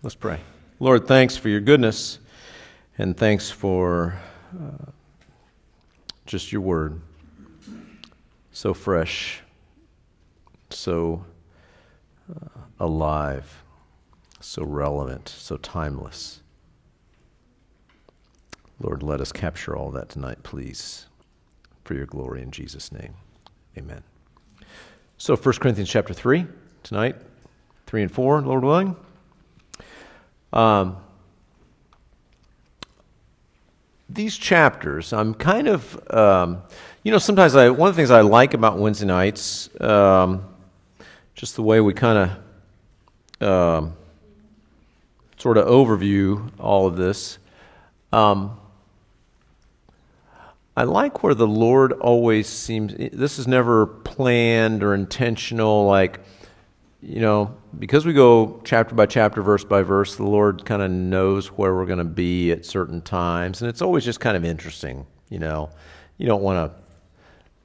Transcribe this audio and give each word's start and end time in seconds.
Let's 0.00 0.14
pray. 0.14 0.38
Lord, 0.78 1.08
thanks 1.08 1.36
for 1.36 1.48
your 1.48 1.60
goodness 1.60 2.20
and 2.98 3.16
thanks 3.16 3.50
for 3.50 4.16
uh, 4.56 4.92
just 6.24 6.52
your 6.52 6.60
word. 6.60 7.00
So 8.52 8.74
fresh, 8.74 9.40
so 10.70 11.24
uh, 12.30 12.60
alive, 12.78 13.64
so 14.38 14.62
relevant, 14.62 15.28
so 15.28 15.56
timeless. 15.56 16.42
Lord, 18.78 19.02
let 19.02 19.20
us 19.20 19.32
capture 19.32 19.76
all 19.76 19.90
that 19.90 20.08
tonight, 20.08 20.44
please, 20.44 21.06
for 21.82 21.94
your 21.94 22.06
glory 22.06 22.40
in 22.40 22.52
Jesus' 22.52 22.92
name. 22.92 23.14
Amen. 23.76 24.04
So, 25.16 25.34
1 25.34 25.54
Corinthians 25.56 25.90
chapter 25.90 26.14
3, 26.14 26.46
tonight, 26.84 27.16
3 27.86 28.02
and 28.02 28.12
4, 28.12 28.42
Lord 28.42 28.62
willing. 28.62 28.94
Um, 30.52 30.96
these 34.08 34.36
chapters, 34.36 35.12
I'm 35.12 35.34
kind 35.34 35.68
of, 35.68 36.00
um, 36.12 36.62
you 37.02 37.12
know, 37.12 37.18
sometimes 37.18 37.54
I, 37.54 37.68
one 37.70 37.90
of 37.90 37.94
the 37.94 38.00
things 38.00 38.10
I 38.10 38.22
like 38.22 38.54
about 38.54 38.78
Wednesday 38.78 39.06
nights, 39.06 39.68
um, 39.80 40.44
just 41.34 41.56
the 41.56 41.62
way 41.62 41.80
we 41.80 41.92
kind 41.92 42.30
of 43.40 43.48
um, 43.48 43.96
sort 45.36 45.58
of 45.58 45.66
overview 45.66 46.50
all 46.58 46.86
of 46.86 46.96
this. 46.96 47.38
Um, 48.12 48.58
I 50.76 50.84
like 50.84 51.22
where 51.22 51.34
the 51.34 51.46
Lord 51.46 51.92
always 51.92 52.48
seems, 52.48 52.94
this 53.12 53.38
is 53.38 53.46
never 53.46 53.86
planned 53.86 54.82
or 54.82 54.94
intentional, 54.94 55.86
like, 55.86 56.20
you 57.00 57.20
know, 57.20 57.54
because 57.78 58.04
we 58.04 58.12
go 58.12 58.60
chapter 58.64 58.94
by 58.94 59.06
chapter, 59.06 59.40
verse 59.40 59.64
by 59.64 59.82
verse, 59.82 60.16
the 60.16 60.24
Lord 60.24 60.64
kind 60.64 60.82
of 60.82 60.90
knows 60.90 61.48
where 61.48 61.74
we're 61.74 61.86
going 61.86 61.98
to 61.98 62.04
be 62.04 62.50
at 62.50 62.64
certain 62.66 63.00
times. 63.00 63.62
And 63.62 63.68
it's 63.68 63.82
always 63.82 64.04
just 64.04 64.18
kind 64.18 64.36
of 64.36 64.44
interesting, 64.44 65.06
you 65.28 65.38
know. 65.38 65.70
You 66.16 66.26
don't 66.26 66.42
want 66.42 66.72
to 66.72 66.80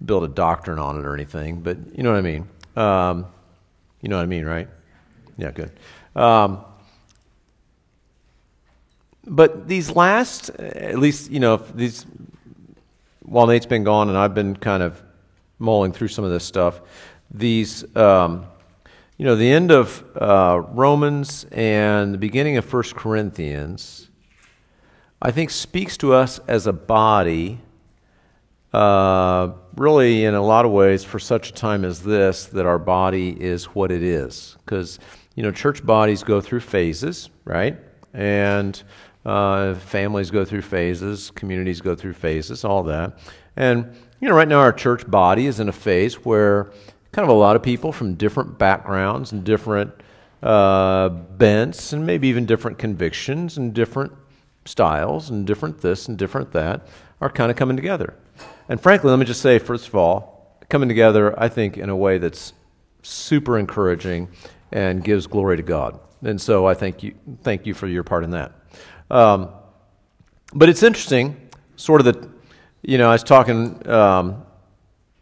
build 0.05 0.23
a 0.23 0.27
doctrine 0.27 0.77
on 0.77 0.99
it 0.99 1.05
or 1.05 1.15
anything, 1.15 1.61
but 1.61 1.77
you 1.97 2.03
know 2.03 2.11
what 2.11 2.19
I 2.19 2.21
mean. 2.21 2.47
Um, 2.75 3.25
you 4.01 4.09
know 4.09 4.17
what 4.17 4.23
I 4.23 4.27
mean, 4.27 4.45
right? 4.45 4.67
Yeah, 5.37 5.51
good. 5.51 5.71
Um, 6.15 6.63
but 9.25 9.67
these 9.67 9.89
last, 9.95 10.49
at 10.51 10.99
least, 10.99 11.31
you 11.31 11.39
know, 11.39 11.57
these, 11.57 12.05
while 13.23 13.47
Nate's 13.47 13.65
been 13.65 13.83
gone 13.83 14.09
and 14.09 14.17
I've 14.17 14.35
been 14.35 14.55
kind 14.55 14.83
of 14.83 15.01
mulling 15.57 15.91
through 15.91 16.09
some 16.09 16.25
of 16.25 16.29
this 16.29 16.43
stuff, 16.43 16.81
these, 17.31 17.95
um, 17.95 18.45
you 19.17 19.25
know, 19.25 19.35
the 19.35 19.51
end 19.51 19.71
of 19.71 20.03
uh, 20.19 20.61
Romans 20.69 21.45
and 21.51 22.13
the 22.13 22.17
beginning 22.17 22.57
of 22.57 22.65
First 22.65 22.95
Corinthians, 22.95 24.09
I 25.21 25.29
think, 25.29 25.51
speaks 25.51 25.97
to 25.97 26.13
us 26.13 26.39
as 26.47 26.65
a 26.65 26.73
body, 26.73 27.59
uh, 28.73 29.51
really, 29.75 30.25
in 30.25 30.33
a 30.33 30.41
lot 30.41 30.65
of 30.65 30.71
ways, 30.71 31.03
for 31.03 31.19
such 31.19 31.51
a 31.51 31.53
time 31.53 31.85
as 31.85 32.01
this, 32.01 32.45
that 32.47 32.65
our 32.65 32.79
body 32.79 33.29
is 33.39 33.65
what 33.65 33.91
it 33.91 34.01
is. 34.01 34.57
Because, 34.65 34.97
you 35.35 35.43
know, 35.43 35.51
church 35.51 35.85
bodies 35.85 36.23
go 36.23 36.41
through 36.41 36.61
phases, 36.61 37.29
right? 37.45 37.77
And 38.15 38.81
uh, 39.25 39.75
families 39.75 40.31
go 40.31 40.43
through 40.43 40.63
phases, 40.63 41.29
communities 41.31 41.81
go 41.81 41.93
through 41.93 42.13
phases, 42.13 42.65
all 42.65 42.81
that. 42.83 43.19
And, 43.55 43.95
you 44.19 44.27
know, 44.27 44.33
right 44.35 44.47
now 44.47 44.59
our 44.59 44.73
church 44.73 45.09
body 45.09 45.45
is 45.45 45.59
in 45.59 45.69
a 45.69 45.73
phase 45.73 46.15
where 46.25 46.71
kind 47.13 47.29
of 47.29 47.29
a 47.29 47.39
lot 47.39 47.55
of 47.55 47.61
people 47.61 47.91
from 47.91 48.15
different 48.15 48.57
backgrounds 48.57 49.31
and 49.31 49.43
different 49.43 49.93
uh, 50.41 51.07
bents 51.09 51.93
and 51.93 52.05
maybe 52.05 52.27
even 52.27 52.45
different 52.45 52.77
convictions 52.79 53.57
and 53.57 53.73
different 53.73 54.11
styles 54.65 55.29
and 55.29 55.45
different 55.45 55.79
this 55.81 56.07
and 56.07 56.17
different 56.17 56.51
that 56.51 56.85
are 57.21 57.29
kind 57.29 57.51
of 57.51 57.55
coming 57.55 57.77
together. 57.77 58.15
And 58.67 58.81
frankly, 58.81 59.11
let 59.11 59.19
me 59.19 59.25
just 59.25 59.41
say, 59.41 59.59
first 59.59 59.87
of 59.87 59.95
all, 59.95 60.57
coming 60.69 60.89
together, 60.89 61.39
I 61.39 61.49
think, 61.49 61.77
in 61.77 61.89
a 61.89 61.95
way 61.95 62.17
that's 62.17 62.53
super 63.03 63.59
encouraging 63.59 64.29
and 64.71 65.03
gives 65.03 65.27
glory 65.27 65.57
to 65.57 65.63
God. 65.63 65.99
And 66.23 66.41
so 66.41 66.65
I 66.65 66.73
thank 66.73 67.03
you, 67.03 67.13
thank 67.43 67.67
you 67.67 67.75
for 67.75 67.87
your 67.87 68.03
part 68.03 68.23
in 68.23 68.31
that. 68.31 68.53
Um, 69.11 69.49
but 70.53 70.67
it's 70.67 70.81
interesting, 70.81 71.49
sort 71.75 72.01
of 72.01 72.05
the, 72.05 72.29
you 72.81 72.97
know, 72.97 73.09
I 73.09 73.13
was 73.13 73.23
talking 73.23 73.87
um, 73.87 74.43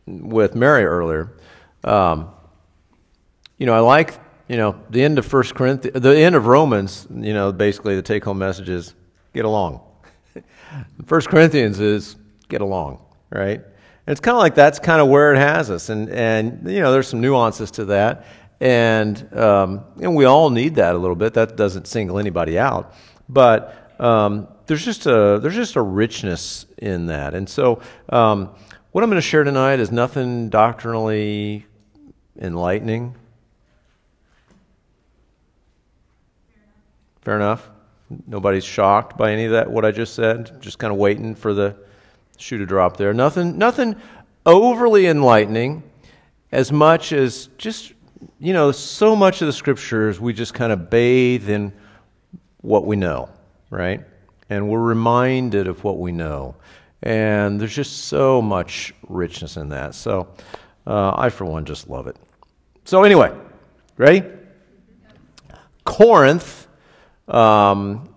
with 0.07 0.55
Mary 0.55 0.85
earlier 0.85 1.33
um, 1.83 2.29
you 3.57 3.65
know, 3.65 3.73
I 3.73 3.79
like, 3.79 4.19
you 4.47 4.57
know, 4.57 4.81
the 4.89 5.03
end 5.03 5.17
of 5.19 5.25
First 5.25 5.55
Corinthians, 5.55 6.01
the 6.01 6.17
end 6.17 6.35
of 6.35 6.47
Romans, 6.47 7.07
you 7.09 7.33
know, 7.33 7.51
basically 7.51 7.95
the 7.95 8.01
take 8.01 8.23
home 8.23 8.39
message 8.39 8.69
is 8.69 8.93
get 9.33 9.45
along. 9.45 9.81
First 11.05 11.29
Corinthians 11.29 11.79
is 11.79 12.15
get 12.49 12.61
along, 12.61 12.99
right? 13.29 13.59
And 13.59 14.11
it's 14.11 14.19
kind 14.19 14.35
of 14.35 14.39
like 14.39 14.55
that's 14.55 14.79
kind 14.79 14.99
of 14.99 15.07
where 15.07 15.33
it 15.33 15.37
has 15.37 15.69
us. 15.69 15.89
And, 15.89 16.09
and 16.09 16.69
you 16.69 16.79
know, 16.79 16.91
there's 16.91 17.07
some 17.07 17.21
nuances 17.21 17.71
to 17.71 17.85
that. 17.85 18.25
And, 18.59 19.37
um, 19.37 19.85
and 20.01 20.15
we 20.15 20.25
all 20.25 20.49
need 20.49 20.75
that 20.75 20.95
a 20.95 20.97
little 20.97 21.15
bit. 21.15 21.33
That 21.35 21.55
doesn't 21.55 21.87
single 21.87 22.19
anybody 22.19 22.59
out. 22.59 22.93
But 23.29 23.95
um, 23.99 24.47
there's, 24.65 24.83
just 24.83 25.05
a, 25.05 25.39
there's 25.41 25.55
just 25.55 25.75
a 25.75 25.81
richness 25.81 26.65
in 26.77 27.07
that. 27.07 27.33
And 27.33 27.47
so 27.47 27.81
um, 28.09 28.55
what 28.91 29.03
I'm 29.03 29.09
going 29.09 29.21
to 29.21 29.27
share 29.27 29.43
tonight 29.43 29.79
is 29.79 29.91
nothing 29.91 30.49
doctrinally 30.49 31.65
enlightening? 32.41 33.15
Fair 37.21 37.35
enough. 37.37 37.69
Nobody's 38.27 38.65
shocked 38.65 39.17
by 39.17 39.31
any 39.31 39.45
of 39.45 39.51
that 39.51 39.71
what 39.71 39.85
I 39.85 39.91
just 39.91 40.15
said. 40.15 40.61
Just 40.61 40.79
kind 40.79 40.91
of 40.91 40.99
waiting 40.99 41.35
for 41.35 41.53
the 41.53 41.75
shoe 42.37 42.57
to 42.57 42.65
drop 42.65 42.97
there. 42.97 43.13
Nothing 43.13 43.57
nothing 43.57 43.95
overly 44.45 45.07
enlightening 45.07 45.83
as 46.51 46.71
much 46.71 47.13
as 47.13 47.47
just 47.57 47.93
you 48.39 48.53
know, 48.53 48.71
so 48.71 49.15
much 49.15 49.41
of 49.41 49.47
the 49.47 49.53
scriptures 49.53 50.19
we 50.19 50.33
just 50.33 50.53
kind 50.53 50.71
of 50.71 50.89
bathe 50.89 51.49
in 51.49 51.71
what 52.61 52.85
we 52.85 52.95
know, 52.95 53.29
right? 53.69 54.01
And 54.49 54.69
we're 54.69 54.81
reminded 54.81 55.67
of 55.67 55.83
what 55.83 55.97
we 55.97 56.11
know. 56.11 56.55
And 57.01 57.59
there's 57.59 57.73
just 57.75 58.05
so 58.05 58.41
much 58.41 58.93
richness 59.07 59.57
in 59.57 59.69
that. 59.69 59.95
So 59.95 60.27
uh, 60.85 61.13
I, 61.15 61.29
for 61.29 61.45
one, 61.45 61.65
just 61.65 61.89
love 61.89 62.07
it. 62.07 62.15
So, 62.91 63.03
anyway, 63.03 63.31
ready? 63.95 64.21
Corinth, 65.85 66.67
um, 67.29 68.13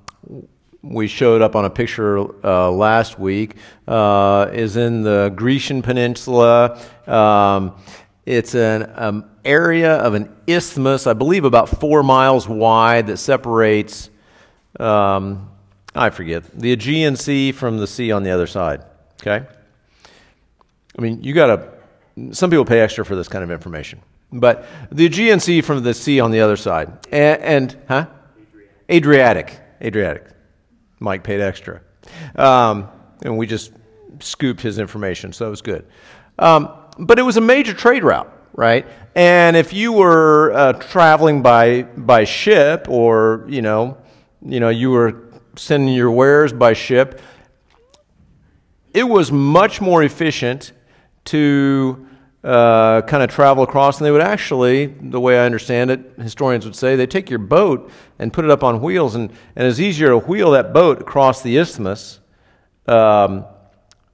we 0.83 1.07
showed 1.07 1.43
up 1.43 1.55
on 1.55 1.65
a 1.65 1.71
picture 1.71 2.19
uh, 2.45 2.73
last 2.73 3.17
week, 3.17 3.55
uh, 3.87 4.51
is 4.53 4.77
in 4.77 5.03
the 5.03 5.33
Grecian 5.37 5.81
Peninsula. 5.81 6.83
Um, 7.07 7.77
it's 8.27 8.57
an 8.57 8.91
um, 8.97 9.31
area 9.45 9.93
of 9.93 10.15
an 10.15 10.35
isthmus, 10.49 11.07
I 11.07 11.13
believe 11.13 11.45
about 11.45 11.69
four 11.69 12.03
miles 12.03 12.49
wide, 12.49 13.07
that 13.07 13.19
separates, 13.19 14.11
um, 14.81 15.51
I 15.95 16.11
forget, 16.11 16.51
the 16.51 16.73
Aegean 16.73 17.15
Sea 17.15 17.53
from 17.53 17.79
the 17.79 17.87
sea 17.87 18.11
on 18.11 18.25
the 18.25 18.33
other 18.33 18.49
side. 18.49 18.83
Okay? 19.23 19.47
I 20.99 21.01
mean, 21.01 21.23
you 21.23 21.33
got 21.33 21.47
to 21.47 22.35
some 22.35 22.51
people 22.51 22.65
pay 22.65 22.81
extra 22.81 23.05
for 23.05 23.15
this 23.15 23.29
kind 23.29 23.45
of 23.45 23.53
information. 23.53 24.01
But 24.35 24.67
the 24.91 25.07
Aegean 25.07 25.39
Sea 25.41 25.61
from 25.61 25.83
the 25.83 25.95
sea 25.95 26.21
on 26.21 26.33
the 26.33 26.41
other 26.41 26.57
side. 26.57 27.07
And, 27.13 27.43
and 27.43 27.77
huh? 27.89 28.07
Adriatic. 28.91 29.59
Adriatic. 29.81 30.27
Mike 30.99 31.23
paid 31.23 31.41
extra. 31.41 31.81
Um, 32.35 32.89
and 33.23 33.39
we 33.39 33.47
just 33.47 33.73
scooped 34.21 34.61
his 34.61 34.79
information, 34.79 35.33
so 35.33 35.47
it 35.47 35.51
was 35.51 35.63
good. 35.63 35.87
Um, 36.39 36.69
but 36.99 37.19
it 37.19 37.23
was 37.23 37.37
a 37.37 37.41
major 37.41 37.75
trade 37.75 38.03
route, 38.03 38.31
right? 38.53 38.87
And 39.15 39.57
if 39.57 39.73
you 39.73 39.93
were 39.93 40.53
uh, 40.53 40.73
traveling 40.75 41.43
by, 41.43 41.83
by 41.83 42.25
ship 42.25 42.89
or, 42.89 43.47
you 43.49 43.63
know, 43.63 43.99
you 44.43 44.61
know, 44.61 44.69
you 44.69 44.91
were 44.91 45.31
sending 45.57 45.95
your 45.95 46.11
wares 46.11 46.53
by 46.53 46.73
ship, 46.73 47.21
it 48.93 49.05
was 49.05 49.31
much 49.31 49.81
more 49.81 50.03
efficient 50.03 50.73
to 51.27 52.07
uh, 52.45 53.01
kind 53.03 53.23
of 53.23 53.31
travel 53.31 53.65
across, 53.65 53.99
and 53.99 54.07
they 54.07 54.11
would 54.11 54.21
actually, 54.21 54.87
the 54.87 55.21
way 55.21 55.39
I 55.39 55.47
understand 55.47 55.91
it, 55.91 56.13
historians 56.19 56.67
would 56.67 56.77
say, 56.77 56.95
they 56.95 57.07
take 57.07 57.31
your 57.31 57.39
boat 57.39 57.91
and 58.19 58.33
put 58.33 58.45
it 58.45 58.51
up 58.51 58.63
on 58.63 58.83
wheels, 58.83 59.15
and, 59.15 59.33
and 59.57 59.67
it's 59.67 59.81
easier 59.81 60.11
to 60.11 60.19
wheel 60.19 60.51
that 60.51 60.75
boat 60.75 61.01
across 61.01 61.43
the 61.43 61.57
isthmus 61.57 62.21
um, 62.87 63.47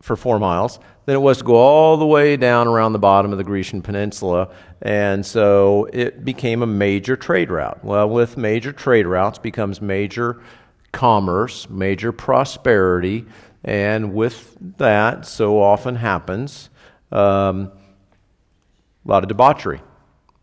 for 0.01 0.15
four 0.15 0.39
miles 0.39 0.79
than 1.07 1.17
it 1.17 1.21
was 1.21 1.39
to 1.39 1.45
go 1.45 1.57
all 1.57 1.97
the 1.97 2.07
way 2.07 2.37
down 2.37 2.69
around 2.69 2.93
the 2.93 3.01
bottom 3.01 3.33
of 3.33 3.39
the 3.39 3.45
Grecian 3.45 3.83
Peninsula. 3.83 4.49
And 4.81 5.27
so 5.27 5.89
it 5.93 6.25
became 6.25 6.63
a 6.63 6.67
major 6.67 7.17
trade 7.17 7.51
route. 7.51 7.85
Well, 7.85 8.09
with 8.09 8.37
major 8.37 8.73
trade 8.73 9.07
routes 9.07 9.39
becomes 9.39 9.81
major 9.81 10.41
commerce, 10.93 11.69
major 11.69 12.13
prosperity, 12.13 13.27
and 13.65 14.15
with 14.15 14.57
that, 14.79 15.27
so 15.27 15.61
often 15.61 15.97
happens, 15.97 16.71
um, 17.11 17.73
a 19.11 19.13
lot 19.13 19.25
of 19.25 19.29
debauchery, 19.29 19.83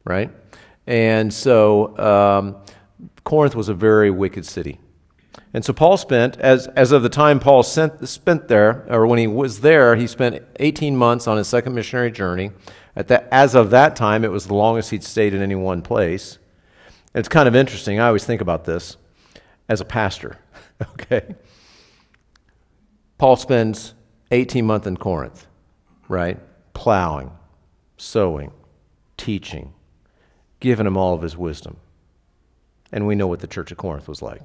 right? 0.04 0.30
And 0.86 1.34
so 1.34 1.98
um, 1.98 2.58
Corinth 3.24 3.56
was 3.56 3.70
a 3.70 3.74
very 3.74 4.12
wicked 4.12 4.46
city. 4.46 4.80
And 5.54 5.64
so 5.64 5.72
Paul 5.72 5.96
spent, 5.96 6.38
as, 6.38 6.68
as 6.68 6.92
of 6.92 7.02
the 7.02 7.10
time 7.10 7.40
Paul 7.40 7.64
sent, 7.64 8.08
spent 8.08 8.50
there, 8.50 8.86
or 8.90 9.08
when 9.08 9.20
he 9.20 9.28
was 9.28 9.62
there, 9.62 9.96
he 9.96 10.06
spent 10.06 10.44
18 10.60 10.98
months 10.98 11.28
on 11.28 11.38
his 11.38 11.48
second 11.48 11.74
missionary 11.74 12.12
journey. 12.12 12.52
At 12.96 13.08
that, 13.08 13.30
as 13.32 13.56
of 13.56 13.70
that 13.70 13.96
time, 13.96 14.26
it 14.26 14.32
was 14.32 14.48
the 14.48 14.54
longest 14.54 14.92
he'd 14.92 15.04
stayed 15.04 15.34
in 15.34 15.42
any 15.42 15.56
one 15.56 15.82
place. 15.82 16.38
It's 17.16 17.30
kind 17.30 17.48
of 17.48 17.56
interesting. 17.56 18.00
I 18.00 18.08
always 18.08 18.26
think 18.26 18.42
about 18.42 18.66
this 18.66 18.98
as 19.70 19.80
a 19.80 19.86
pastor. 19.86 20.38
okay? 20.82 21.36
Paul 23.18 23.38
spends 23.38 23.94
18 24.32 24.66
months 24.66 24.88
in 24.88 24.98
Corinth, 24.98 25.48
right? 26.10 26.40
Plowing, 26.74 27.32
sowing, 27.98 28.52
teaching, 29.18 29.74
giving 30.60 30.88
him 30.88 30.98
all 30.98 31.14
of 31.14 31.22
his 31.22 31.36
wisdom. 31.36 31.78
And 32.92 33.06
we 33.06 33.16
know 33.16 33.28
what 33.28 33.40
the 33.40 33.48
church 33.48 33.72
of 33.72 33.78
Corinth 33.78 34.08
was 34.08 34.22
like. 34.22 34.42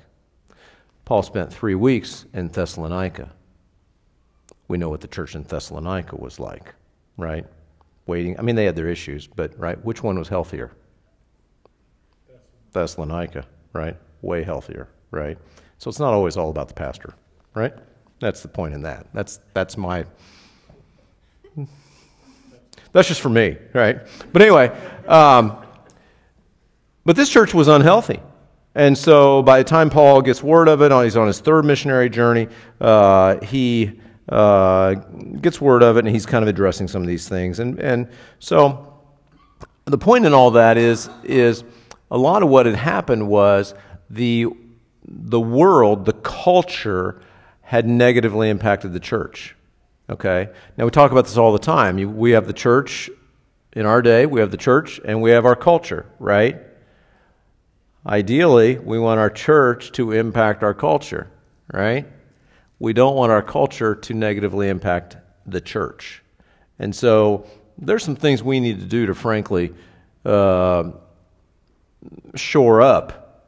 Paul 1.04 1.22
spent 1.22 1.52
three 1.52 1.74
weeks 1.74 2.26
in 2.32 2.48
Thessalonica. 2.48 3.30
We 4.68 4.78
know 4.78 4.88
what 4.88 5.00
the 5.00 5.08
church 5.08 5.34
in 5.34 5.42
Thessalonica 5.42 6.16
was 6.16 6.40
like, 6.40 6.74
right? 7.16 7.44
Waiting. 8.06 8.38
I 8.38 8.42
mean, 8.42 8.56
they 8.56 8.64
had 8.64 8.76
their 8.76 8.88
issues, 8.88 9.26
but, 9.26 9.56
right? 9.58 9.82
Which 9.84 10.02
one 10.02 10.18
was 10.18 10.28
healthier? 10.28 10.72
Thessalonica, 12.72 13.46
right? 13.72 13.96
Way 14.22 14.42
healthier, 14.42 14.88
right? 15.10 15.38
So 15.78 15.88
it's 15.88 15.98
not 15.98 16.14
always 16.14 16.36
all 16.36 16.50
about 16.50 16.68
the 16.68 16.74
pastor, 16.74 17.14
right? 17.54 17.74
That's 18.20 18.40
the 18.40 18.48
point 18.48 18.74
in 18.74 18.82
that. 18.82 19.06
That's, 19.12 19.40
that's 19.52 19.76
my. 19.76 20.06
That's 22.92 23.08
just 23.08 23.20
for 23.20 23.28
me, 23.30 23.56
right? 23.72 24.00
But 24.32 24.42
anyway, 24.42 24.68
um, 25.06 25.56
but 27.04 27.16
this 27.16 27.28
church 27.28 27.54
was 27.54 27.68
unhealthy. 27.68 28.20
And 28.74 28.96
so 28.96 29.42
by 29.42 29.58
the 29.58 29.64
time 29.64 29.90
Paul 29.90 30.22
gets 30.22 30.42
word 30.42 30.68
of 30.68 30.80
it, 30.82 30.92
he's 31.04 31.16
on 31.16 31.26
his 31.26 31.40
third 31.40 31.64
missionary 31.64 32.08
journey, 32.08 32.48
uh, 32.80 33.38
he 33.44 34.00
uh, 34.28 34.94
gets 34.94 35.60
word 35.60 35.82
of 35.82 35.96
it 35.96 36.00
and 36.00 36.08
he's 36.08 36.24
kind 36.24 36.42
of 36.42 36.48
addressing 36.48 36.88
some 36.88 37.02
of 37.02 37.08
these 37.08 37.28
things. 37.28 37.58
And, 37.58 37.78
and 37.78 38.08
so 38.38 39.00
the 39.84 39.98
point 39.98 40.24
in 40.24 40.32
all 40.32 40.52
that 40.52 40.78
is, 40.78 41.10
is 41.24 41.64
a 42.10 42.16
lot 42.16 42.42
of 42.42 42.48
what 42.48 42.66
had 42.66 42.76
happened 42.76 43.28
was 43.28 43.74
the, 44.08 44.46
the 45.04 45.40
world, 45.40 46.04
the 46.04 46.14
culture, 46.14 47.20
had 47.60 47.86
negatively 47.86 48.48
impacted 48.48 48.92
the 48.92 49.00
church. 49.00 49.54
Okay? 50.10 50.48
Now, 50.76 50.84
we 50.84 50.90
talk 50.90 51.12
about 51.12 51.24
this 51.24 51.36
all 51.36 51.52
the 51.52 51.58
time. 51.58 52.16
We 52.16 52.32
have 52.32 52.46
the 52.46 52.52
church 52.52 53.10
in 53.72 53.86
our 53.86 54.02
day, 54.02 54.26
we 54.26 54.40
have 54.40 54.50
the 54.50 54.56
church, 54.58 55.00
and 55.04 55.22
we 55.22 55.30
have 55.30 55.46
our 55.46 55.56
culture, 55.56 56.04
right? 56.18 56.60
Ideally, 58.06 58.78
we 58.78 58.98
want 58.98 59.18
our 59.18 59.30
church 59.30 59.92
to 59.92 60.12
impact 60.12 60.62
our 60.62 60.74
culture, 60.74 61.30
right? 61.72 62.06
We 62.78 62.92
don't 62.92 63.14
want 63.14 63.32
our 63.32 63.42
culture 63.42 63.94
to 63.94 64.14
negatively 64.14 64.68
impact 64.68 65.16
the 65.46 65.60
church. 65.60 66.22
And 66.78 66.94
so 66.94 67.46
there's 67.78 68.02
some 68.04 68.16
things 68.16 68.42
we 68.42 68.60
need 68.60 68.80
to 68.80 68.86
do 68.86 69.06
to, 69.06 69.14
frankly, 69.14 69.72
uh, 70.24 70.90
shore 72.34 72.82
up 72.82 73.46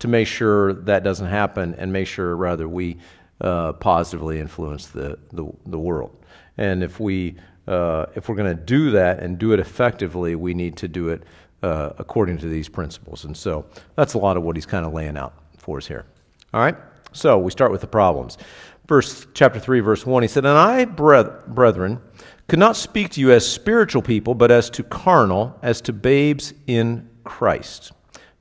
to 0.00 0.08
make 0.08 0.28
sure 0.28 0.74
that 0.74 1.02
doesn't 1.02 1.28
happen 1.28 1.74
and 1.76 1.92
make 1.92 2.06
sure, 2.06 2.36
rather, 2.36 2.68
we 2.68 2.98
uh, 3.40 3.72
positively 3.74 4.40
influence 4.40 4.86
the, 4.86 5.18
the, 5.32 5.50
the, 5.66 5.78
world. 5.78 6.16
And 6.56 6.82
if, 6.82 7.00
we, 7.00 7.36
uh, 7.66 8.06
if 8.14 8.28
we're 8.28 8.36
going 8.36 8.56
to 8.56 8.62
do 8.62 8.92
that 8.92 9.20
and 9.20 9.38
do 9.38 9.52
it 9.52 9.60
effectively, 9.60 10.34
we 10.34 10.54
need 10.54 10.76
to 10.78 10.88
do 10.88 11.08
it 11.08 11.24
uh, 11.62 11.90
according 11.98 12.38
to 12.38 12.48
these 12.48 12.68
principles. 12.68 13.24
And 13.24 13.36
so 13.36 13.66
that's 13.96 14.14
a 14.14 14.18
lot 14.18 14.36
of 14.36 14.42
what 14.42 14.56
he's 14.56 14.66
kind 14.66 14.86
of 14.86 14.92
laying 14.92 15.16
out 15.16 15.34
for 15.56 15.78
us 15.78 15.86
here. 15.86 16.04
All 16.52 16.60
right? 16.60 16.76
So 17.12 17.38
we 17.38 17.50
start 17.50 17.72
with 17.72 17.80
the 17.80 17.86
problems. 17.86 18.38
Verse 18.86 19.26
chapter 19.32 19.58
3 19.58 19.80
verse 19.80 20.04
1 20.04 20.22
he 20.22 20.28
said, 20.28 20.44
"And 20.44 20.58
I, 20.58 20.84
brethren, 20.84 22.00
could 22.48 22.58
not 22.58 22.76
speak 22.76 23.10
to 23.12 23.20
you 23.20 23.32
as 23.32 23.50
spiritual 23.50 24.02
people, 24.02 24.34
but 24.34 24.50
as 24.50 24.68
to 24.70 24.82
carnal, 24.82 25.58
as 25.62 25.80
to 25.82 25.92
babes 25.92 26.52
in 26.66 27.08
Christ." 27.24 27.92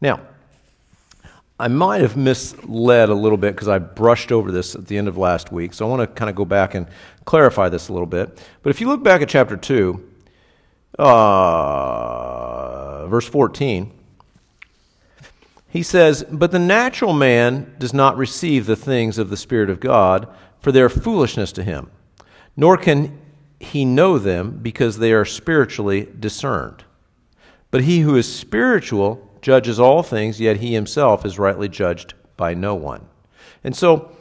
Now, 0.02 0.20
I 1.60 1.68
might 1.68 2.02
have 2.02 2.18
misled 2.18 3.10
a 3.10 3.14
little 3.14 3.38
bit 3.38 3.56
because 3.56 3.68
I 3.68 3.78
brushed 3.78 4.32
over 4.32 4.52
this 4.52 4.76
at 4.76 4.88
the 4.88 4.98
end 4.98 5.08
of 5.08 5.18
last 5.18 5.52
week. 5.52 5.74
So 5.74 5.86
I 5.86 5.90
want 5.90 6.02
to 6.02 6.08
kind 6.08 6.30
of 6.30 6.36
go 6.36 6.46
back 6.46 6.74
and 6.74 6.88
clarify 7.26 7.70
this 7.70 7.90
a 7.90 7.94
little 7.94 8.08
bit. 8.08 8.42
But 8.64 8.72
if 8.72 8.82
you 8.82 8.88
look 8.88 9.04
back 9.04 9.22
at 9.22 9.30
chapter 9.30 9.56
2, 9.56 10.10
uh, 11.00 13.08
verse 13.08 13.28
14, 13.28 13.92
he 15.70 15.84
says, 15.84 16.26
But 16.32 16.52
the 16.52 16.60
natural 16.60 17.14
man 17.14 17.76
does 17.80 17.94
not 17.94 18.18
receive 18.18 18.66
the 18.66 18.76
things 18.76 19.18
of 19.18 19.30
the 19.30 19.38
Spirit 19.38 19.70
of 19.70 19.80
God, 19.80 20.28
for 20.60 20.72
they 20.72 20.82
are 20.82 20.90
foolishness 20.90 21.52
to 21.54 21.64
him, 21.64 21.90
nor 22.56 22.78
can 22.78 23.20
he 23.60 23.86
know 23.86 24.18
them 24.18 24.60
because 24.62 24.98
they 24.98 25.14
are 25.14 25.26
spiritually 25.26 26.08
discerned. 26.20 26.84
But 27.72 27.84
he 27.84 28.02
who 28.02 28.16
is 28.16 28.32
spiritual 28.32 29.33
judges 29.44 29.80
all 29.80 30.02
things, 30.02 30.40
yet 30.40 30.58
he 30.58 30.74
himself 30.74 31.26
is 31.26 31.38
rightly 31.38 31.70
judged 31.70 32.16
by 32.36 32.54
no 32.54 32.74
one. 32.74 33.06
And 33.64 33.76
so, 33.76 34.12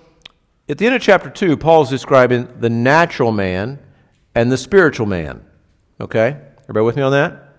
at 0.69 0.79
the 0.79 0.87
end 0.87 0.95
of 0.95 1.03
chapter 1.03 1.31
2, 1.31 1.57
Paul 1.57 1.83
is 1.83 1.89
describing 1.89 2.49
the 2.61 2.71
natural 2.71 3.33
man 3.33 3.79
and 4.35 4.53
the 4.53 4.59
spiritual 4.59 5.07
man. 5.07 5.45
Okay? 6.01 6.37
Everybody 6.63 6.85
with 6.85 6.97
me 6.97 7.03
on 7.03 7.13
that? 7.13 7.59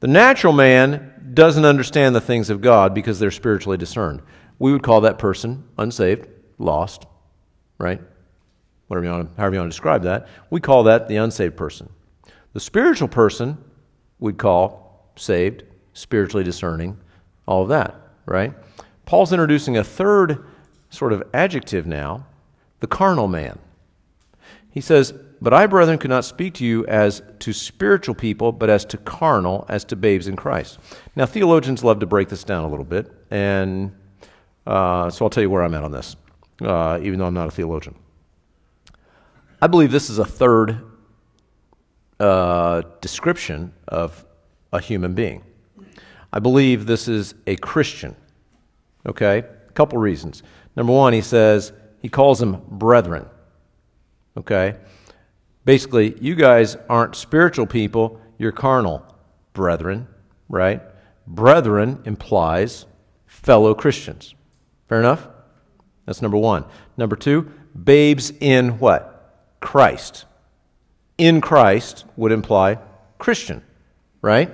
The 0.00 0.08
natural 0.08 0.52
man 0.52 1.30
doesn't 1.34 1.64
understand 1.64 2.14
the 2.14 2.20
things 2.20 2.50
of 2.50 2.60
God 2.60 2.94
because 2.94 3.18
they're 3.18 3.30
spiritually 3.30 3.78
discerned. 3.78 4.22
We 4.58 4.72
would 4.72 4.82
call 4.82 5.02
that 5.02 5.18
person 5.18 5.64
unsaved, 5.78 6.28
lost, 6.58 7.06
right? 7.78 8.00
Whatever 8.86 9.06
you 9.06 9.12
want 9.12 9.34
to, 9.34 9.40
however 9.40 9.54
you 9.54 9.60
want 9.60 9.70
to 9.70 9.74
describe 9.74 10.02
that. 10.02 10.28
We 10.50 10.60
call 10.60 10.84
that 10.84 11.08
the 11.08 11.16
unsaved 11.16 11.56
person. 11.56 11.90
The 12.52 12.60
spiritual 12.60 13.08
person 13.08 13.58
we'd 14.18 14.38
call 14.38 15.12
saved, 15.16 15.64
spiritually 15.96 16.44
discerning, 16.44 16.98
all 17.46 17.62
of 17.62 17.68
that, 17.70 17.94
right? 18.26 18.52
Paul's 19.06 19.32
introducing 19.32 19.78
a 19.78 19.84
third 19.84 20.44
sort 20.90 21.12
of 21.12 21.22
adjective 21.32 21.86
now, 21.86 22.26
the 22.80 22.86
carnal 22.86 23.28
man. 23.28 23.58
He 24.70 24.82
says, 24.82 25.14
but 25.40 25.54
I, 25.54 25.66
brethren, 25.66 25.98
could 25.98 26.10
not 26.10 26.24
speak 26.24 26.54
to 26.54 26.66
you 26.66 26.86
as 26.86 27.22
to 27.38 27.52
spiritual 27.52 28.14
people, 28.14 28.52
but 28.52 28.68
as 28.68 28.84
to 28.86 28.98
carnal, 28.98 29.64
as 29.68 29.84
to 29.84 29.96
babes 29.96 30.28
in 30.28 30.36
Christ. 30.36 30.78
Now, 31.14 31.24
theologians 31.24 31.82
love 31.82 32.00
to 32.00 32.06
break 32.06 32.28
this 32.28 32.44
down 32.44 32.64
a 32.64 32.68
little 32.68 32.84
bit, 32.84 33.10
and 33.30 33.92
uh, 34.66 35.08
so 35.08 35.24
I'll 35.24 35.30
tell 35.30 35.42
you 35.42 35.50
where 35.50 35.62
I'm 35.62 35.74
at 35.74 35.82
on 35.82 35.92
this, 35.92 36.16
uh, 36.60 36.98
even 37.02 37.18
though 37.18 37.26
I'm 37.26 37.34
not 37.34 37.48
a 37.48 37.50
theologian. 37.50 37.94
I 39.62 39.66
believe 39.66 39.92
this 39.92 40.10
is 40.10 40.18
a 40.18 40.24
third 40.24 40.82
uh, 42.20 42.82
description 43.00 43.72
of 43.88 44.26
a 44.72 44.80
human 44.80 45.14
being. 45.14 45.42
I 46.36 46.38
believe 46.38 46.84
this 46.84 47.08
is 47.08 47.34
a 47.46 47.56
Christian. 47.56 48.14
Okay? 49.06 49.38
A 49.38 49.72
couple 49.72 49.98
reasons. 49.98 50.42
Number 50.76 50.92
one, 50.92 51.14
he 51.14 51.22
says, 51.22 51.72
he 52.02 52.10
calls 52.10 52.40
them 52.40 52.60
brethren. 52.68 53.24
Okay? 54.36 54.76
Basically, 55.64 56.14
you 56.20 56.34
guys 56.34 56.76
aren't 56.90 57.16
spiritual 57.16 57.66
people, 57.66 58.20
you're 58.36 58.52
carnal, 58.52 59.02
brethren, 59.54 60.08
right? 60.50 60.82
Brethren 61.26 62.02
implies 62.04 62.84
fellow 63.24 63.72
Christians. 63.72 64.34
Fair 64.90 65.00
enough? 65.00 65.26
That's 66.04 66.20
number 66.20 66.36
one. 66.36 66.66
Number 66.98 67.16
two, 67.16 67.50
babes 67.82 68.30
in 68.40 68.78
what? 68.78 69.56
Christ. 69.60 70.26
In 71.16 71.40
Christ 71.40 72.04
would 72.14 72.30
imply 72.30 72.76
Christian, 73.16 73.62
right? 74.20 74.50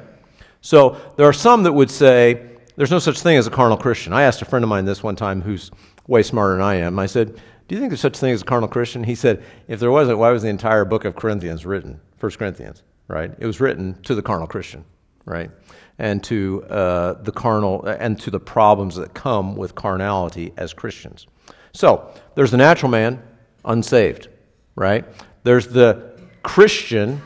So 0.62 0.96
there 1.16 1.26
are 1.26 1.32
some 1.34 1.64
that 1.64 1.72
would 1.72 1.90
say 1.90 2.48
there's 2.76 2.90
no 2.90 2.98
such 2.98 3.20
thing 3.20 3.36
as 3.36 3.46
a 3.46 3.50
carnal 3.50 3.76
Christian. 3.76 4.14
I 4.14 4.22
asked 4.22 4.40
a 4.40 4.46
friend 4.46 4.64
of 4.64 4.68
mine 4.70 4.86
this 4.86 5.02
one 5.02 5.16
time 5.16 5.42
who's 5.42 5.70
way 6.06 6.22
smarter 6.22 6.54
than 6.54 6.62
I 6.62 6.76
am. 6.76 6.98
I 6.98 7.06
said, 7.06 7.38
do 7.72 7.76
you 7.76 7.80
think 7.80 7.90
there's 7.90 8.00
such 8.00 8.16
a 8.16 8.20
thing 8.20 8.32
as 8.32 8.42
a 8.42 8.44
carnal 8.44 8.68
Christian? 8.68 9.04
He 9.04 9.14
said, 9.14 9.42
If 9.66 9.80
there 9.80 9.90
wasn't, 9.90 10.18
why 10.18 10.30
was 10.30 10.42
the 10.42 10.48
entire 10.48 10.84
book 10.84 11.04
of 11.04 11.16
Corinthians 11.16 11.64
written? 11.64 12.00
First 12.18 12.38
Corinthians, 12.38 12.82
right? 13.08 13.32
It 13.38 13.46
was 13.46 13.60
written 13.60 14.00
to 14.02 14.14
the 14.14 14.20
carnal 14.20 14.46
Christian, 14.46 14.84
right? 15.24 15.50
And 15.98 16.22
to 16.24 16.64
uh, 16.64 17.14
the 17.22 17.32
carnal, 17.32 17.84
and 17.84 18.20
to 18.20 18.30
the 18.30 18.40
problems 18.40 18.96
that 18.96 19.14
come 19.14 19.56
with 19.56 19.74
carnality 19.74 20.52
as 20.56 20.74
Christians. 20.74 21.26
So, 21.72 22.12
there's 22.34 22.50
the 22.50 22.58
natural 22.58 22.90
man, 22.90 23.22
unsaved, 23.64 24.28
right? 24.76 25.06
There's 25.44 25.68
the 25.68 26.20
Christian, 26.42 27.22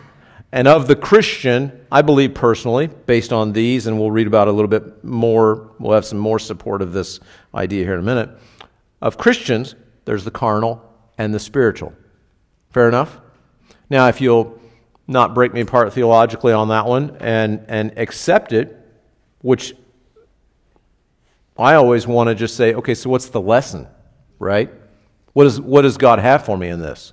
and 0.53 0.69
of 0.69 0.87
the 0.87 0.97
Christian, 0.97 1.87
I 1.91 2.03
believe 2.03 2.35
personally, 2.35 2.87
based 2.87 3.33
on 3.33 3.53
these, 3.53 3.87
and 3.87 3.99
we'll 3.99 4.11
read 4.11 4.27
about 4.27 4.49
a 4.49 4.53
little 4.53 4.69
bit 4.69 5.03
more, 5.05 5.73
we'll 5.79 5.95
have 5.95 6.05
some 6.05 6.19
more 6.19 6.39
support 6.39 6.83
of 6.83 6.93
this 6.93 7.21
idea 7.55 7.85
here 7.85 7.95
in 7.95 8.01
a 8.01 8.03
minute. 8.03 8.31
Of 9.03 9.19
Christians, 9.19 9.75
there's 10.05 10.25
the 10.25 10.31
carnal 10.31 10.83
and 11.19 11.35
the 11.35 11.41
spiritual. 11.41 11.93
Fair 12.71 12.89
enough? 12.89 13.19
Now, 13.91 14.09
if 14.09 14.21
you'll 14.21 14.61
not 15.09 15.35
break 15.35 15.53
me 15.53 15.61
apart 15.61 15.93
theologically 15.93 16.53
on 16.53 16.69
that 16.69 16.87
one 16.87 17.17
and, 17.21 17.65
and 17.69 17.99
accept 17.99 18.53
it, 18.53 18.77
which 19.43 19.75
I 21.59 21.75
always 21.75 22.07
want 22.07 22.29
to 22.29 22.35
just 22.35 22.57
say, 22.57 22.75
okay, 22.75 22.95
so 22.95 23.11
what's 23.11 23.29
the 23.29 23.41
lesson, 23.41 23.87
right? 24.39 24.71
What, 25.33 25.47
is, 25.47 25.61
what 25.61 25.83
does 25.83 25.97
God 25.97 26.19
have 26.19 26.45
for 26.45 26.57
me 26.57 26.69
in 26.69 26.81
this? 26.81 27.13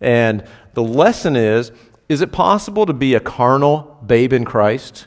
And 0.00 0.46
the 0.74 0.82
lesson 0.82 1.36
is 1.36 1.72
is 2.08 2.20
it 2.20 2.32
possible 2.32 2.86
to 2.86 2.92
be 2.92 3.14
a 3.14 3.20
carnal 3.20 3.98
babe 4.04 4.32
in 4.32 4.44
Christ 4.44 5.06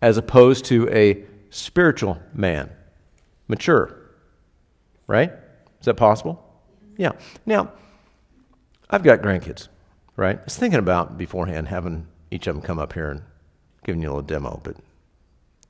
as 0.00 0.16
opposed 0.16 0.64
to 0.66 0.88
a 0.90 1.24
spiritual 1.50 2.20
man, 2.32 2.70
mature? 3.48 3.98
Right? 5.06 5.32
Is 5.80 5.86
that 5.86 5.94
possible? 5.94 6.44
Yeah. 6.96 7.12
Now, 7.44 7.72
I've 8.88 9.02
got 9.02 9.20
grandkids, 9.20 9.68
right? 10.16 10.38
I 10.38 10.44
was 10.44 10.56
thinking 10.56 10.78
about 10.78 11.18
beforehand 11.18 11.68
having 11.68 12.06
each 12.30 12.46
of 12.46 12.54
them 12.54 12.62
come 12.62 12.78
up 12.78 12.92
here 12.92 13.10
and 13.10 13.22
giving 13.84 14.02
you 14.02 14.08
a 14.08 14.10
little 14.10 14.22
demo, 14.22 14.60
but 14.62 14.76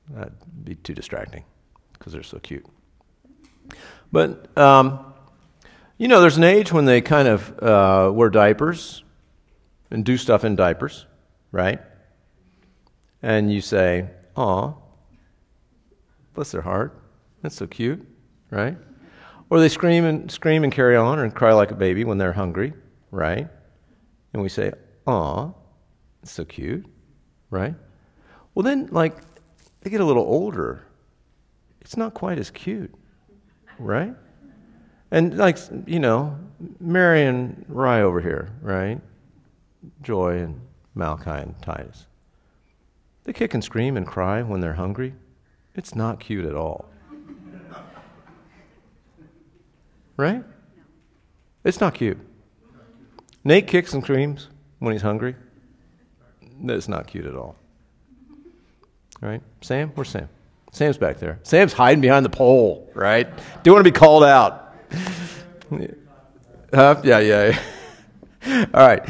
that'd 0.09 0.33
be 0.63 0.75
too 0.75 0.93
distracting 0.93 1.43
because 1.93 2.13
they're 2.13 2.23
so 2.23 2.39
cute. 2.39 2.65
But, 4.11 4.55
um, 4.57 5.13
you 5.97 6.07
know, 6.07 6.21
there's 6.21 6.37
an 6.37 6.43
age 6.43 6.71
when 6.71 6.85
they 6.85 7.01
kind 7.01 7.27
of 7.27 7.59
uh, 7.59 8.11
wear 8.13 8.29
diapers 8.29 9.02
and 9.93 10.03
do 10.03 10.17
stuff 10.17 10.43
in 10.43 10.55
diapers, 10.55 11.05
right? 11.51 11.79
And 13.21 13.51
you 13.53 13.61
say, 13.61 14.09
"Aw, 14.35 14.73
bless 16.33 16.51
their 16.51 16.63
heart. 16.63 16.99
That's 17.41 17.55
so 17.55 17.67
cute," 17.67 18.05
right? 18.49 18.77
Or 19.49 19.59
they 19.59 19.69
scream 19.69 20.03
and 20.03 20.29
scream 20.29 20.63
and 20.63 20.73
carry 20.73 20.97
on 20.97 21.19
and 21.19 21.33
cry 21.33 21.53
like 21.53 21.71
a 21.71 21.75
baby 21.75 22.03
when 22.03 22.17
they're 22.17 22.33
hungry, 22.33 22.73
right? 23.11 23.47
And 24.33 24.41
we 24.41 24.49
say, 24.49 24.73
"Aw, 25.07 25.53
that's 26.21 26.31
so 26.31 26.43
cute," 26.43 26.85
right? 27.49 27.75
Well, 28.55 28.63
then, 28.63 28.89
like, 28.91 29.17
they 29.81 29.89
get 29.89 30.01
a 30.01 30.05
little 30.05 30.23
older. 30.23 30.87
It's 31.81 31.97
not 31.97 32.13
quite 32.13 32.39
as 32.39 32.49
cute, 32.49 32.93
right? 33.77 34.15
And 35.11 35.37
like, 35.37 35.59
you 35.85 35.99
know, 35.99 36.39
Mary 36.79 37.23
and 37.23 37.65
Rye 37.67 38.01
over 38.01 38.19
here, 38.19 38.49
right? 38.61 38.99
Joy 40.01 40.37
and 40.37 40.61
Malachi 40.95 41.29
and 41.29 41.61
Titus. 41.61 42.07
They 43.23 43.33
kick 43.33 43.53
and 43.53 43.63
scream 43.63 43.97
and 43.97 44.05
cry 44.05 44.41
when 44.41 44.61
they're 44.61 44.73
hungry. 44.73 45.13
It's 45.75 45.95
not 45.95 46.19
cute 46.19 46.45
at 46.45 46.55
all. 46.55 46.89
Right? 50.17 50.43
It's 51.63 51.79
not 51.79 51.95
cute. 51.95 52.17
Nate 53.43 53.67
kicks 53.67 53.93
and 53.93 54.03
screams 54.03 54.49
when 54.79 54.93
he's 54.93 55.01
hungry. 55.01 55.35
That's 56.61 56.87
not 56.87 57.07
cute 57.07 57.25
at 57.25 57.35
all. 57.35 57.55
Right? 59.21 59.41
Sam? 59.61 59.91
Where's 59.95 60.09
Sam? 60.09 60.29
Sam's 60.71 60.97
back 60.97 61.17
there. 61.17 61.39
Sam's 61.43 61.73
hiding 61.73 62.01
behind 62.01 62.25
the 62.25 62.29
pole, 62.29 62.89
right? 62.93 63.27
Do 63.35 63.69
you 63.69 63.73
want 63.73 63.85
to 63.85 63.91
be 63.91 63.97
called 63.97 64.23
out? 64.23 64.75
Huh? 66.73 66.99
Yeah, 67.03 67.19
yeah. 67.19 67.59
All 68.73 68.87
right. 68.87 69.07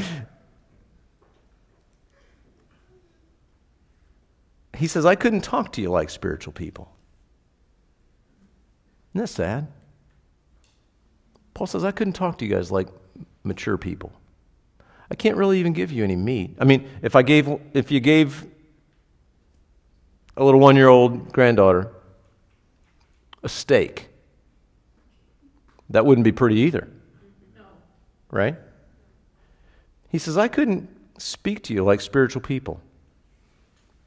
He 4.75 4.87
says, 4.87 5.05
I 5.05 5.15
couldn't 5.15 5.41
talk 5.41 5.71
to 5.73 5.81
you 5.81 5.89
like 5.89 6.09
spiritual 6.09 6.53
people. 6.53 6.91
Isn't 9.13 9.21
that 9.21 9.27
sad? 9.27 9.67
Paul 11.53 11.67
says, 11.67 11.83
I 11.83 11.91
couldn't 11.91 12.13
talk 12.13 12.39
to 12.39 12.45
you 12.45 12.53
guys 12.53 12.71
like 12.71 12.87
mature 13.43 13.77
people. 13.77 14.11
I 15.11 15.15
can't 15.15 15.37
really 15.37 15.59
even 15.59 15.73
give 15.73 15.91
you 15.91 16.03
any 16.03 16.15
meat. 16.15 16.55
I 16.59 16.65
mean, 16.65 16.89
if 17.03 17.15
I 17.15 17.21
gave 17.21 17.47
if 17.73 17.91
you 17.91 17.99
gave 17.99 18.45
a 20.35 20.43
little 20.43 20.59
one 20.59 20.75
year 20.75 20.87
old 20.87 21.31
granddaughter 21.31 21.91
a 23.43 23.49
steak, 23.49 24.09
that 25.91 26.05
wouldn't 26.05 26.25
be 26.25 26.31
pretty 26.31 26.55
either. 26.55 26.89
Right? 28.31 28.55
He 30.09 30.17
says, 30.17 30.37
I 30.37 30.47
couldn't 30.47 30.89
speak 31.19 31.63
to 31.63 31.73
you 31.73 31.83
like 31.83 32.01
spiritual 32.01 32.41
people, 32.41 32.81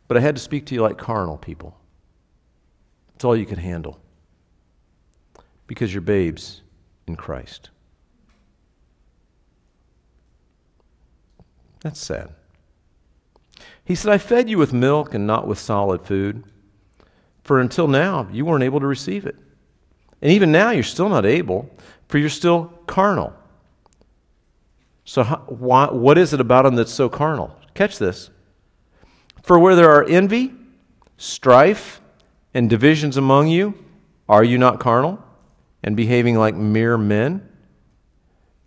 but 0.08 0.16
I 0.16 0.20
had 0.20 0.36
to 0.36 0.42
speak 0.42 0.66
to 0.66 0.74
you 0.74 0.82
like 0.82 0.98
carnal 0.98 1.36
people. 1.36 1.78
It's 3.14 3.24
all 3.24 3.36
you 3.36 3.46
could 3.46 3.58
handle 3.58 3.98
because 5.66 5.92
you're 5.92 6.02
babes 6.02 6.62
in 7.06 7.16
Christ. 7.16 7.70
That's 11.80 12.00
sad. 12.00 12.30
He 13.84 13.94
said, 13.94 14.12
I 14.12 14.18
fed 14.18 14.50
you 14.50 14.58
with 14.58 14.72
milk 14.72 15.14
and 15.14 15.26
not 15.26 15.46
with 15.46 15.58
solid 15.58 16.04
food, 16.04 16.44
for 17.44 17.60
until 17.60 17.86
now 17.86 18.28
you 18.32 18.44
weren't 18.44 18.64
able 18.64 18.80
to 18.80 18.86
receive 18.86 19.24
it. 19.24 19.36
And 20.20 20.32
even 20.32 20.50
now 20.50 20.70
you're 20.70 20.82
still 20.82 21.08
not 21.08 21.24
able, 21.24 21.70
for 22.08 22.18
you're 22.18 22.28
still 22.28 22.72
carnal. 22.86 23.32
So, 25.04 25.22
how, 25.22 25.36
why, 25.46 25.86
what 25.86 26.18
is 26.18 26.32
it 26.32 26.40
about 26.40 26.66
him 26.66 26.74
that's 26.74 26.92
so 26.92 27.08
carnal? 27.08 27.56
Catch 27.74 27.98
this. 27.98 28.30
For 29.46 29.60
where 29.60 29.76
there 29.76 29.92
are 29.92 30.02
envy, 30.02 30.52
strife, 31.18 32.00
and 32.52 32.68
divisions 32.68 33.16
among 33.16 33.46
you, 33.46 33.78
are 34.28 34.42
you 34.42 34.58
not 34.58 34.80
carnal 34.80 35.22
and 35.84 35.96
behaving 35.96 36.36
like 36.36 36.56
mere 36.56 36.98
men? 36.98 37.48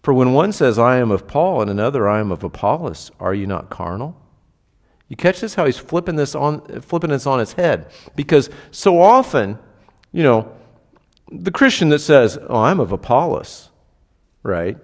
For 0.03 0.13
when 0.13 0.31
one 0.31 0.53
says, 0.53 0.79
I 0.79 0.95
am 0.99 1.11
of 1.11 1.27
Paul, 1.27 1.61
and 1.61 1.69
another, 1.69 2.07
I 2.07 2.21
am 2.21 2.31
of 2.31 2.45
Apollos, 2.45 3.11
are 3.19 3.33
you 3.33 3.45
not 3.45 3.69
carnal? 3.69 4.15
You 5.09 5.17
catch 5.17 5.41
this? 5.41 5.55
How 5.55 5.65
he's 5.65 5.77
flipping 5.77 6.15
this 6.15 6.33
on, 6.33 6.61
flipping 6.79 7.09
this 7.09 7.27
on 7.27 7.41
its 7.41 7.51
head. 7.51 7.91
Because 8.15 8.49
so 8.71 9.01
often, 9.01 9.59
you 10.13 10.23
know, 10.23 10.49
the 11.29 11.51
Christian 11.51 11.89
that 11.89 11.99
says, 11.99 12.37
Oh, 12.47 12.61
I'm 12.61 12.79
of 12.79 12.93
Apollos, 12.93 13.69
right? 14.43 14.77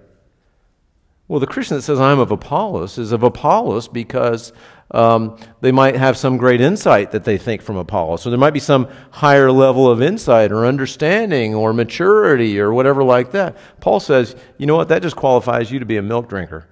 Well, 1.26 1.40
the 1.40 1.46
Christian 1.46 1.78
that 1.78 1.82
says, 1.84 1.98
I'm 1.98 2.18
of 2.18 2.30
Apollos 2.30 2.98
is 2.98 3.12
of 3.12 3.22
Apollos 3.22 3.88
because 3.88 4.52
um, 4.90 5.36
they 5.60 5.72
might 5.72 5.96
have 5.96 6.16
some 6.16 6.36
great 6.36 6.60
insight 6.60 7.10
that 7.10 7.24
they 7.24 7.38
think 7.38 7.60
from 7.62 7.76
Apollos. 7.76 8.22
So 8.22 8.30
there 8.30 8.38
might 8.38 8.52
be 8.52 8.60
some 8.60 8.88
higher 9.10 9.50
level 9.50 9.90
of 9.90 10.00
insight 10.00 10.52
or 10.52 10.64
understanding 10.64 11.54
or 11.54 11.72
maturity 11.72 12.60
or 12.60 12.72
whatever 12.72 13.02
like 13.02 13.32
that. 13.32 13.56
Paul 13.80 13.98
says, 13.98 14.36
you 14.58 14.66
know 14.66 14.76
what? 14.76 14.88
That 14.88 15.02
just 15.02 15.16
qualifies 15.16 15.70
you 15.70 15.80
to 15.80 15.86
be 15.86 15.96
a 15.96 16.02
milk 16.02 16.28
drinker. 16.28 16.68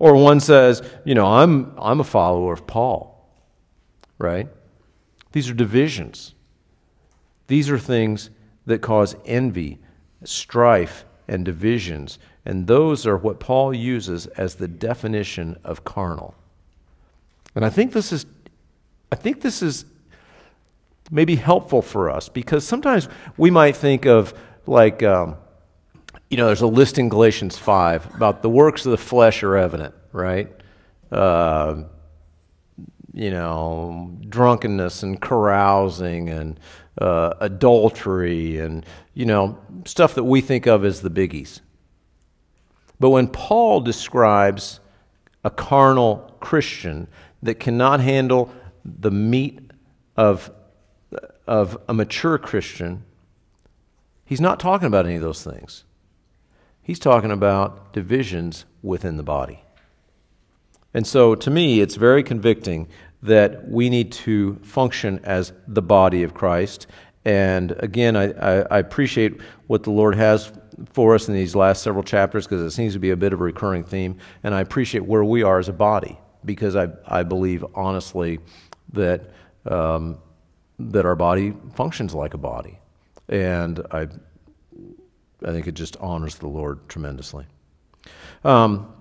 Or 0.00 0.14
one 0.14 0.40
says, 0.40 0.82
you 1.04 1.14
know, 1.14 1.26
I'm, 1.26 1.72
I'm 1.78 2.00
a 2.00 2.04
follower 2.04 2.52
of 2.52 2.66
Paul, 2.66 3.28
right? 4.18 4.48
These 5.32 5.50
are 5.50 5.54
divisions. 5.54 6.34
These 7.46 7.70
are 7.70 7.78
things 7.78 8.30
that 8.66 8.82
cause 8.82 9.16
envy, 9.24 9.78
strife, 10.24 11.04
and 11.26 11.44
divisions. 11.44 12.18
And 12.44 12.66
those 12.66 13.06
are 13.06 13.16
what 13.16 13.40
Paul 13.40 13.74
uses 13.74 14.26
as 14.26 14.56
the 14.56 14.68
definition 14.68 15.56
of 15.64 15.84
carnal. 15.84 16.34
And 17.58 17.64
I 17.64 17.70
think 17.70 17.92
this 17.92 18.12
is, 18.12 18.24
I 19.10 19.16
think 19.16 19.40
this 19.40 19.62
is 19.62 19.84
maybe 21.10 21.34
helpful 21.34 21.82
for 21.82 22.08
us 22.08 22.28
because 22.28 22.64
sometimes 22.64 23.08
we 23.36 23.50
might 23.50 23.74
think 23.74 24.06
of 24.06 24.32
like, 24.68 25.02
um, 25.02 25.34
you 26.30 26.36
know, 26.36 26.46
there's 26.46 26.60
a 26.60 26.68
list 26.68 26.98
in 26.98 27.08
Galatians 27.08 27.58
5 27.58 28.14
about 28.14 28.42
the 28.42 28.48
works 28.48 28.86
of 28.86 28.92
the 28.92 28.96
flesh 28.96 29.42
are 29.42 29.56
evident, 29.56 29.92
right? 30.12 30.48
Uh, 31.10 31.82
you 33.12 33.32
know, 33.32 34.16
drunkenness 34.28 35.02
and 35.02 35.20
carousing 35.20 36.28
and 36.28 36.60
uh, 36.98 37.34
adultery 37.40 38.60
and, 38.60 38.86
you 39.14 39.26
know, 39.26 39.58
stuff 39.84 40.14
that 40.14 40.22
we 40.22 40.40
think 40.40 40.68
of 40.68 40.84
as 40.84 41.00
the 41.00 41.10
biggies. 41.10 41.60
But 43.00 43.10
when 43.10 43.26
Paul 43.26 43.80
describes 43.80 44.78
a 45.42 45.50
carnal 45.50 46.36
Christian 46.38 47.08
that 47.42 47.60
cannot 47.60 48.00
handle 48.00 48.52
the 48.84 49.10
meat 49.10 49.60
of, 50.16 50.50
of 51.46 51.78
a 51.88 51.94
mature 51.94 52.38
Christian, 52.38 53.04
he's 54.24 54.40
not 54.40 54.58
talking 54.58 54.86
about 54.86 55.06
any 55.06 55.16
of 55.16 55.22
those 55.22 55.42
things. 55.42 55.84
He's 56.82 56.98
talking 56.98 57.30
about 57.30 57.92
divisions 57.92 58.64
within 58.82 59.16
the 59.16 59.22
body. 59.22 59.62
And 60.94 61.06
so, 61.06 61.34
to 61.34 61.50
me, 61.50 61.80
it's 61.80 61.96
very 61.96 62.22
convicting 62.22 62.88
that 63.22 63.68
we 63.68 63.90
need 63.90 64.10
to 64.10 64.54
function 64.62 65.20
as 65.22 65.52
the 65.66 65.82
body 65.82 66.22
of 66.22 66.32
Christ. 66.34 66.86
And 67.24 67.72
again, 67.78 68.16
I, 68.16 68.32
I, 68.32 68.66
I 68.70 68.78
appreciate 68.78 69.40
what 69.66 69.82
the 69.82 69.90
Lord 69.90 70.14
has 70.14 70.50
for 70.92 71.14
us 71.14 71.28
in 71.28 71.34
these 71.34 71.54
last 71.54 71.82
several 71.82 72.04
chapters 72.04 72.46
because 72.46 72.62
it 72.62 72.70
seems 72.70 72.94
to 72.94 72.98
be 72.98 73.10
a 73.10 73.16
bit 73.16 73.32
of 73.32 73.40
a 73.40 73.44
recurring 73.44 73.84
theme. 73.84 74.16
And 74.42 74.54
I 74.54 74.60
appreciate 74.60 75.04
where 75.04 75.24
we 75.24 75.42
are 75.42 75.58
as 75.58 75.68
a 75.68 75.72
body 75.72 76.18
because 76.44 76.76
I, 76.76 76.88
I 77.06 77.22
believe 77.22 77.64
honestly 77.74 78.38
that, 78.92 79.30
um, 79.66 80.18
that 80.78 81.04
our 81.04 81.16
body 81.16 81.54
functions 81.74 82.14
like 82.14 82.34
a 82.34 82.38
body. 82.38 82.78
And 83.28 83.80
I 83.90 84.08
I 85.44 85.52
think 85.52 85.66
it 85.66 85.74
just 85.74 85.96
honors 85.98 86.36
the 86.36 86.48
Lord 86.48 86.88
tremendously. 86.88 87.46
Um, 88.44 88.92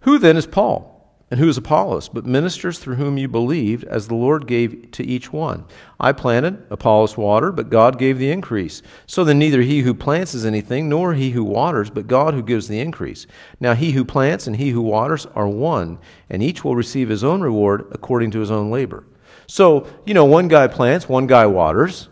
who 0.00 0.18
then 0.18 0.36
is 0.36 0.46
Paul? 0.46 0.97
And 1.30 1.38
who 1.38 1.48
is 1.48 1.58
Apollos? 1.58 2.08
But 2.08 2.24
ministers 2.24 2.78
through 2.78 2.94
whom 2.94 3.18
you 3.18 3.28
believed, 3.28 3.84
as 3.84 4.08
the 4.08 4.14
Lord 4.14 4.46
gave 4.46 4.90
to 4.92 5.04
each 5.04 5.30
one. 5.30 5.66
I 6.00 6.12
planted, 6.12 6.64
Apollos 6.70 7.18
watered, 7.18 7.54
but 7.54 7.68
God 7.68 7.98
gave 7.98 8.18
the 8.18 8.30
increase. 8.30 8.80
So 9.06 9.24
then 9.24 9.38
neither 9.38 9.60
he 9.60 9.80
who 9.80 9.92
plants 9.92 10.34
is 10.34 10.46
anything, 10.46 10.88
nor 10.88 11.12
he 11.12 11.30
who 11.30 11.44
waters, 11.44 11.90
but 11.90 12.06
God 12.06 12.32
who 12.32 12.42
gives 12.42 12.68
the 12.68 12.80
increase. 12.80 13.26
Now 13.60 13.74
he 13.74 13.92
who 13.92 14.06
plants 14.06 14.46
and 14.46 14.56
he 14.56 14.70
who 14.70 14.80
waters 14.80 15.26
are 15.34 15.48
one, 15.48 15.98
and 16.30 16.42
each 16.42 16.64
will 16.64 16.76
receive 16.76 17.10
his 17.10 17.22
own 17.22 17.42
reward 17.42 17.86
according 17.90 18.30
to 18.30 18.40
his 18.40 18.50
own 18.50 18.70
labor. 18.70 19.04
So, 19.46 19.86
you 20.06 20.14
know, 20.14 20.24
one 20.24 20.48
guy 20.48 20.66
plants, 20.66 21.08
one 21.08 21.26
guy 21.26 21.44
waters. 21.46 22.08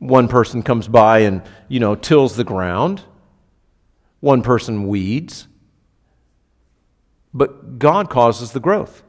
One 0.00 0.26
person 0.26 0.64
comes 0.64 0.88
by 0.88 1.20
and, 1.20 1.42
you 1.68 1.78
know, 1.78 1.94
tills 1.94 2.34
the 2.34 2.42
ground. 2.42 3.02
One 4.18 4.42
person 4.42 4.88
weeds 4.88 5.46
but 7.34 7.78
God 7.78 8.10
causes 8.10 8.52
the 8.52 8.60
growth, 8.60 9.02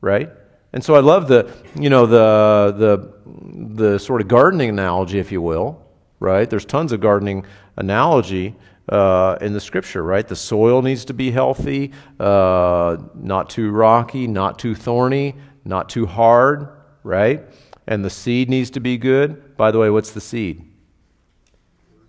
right? 0.00 0.30
And 0.72 0.84
so 0.84 0.94
I 0.94 1.00
love 1.00 1.28
the, 1.28 1.50
you 1.78 1.90
know, 1.90 2.06
the, 2.06 2.74
the, 2.76 3.84
the 3.84 3.98
sort 3.98 4.20
of 4.20 4.28
gardening 4.28 4.68
analogy, 4.68 5.18
if 5.18 5.32
you 5.32 5.40
will, 5.40 5.82
right? 6.20 6.48
There's 6.48 6.64
tons 6.64 6.92
of 6.92 7.00
gardening 7.00 7.44
analogy 7.76 8.54
uh, 8.88 9.36
in 9.40 9.52
the 9.52 9.60
scripture, 9.60 10.02
right? 10.02 10.26
The 10.26 10.36
soil 10.36 10.82
needs 10.82 11.04
to 11.06 11.14
be 11.14 11.30
healthy, 11.30 11.92
uh, 12.18 12.96
not 13.14 13.50
too 13.50 13.70
rocky, 13.70 14.26
not 14.26 14.58
too 14.58 14.74
thorny, 14.74 15.34
not 15.64 15.88
too 15.88 16.06
hard, 16.06 16.68
right? 17.02 17.44
And 17.86 18.04
the 18.04 18.10
seed 18.10 18.50
needs 18.50 18.70
to 18.70 18.80
be 18.80 18.96
good. 18.96 19.56
By 19.56 19.70
the 19.70 19.78
way, 19.78 19.90
what's 19.90 20.10
the 20.10 20.20
seed? 20.20 20.64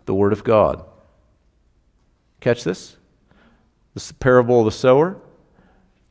The 0.05 0.13
Word 0.13 0.33
of 0.33 0.43
God. 0.43 0.83
Catch 2.39 2.63
this? 2.63 2.97
This 3.93 4.03
is 4.03 4.09
the 4.09 4.15
parable 4.15 4.59
of 4.59 4.65
the 4.65 4.71
sower. 4.71 5.17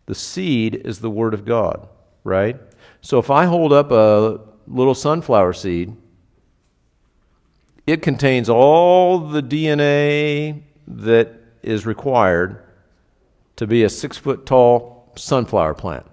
The 0.08 0.14
seed 0.14 0.74
is 0.86 1.00
the 1.00 1.10
Word 1.10 1.34
of 1.34 1.44
God, 1.44 1.86
right? 2.24 2.58
So 3.02 3.18
if 3.18 3.30
I 3.30 3.44
hold 3.44 3.74
up 3.74 3.90
a 3.90 4.40
little 4.66 4.94
sunflower 4.94 5.52
seed, 5.52 5.94
it 7.86 8.00
contains 8.00 8.48
all 8.48 9.18
the 9.18 9.42
DNA 9.42 10.62
that 10.86 11.34
is 11.62 11.84
required 11.84 12.64
to 13.56 13.66
be 13.66 13.84
a 13.84 13.90
six 13.90 14.16
foot 14.16 14.46
tall 14.46 15.12
sunflower 15.14 15.74
plant. 15.74 16.06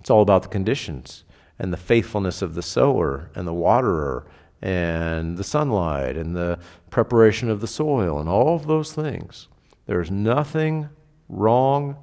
It's 0.00 0.10
all 0.10 0.20
about 0.20 0.42
the 0.42 0.50
conditions 0.50 1.24
and 1.58 1.72
the 1.72 1.78
faithfulness 1.78 2.42
of 2.42 2.54
the 2.54 2.60
sower 2.60 3.30
and 3.34 3.48
the 3.48 3.54
waterer 3.54 4.26
and 4.60 5.38
the 5.38 5.44
sunlight 5.44 6.18
and 6.18 6.36
the 6.36 6.58
preparation 6.90 7.48
of 7.48 7.62
the 7.62 7.66
soil 7.66 8.20
and 8.20 8.28
all 8.28 8.56
of 8.56 8.66
those 8.66 8.92
things. 8.92 9.48
There's 9.86 10.10
nothing 10.10 10.90
wrong 11.30 11.96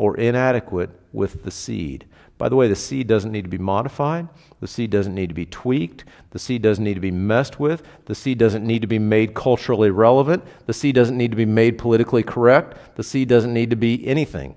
or 0.00 0.16
inadequate 0.16 0.88
with 1.12 1.44
the 1.44 1.50
seed. 1.50 2.06
By 2.38 2.48
the 2.48 2.56
way, 2.56 2.68
the 2.68 2.74
seed 2.74 3.06
doesn't 3.06 3.30
need 3.30 3.42
to 3.42 3.50
be 3.50 3.58
modified. 3.58 4.28
The 4.60 4.66
seed 4.66 4.88
doesn't 4.88 5.14
need 5.14 5.28
to 5.28 5.34
be 5.34 5.44
tweaked. 5.44 6.06
The 6.30 6.38
seed 6.38 6.62
doesn't 6.62 6.82
need 6.82 6.94
to 6.94 7.00
be 7.00 7.10
messed 7.10 7.60
with. 7.60 7.82
The 8.06 8.14
seed 8.14 8.38
doesn't 8.38 8.66
need 8.66 8.80
to 8.80 8.88
be 8.88 8.98
made 8.98 9.34
culturally 9.34 9.90
relevant. 9.90 10.42
The 10.64 10.72
seed 10.72 10.94
doesn't 10.94 11.18
need 11.18 11.32
to 11.32 11.36
be 11.36 11.44
made 11.44 11.76
politically 11.76 12.22
correct. 12.22 12.96
The 12.96 13.02
seed 13.02 13.28
doesn't 13.28 13.52
need 13.52 13.68
to 13.68 13.76
be 13.76 14.06
anything 14.06 14.54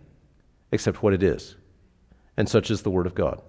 except 0.71 1.03
what 1.03 1.11
it 1.11 1.21
is. 1.21 1.57
And 2.37 2.47
such 2.47 2.71
is 2.71 2.83
the 2.83 2.89
Word 2.89 3.05
of 3.05 3.13
God. 3.13 3.41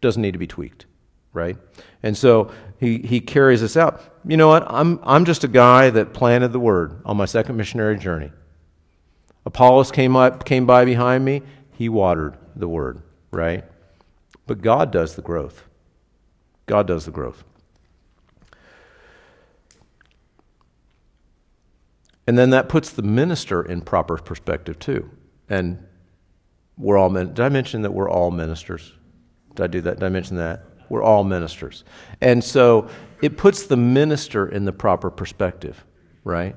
Doesn't 0.00 0.22
need 0.22 0.32
to 0.32 0.40
be 0.40 0.48
tweaked, 0.48 0.86
right? 1.32 1.56
And 2.02 2.16
so 2.18 2.50
he, 2.80 2.98
he 2.98 3.20
carries 3.20 3.60
this 3.60 3.76
out. 3.76 4.02
You 4.26 4.36
know 4.36 4.48
what? 4.48 4.64
I'm, 4.66 4.98
I'm 5.04 5.24
just 5.24 5.44
a 5.44 5.48
guy 5.48 5.88
that 5.90 6.14
planted 6.14 6.48
the 6.48 6.58
Word 6.58 7.00
on 7.04 7.16
my 7.16 7.26
second 7.26 7.56
missionary 7.56 7.96
journey. 7.96 8.32
Apollos 9.44 9.90
came 9.90 10.16
up, 10.16 10.44
came 10.44 10.66
by 10.66 10.84
behind 10.84 11.24
me. 11.24 11.42
He 11.72 11.88
watered 11.88 12.36
the 12.54 12.68
word, 12.68 13.02
right? 13.30 13.64
But 14.46 14.62
God 14.62 14.90
does 14.90 15.14
the 15.14 15.22
growth. 15.22 15.64
God 16.66 16.86
does 16.86 17.04
the 17.04 17.10
growth. 17.10 17.44
And 22.26 22.38
then 22.38 22.50
that 22.50 22.68
puts 22.68 22.90
the 22.90 23.02
minister 23.02 23.62
in 23.62 23.82
proper 23.82 24.16
perspective 24.16 24.78
too. 24.78 25.10
And 25.48 25.84
we're 26.78 26.96
all 26.96 27.10
men. 27.10 27.28
did 27.28 27.40
I 27.40 27.48
mention 27.48 27.82
that 27.82 27.92
we're 27.92 28.08
all 28.08 28.30
ministers? 28.30 28.92
Did 29.54 29.64
I 29.64 29.66
do 29.66 29.80
that? 29.82 29.98
Did 29.98 30.06
I 30.06 30.08
mention 30.08 30.36
that? 30.36 30.64
We're 30.88 31.02
all 31.02 31.24
ministers. 31.24 31.84
And 32.20 32.42
so 32.42 32.88
it 33.20 33.36
puts 33.36 33.66
the 33.66 33.76
minister 33.76 34.46
in 34.46 34.64
the 34.64 34.72
proper 34.72 35.10
perspective, 35.10 35.84
right? 36.24 36.56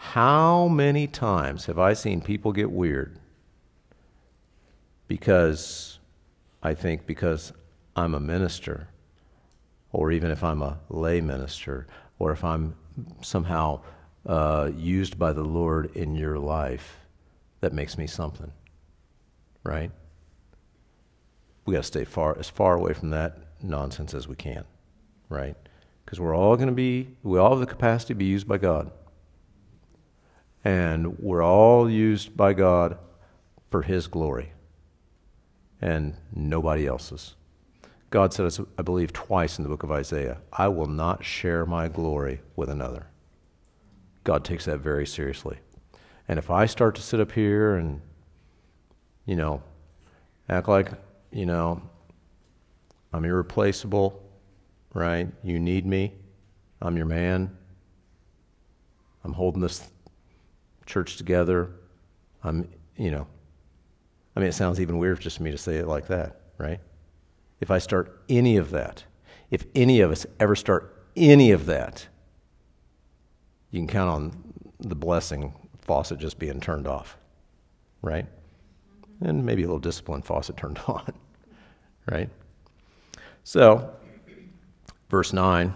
How 0.00 0.66
many 0.66 1.06
times 1.06 1.66
have 1.66 1.78
I 1.78 1.92
seen 1.92 2.22
people 2.22 2.52
get 2.52 2.72
weird 2.72 3.18
because 5.06 5.98
I 6.62 6.74
think 6.74 7.06
because 7.06 7.52
I'm 7.94 8.14
a 8.14 8.18
minister, 8.18 8.88
or 9.92 10.10
even 10.10 10.30
if 10.30 10.42
I'm 10.42 10.62
a 10.62 10.78
lay 10.88 11.20
minister, 11.20 11.86
or 12.18 12.32
if 12.32 12.42
I'm 12.42 12.74
somehow 13.20 13.82
uh, 14.26 14.70
used 14.74 15.18
by 15.18 15.32
the 15.34 15.44
Lord 15.44 15.94
in 15.94 16.16
your 16.16 16.38
life, 16.38 16.96
that 17.60 17.74
makes 17.74 17.98
me 17.98 18.06
something, 18.06 18.50
right? 19.62 19.92
We 21.66 21.74
got 21.74 21.80
to 21.82 21.86
stay 21.86 22.04
far 22.04 22.36
as 22.38 22.48
far 22.48 22.74
away 22.74 22.94
from 22.94 23.10
that 23.10 23.38
nonsense 23.62 24.14
as 24.14 24.26
we 24.26 24.34
can, 24.34 24.64
right? 25.28 25.56
Because 26.04 26.18
we're 26.18 26.34
all 26.34 26.56
going 26.56 26.68
to 26.68 26.74
be, 26.74 27.10
we 27.22 27.38
all 27.38 27.50
have 27.50 27.60
the 27.60 27.66
capacity 27.66 28.14
to 28.14 28.18
be 28.18 28.24
used 28.24 28.48
by 28.48 28.56
God. 28.56 28.90
And 30.64 31.18
we're 31.18 31.44
all 31.44 31.88
used 31.88 32.36
by 32.36 32.52
God 32.52 32.98
for 33.70 33.82
His 33.82 34.06
glory 34.06 34.52
and 35.80 36.16
nobody 36.34 36.86
else's. 36.86 37.34
God 38.10 38.34
said, 38.34 38.50
I 38.76 38.82
believe, 38.82 39.12
twice 39.12 39.58
in 39.58 39.62
the 39.62 39.68
book 39.68 39.84
of 39.84 39.92
Isaiah, 39.92 40.38
I 40.52 40.68
will 40.68 40.88
not 40.88 41.24
share 41.24 41.64
my 41.64 41.88
glory 41.88 42.40
with 42.56 42.68
another. 42.68 43.06
God 44.24 44.44
takes 44.44 44.64
that 44.64 44.78
very 44.78 45.06
seriously. 45.06 45.58
And 46.28 46.38
if 46.38 46.50
I 46.50 46.66
start 46.66 46.96
to 46.96 47.02
sit 47.02 47.20
up 47.20 47.32
here 47.32 47.76
and, 47.76 48.00
you 49.26 49.36
know, 49.36 49.62
act 50.48 50.68
like, 50.68 50.90
you 51.30 51.46
know, 51.46 51.82
I'm 53.12 53.24
irreplaceable, 53.24 54.22
right? 54.92 55.28
You 55.42 55.58
need 55.58 55.86
me. 55.86 56.14
I'm 56.82 56.96
your 56.96 57.06
man. 57.06 57.56
I'm 59.24 59.32
holding 59.32 59.62
this 59.62 59.88
church 60.90 61.16
together. 61.16 61.70
I'm, 62.42 62.68
you 62.96 63.10
know, 63.10 63.26
I 64.36 64.40
mean, 64.40 64.48
it 64.48 64.54
sounds 64.54 64.80
even 64.80 64.98
weird 64.98 65.20
just 65.20 65.38
for 65.38 65.42
me 65.42 65.50
to 65.50 65.58
say 65.58 65.76
it 65.76 65.86
like 65.86 66.08
that, 66.08 66.40
right? 66.58 66.80
If 67.60 67.70
I 67.70 67.78
start 67.78 68.22
any 68.28 68.56
of 68.56 68.70
that, 68.70 69.04
if 69.50 69.64
any 69.74 70.00
of 70.00 70.10
us 70.10 70.26
ever 70.38 70.54
start 70.54 71.06
any 71.16 71.52
of 71.52 71.66
that, 71.66 72.06
you 73.70 73.80
can 73.80 73.86
count 73.86 74.10
on 74.10 74.54
the 74.80 74.94
blessing 74.94 75.52
faucet 75.82 76.18
just 76.18 76.38
being 76.38 76.60
turned 76.60 76.86
off, 76.86 77.16
right? 78.02 78.26
And 79.20 79.44
maybe 79.44 79.62
a 79.62 79.66
little 79.66 79.78
discipline 79.78 80.22
faucet 80.22 80.56
turned 80.56 80.80
on, 80.86 81.12
right? 82.10 82.30
So, 83.44 83.94
verse 85.08 85.32
9 85.32 85.72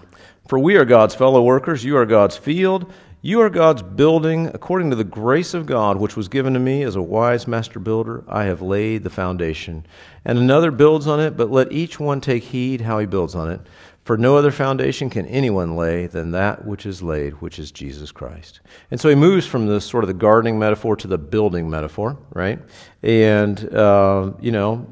For 0.49 0.59
we 0.59 0.77
are 0.77 0.85
God's 0.85 1.15
fellow 1.15 1.43
workers, 1.43 1.85
you 1.85 1.97
are 1.97 2.07
God's 2.07 2.37
field. 2.37 2.93
You 3.27 3.41
are 3.41 3.49
God's 3.49 3.81
building 3.81 4.49
according 4.49 4.91
to 4.91 4.97
the 4.97 5.03
grace 5.03 5.55
of 5.55 5.65
God, 5.65 5.97
which 5.97 6.15
was 6.15 6.29
given 6.29 6.53
to 6.53 6.61
me 6.61 6.83
as 6.83 6.95
a 6.95 7.01
wise 7.01 7.49
master 7.49 7.79
builder. 7.79 8.23
I 8.29 8.45
have 8.45 8.61
laid 8.61 9.03
the 9.03 9.09
foundation, 9.09 9.87
and 10.27 10.37
another 10.37 10.71
builds 10.71 11.07
on 11.07 11.21
it, 11.21 11.35
but 11.35 11.51
let 11.51 11.73
each 11.73 11.99
one 11.99 12.21
take 12.21 12.43
heed 12.43 12.83
how 12.83 12.99
he 12.99 13.07
builds 13.07 13.35
on 13.35 13.51
it. 13.51 13.63
For 14.05 14.19
no 14.19 14.37
other 14.37 14.51
foundation 14.51 15.09
can 15.09 15.25
anyone 15.25 15.75
lay 15.75 16.07
than 16.07 16.33
that 16.33 16.67
which 16.67 16.85
is 16.85 17.03
laid, 17.03 17.41
which 17.41 17.59
is 17.59 17.73
Jesus 17.73 18.13
Christ. 18.13 18.61
And 18.91 19.01
so 19.01 19.09
he 19.09 19.15
moves 19.15 19.47
from 19.47 19.69
the 19.69 19.81
sort 19.81 20.05
of 20.05 20.09
the 20.09 20.13
gardening 20.13 20.59
metaphor 20.59 20.95
to 20.97 21.09
the 21.09 21.17
building 21.17 21.71
metaphor, 21.71 22.19
right? 22.35 22.59
And, 23.03 23.75
uh, 23.75 24.33
you 24.39 24.53
know, 24.53 24.87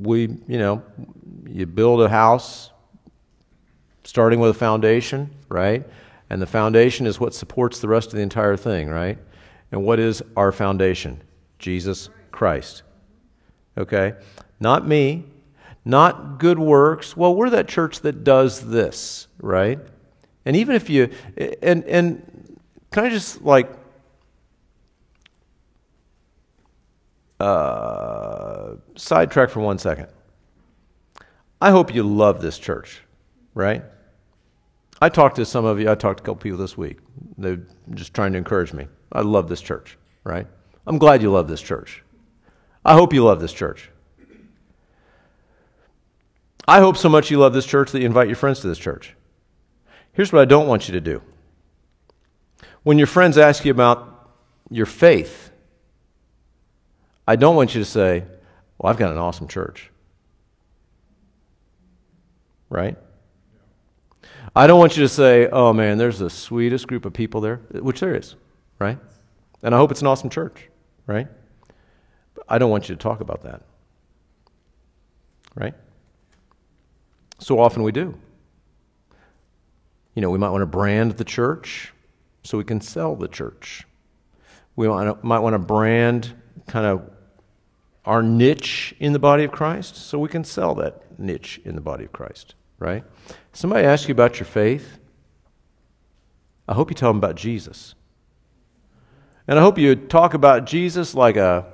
we, 0.00 0.22
you 0.48 0.58
know, 0.58 0.82
you 1.46 1.66
build 1.66 2.02
a 2.02 2.08
house 2.08 2.72
starting 4.02 4.40
with 4.40 4.50
a 4.50 4.58
foundation, 4.58 5.30
right? 5.48 5.86
And 6.28 6.42
the 6.42 6.46
foundation 6.46 7.06
is 7.06 7.20
what 7.20 7.34
supports 7.34 7.80
the 7.80 7.88
rest 7.88 8.08
of 8.08 8.14
the 8.14 8.22
entire 8.22 8.56
thing, 8.56 8.88
right? 8.88 9.18
And 9.70 9.84
what 9.84 9.98
is 9.98 10.22
our 10.36 10.52
foundation? 10.52 11.22
Jesus 11.58 12.08
Christ. 12.32 12.82
Okay? 13.78 14.14
Not 14.58 14.86
me, 14.86 15.24
not 15.84 16.38
good 16.38 16.58
works. 16.58 17.16
Well, 17.16 17.34
we're 17.34 17.50
that 17.50 17.68
church 17.68 18.00
that 18.00 18.24
does 18.24 18.68
this, 18.68 19.28
right? 19.40 19.78
And 20.44 20.56
even 20.56 20.74
if 20.76 20.90
you 20.90 21.10
and 21.62 21.84
and 21.84 22.58
can 22.90 23.04
I 23.04 23.10
just 23.10 23.42
like 23.42 23.70
uh, 27.38 28.74
sidetrack 28.96 29.50
for 29.50 29.60
one 29.60 29.78
second? 29.78 30.08
I 31.60 31.70
hope 31.70 31.94
you 31.94 32.02
love 32.02 32.42
this 32.42 32.58
church, 32.58 33.02
right? 33.54 33.82
I 35.00 35.08
talked 35.08 35.36
to 35.36 35.44
some 35.44 35.64
of 35.64 35.78
you, 35.78 35.90
I 35.90 35.94
talked 35.94 36.18
to 36.18 36.22
a 36.22 36.26
couple 36.26 36.36
people 36.36 36.58
this 36.58 36.76
week. 36.76 36.98
They're 37.36 37.60
just 37.92 38.14
trying 38.14 38.32
to 38.32 38.38
encourage 38.38 38.72
me. 38.72 38.88
I 39.12 39.20
love 39.20 39.48
this 39.48 39.60
church, 39.60 39.98
right? 40.24 40.46
I'm 40.86 40.98
glad 40.98 41.22
you 41.22 41.30
love 41.30 41.48
this 41.48 41.60
church, 41.60 42.02
I 42.84 42.94
hope 42.94 43.12
you 43.12 43.24
love 43.24 43.40
this 43.40 43.52
church. 43.52 43.90
I 46.68 46.80
hope 46.80 46.96
so 46.96 47.08
much 47.08 47.30
you 47.30 47.38
love 47.38 47.52
this 47.52 47.66
church 47.66 47.92
that 47.92 48.00
you 48.00 48.06
invite 48.06 48.26
your 48.26 48.36
friends 48.36 48.58
to 48.60 48.66
this 48.66 48.78
church. 48.78 49.14
Here's 50.12 50.32
what 50.32 50.42
I 50.42 50.46
don't 50.46 50.66
want 50.66 50.88
you 50.88 50.92
to 50.92 51.00
do. 51.00 51.22
When 52.82 52.98
your 52.98 53.06
friends 53.06 53.38
ask 53.38 53.64
you 53.64 53.70
about 53.70 54.32
your 54.68 54.86
faith, 54.86 55.50
I 57.28 57.36
don't 57.36 57.54
want 57.54 57.74
you 57.74 57.80
to 57.80 57.84
say, 57.84 58.24
Well, 58.78 58.90
I've 58.90 58.98
got 58.98 59.12
an 59.12 59.18
awesome 59.18 59.46
church. 59.46 59.90
Right? 62.68 62.96
I 64.54 64.66
don't 64.66 64.78
want 64.78 64.96
you 64.96 65.02
to 65.02 65.08
say, 65.08 65.48
Oh 65.50 65.72
man, 65.72 65.98
there's 65.98 66.18
the 66.18 66.30
sweetest 66.30 66.86
group 66.86 67.04
of 67.04 67.12
people 67.12 67.40
there, 67.40 67.56
which 67.72 68.00
there 68.00 68.14
is, 68.14 68.36
right? 68.78 68.98
And 69.62 69.74
I 69.74 69.78
hope 69.78 69.90
it's 69.90 70.00
an 70.00 70.06
awesome 70.06 70.30
church, 70.30 70.68
right? 71.06 71.28
But 72.34 72.44
I 72.48 72.58
don't 72.58 72.70
want 72.70 72.88
you 72.88 72.94
to 72.94 73.02
talk 73.02 73.20
about 73.20 73.42
that, 73.42 73.62
right? 75.54 75.74
So 77.38 77.58
often 77.58 77.82
we 77.82 77.92
do. 77.92 78.14
You 80.14 80.22
know, 80.22 80.30
we 80.30 80.38
might 80.38 80.50
want 80.50 80.62
to 80.62 80.66
brand 80.66 81.12
the 81.12 81.24
church 81.24 81.92
so 82.42 82.56
we 82.56 82.64
can 82.64 82.80
sell 82.80 83.16
the 83.16 83.28
church. 83.28 83.86
We 84.74 84.88
might 84.88 85.40
want 85.40 85.54
to 85.54 85.58
brand 85.58 86.34
kind 86.66 86.86
of 86.86 87.10
our 88.04 88.22
niche 88.22 88.94
in 89.00 89.12
the 89.12 89.18
body 89.18 89.44
of 89.44 89.52
Christ 89.52 89.96
so 89.96 90.18
we 90.18 90.28
can 90.28 90.44
sell 90.44 90.74
that 90.76 91.18
niche 91.18 91.60
in 91.64 91.74
the 91.74 91.80
body 91.80 92.04
of 92.04 92.12
Christ, 92.12 92.54
right? 92.78 93.04
Somebody 93.52 93.86
asks 93.86 94.08
you 94.08 94.12
about 94.12 94.38
your 94.38 94.46
faith. 94.46 94.98
I 96.68 96.74
hope 96.74 96.90
you 96.90 96.94
tell 96.94 97.10
them 97.10 97.18
about 97.18 97.36
Jesus. 97.36 97.94
And 99.48 99.58
I 99.58 99.62
hope 99.62 99.78
you 99.78 99.94
talk 99.94 100.34
about 100.34 100.66
Jesus 100.66 101.14
like 101.14 101.36
a, 101.36 101.66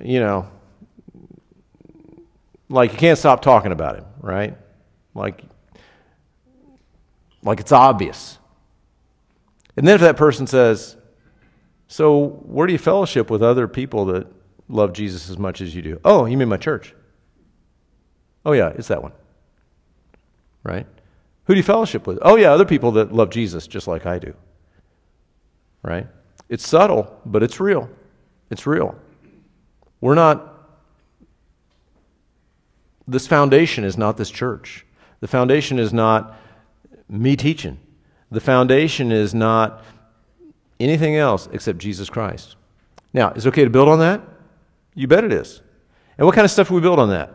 you 0.00 0.20
know, 0.20 0.48
like 2.68 2.92
you 2.92 2.98
can't 2.98 3.18
stop 3.18 3.42
talking 3.42 3.72
about 3.72 3.96
him, 3.96 4.04
right? 4.20 4.56
Like, 5.14 5.42
like 7.42 7.60
it's 7.60 7.72
obvious. 7.72 8.38
And 9.76 9.86
then 9.86 9.96
if 9.96 10.00
that 10.00 10.16
person 10.16 10.46
says, 10.46 10.96
So 11.88 12.28
where 12.44 12.66
do 12.66 12.72
you 12.72 12.78
fellowship 12.78 13.30
with 13.30 13.42
other 13.42 13.66
people 13.66 14.06
that 14.06 14.26
love 14.68 14.92
Jesus 14.92 15.28
as 15.28 15.38
much 15.38 15.60
as 15.60 15.74
you 15.74 15.82
do? 15.82 16.00
Oh, 16.04 16.26
you 16.26 16.36
mean 16.36 16.48
my 16.48 16.56
church? 16.56 16.94
Oh, 18.44 18.52
yeah, 18.52 18.68
it's 18.68 18.88
that 18.88 19.02
one. 19.02 19.12
Right? 20.64 20.86
Who 21.44 21.54
do 21.54 21.58
you 21.58 21.64
fellowship 21.64 22.06
with? 22.06 22.18
Oh, 22.22 22.36
yeah, 22.36 22.52
other 22.52 22.64
people 22.64 22.92
that 22.92 23.12
love 23.12 23.30
Jesus 23.30 23.66
just 23.66 23.86
like 23.86 24.06
I 24.06 24.18
do. 24.18 24.34
Right? 25.82 26.06
It's 26.48 26.66
subtle, 26.66 27.20
but 27.26 27.42
it's 27.42 27.58
real. 27.60 27.88
It's 28.50 28.66
real. 28.66 28.94
We're 30.00 30.14
not 30.14 30.52
this 33.06 33.26
foundation 33.26 33.84
is 33.84 33.96
not 33.98 34.16
this 34.16 34.30
church. 34.30 34.86
The 35.20 35.28
foundation 35.28 35.78
is 35.78 35.92
not 35.92 36.36
me 37.08 37.36
teaching. 37.36 37.78
The 38.30 38.40
foundation 38.40 39.12
is 39.12 39.34
not 39.34 39.84
anything 40.80 41.16
else 41.16 41.48
except 41.52 41.78
Jesus 41.78 42.08
Christ. 42.08 42.56
Now, 43.12 43.30
is 43.32 43.44
it 43.44 43.48
okay 43.50 43.64
to 43.64 43.70
build 43.70 43.88
on 43.88 43.98
that? 43.98 44.22
You 44.94 45.06
bet 45.06 45.24
it 45.24 45.32
is. 45.32 45.60
And 46.16 46.26
what 46.26 46.34
kind 46.34 46.44
of 46.44 46.50
stuff 46.50 46.68
do 46.68 46.74
we 46.74 46.80
build 46.80 46.98
on 46.98 47.10
that? 47.10 47.34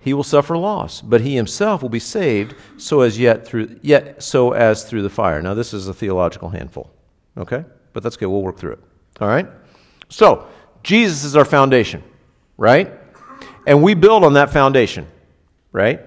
he 0.00 0.14
will 0.14 0.24
suffer 0.24 0.56
loss, 0.56 1.02
but 1.02 1.20
he 1.20 1.36
himself 1.36 1.82
will 1.82 1.90
be 1.90 1.98
saved 2.00 2.54
so 2.78 3.02
as 3.02 3.18
yet 3.18 3.46
through 3.46 3.78
yet 3.82 4.22
so 4.22 4.52
as 4.52 4.84
through 4.84 5.02
the 5.02 5.10
fire. 5.10 5.42
Now 5.42 5.54
this 5.54 5.74
is 5.74 5.88
a 5.88 5.94
theological 5.94 6.48
handful. 6.48 6.90
Okay? 7.36 7.64
But 7.92 8.02
that's 8.02 8.16
good. 8.16 8.28
We'll 8.28 8.42
work 8.42 8.58
through 8.58 8.72
it. 8.72 8.80
All 9.20 9.28
right? 9.28 9.46
So, 10.08 10.48
Jesus 10.82 11.24
is 11.24 11.36
our 11.36 11.44
foundation, 11.44 12.02
right? 12.56 12.92
And 13.66 13.82
we 13.82 13.94
build 13.94 14.24
on 14.24 14.34
that 14.34 14.50
foundation, 14.50 15.06
right? 15.72 16.00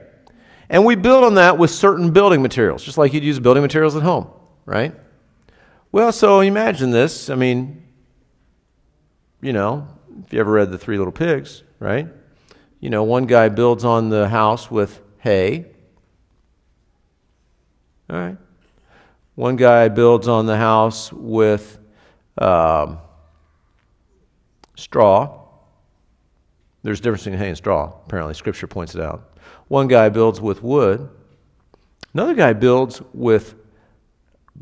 And 0.69 0.85
we 0.85 0.95
build 0.95 1.23
on 1.23 1.35
that 1.35 1.57
with 1.57 1.69
certain 1.69 2.11
building 2.11 2.41
materials, 2.41 2.83
just 2.83 2.97
like 2.97 3.13
you'd 3.13 3.23
use 3.23 3.39
building 3.39 3.61
materials 3.61 3.95
at 3.95 4.01
home, 4.01 4.27
right? 4.65 4.93
Well, 5.91 6.11
so 6.11 6.39
imagine 6.39 6.89
this. 6.89 7.29
I 7.29 7.35
mean, 7.35 7.83
you 9.41 9.53
know, 9.53 9.87
if 10.25 10.33
you 10.33 10.39
ever 10.39 10.51
read 10.51 10.71
The 10.71 10.77
Three 10.77 10.97
Little 10.97 11.13
Pigs, 11.13 11.63
right? 11.79 12.07
You 12.83 12.89
know, 12.89 13.03
one 13.03 13.27
guy 13.27 13.47
builds 13.47 13.85
on 13.85 14.09
the 14.09 14.27
house 14.27 14.69
with 14.69 14.99
hay. 15.19 15.67
All 18.09 18.17
right. 18.17 18.37
One 19.35 19.55
guy 19.55 19.87
builds 19.87 20.27
on 20.27 20.47
the 20.47 20.57
house 20.57 21.09
with 21.13 21.79
um, 22.37 22.97
straw. 24.75 25.45
There's 26.81 26.99
a 26.99 27.03
difference 27.03 27.23
between 27.23 27.39
hay 27.39 27.47
and 27.47 27.57
straw, 27.57 27.93
apparently. 28.05 28.33
Scripture 28.33 28.67
points 28.67 28.95
it 28.95 29.01
out. 29.01 29.39
One 29.69 29.87
guy 29.87 30.09
builds 30.09 30.41
with 30.41 30.61
wood, 30.61 31.09
another 32.13 32.33
guy 32.33 32.51
builds 32.51 33.01
with 33.13 33.55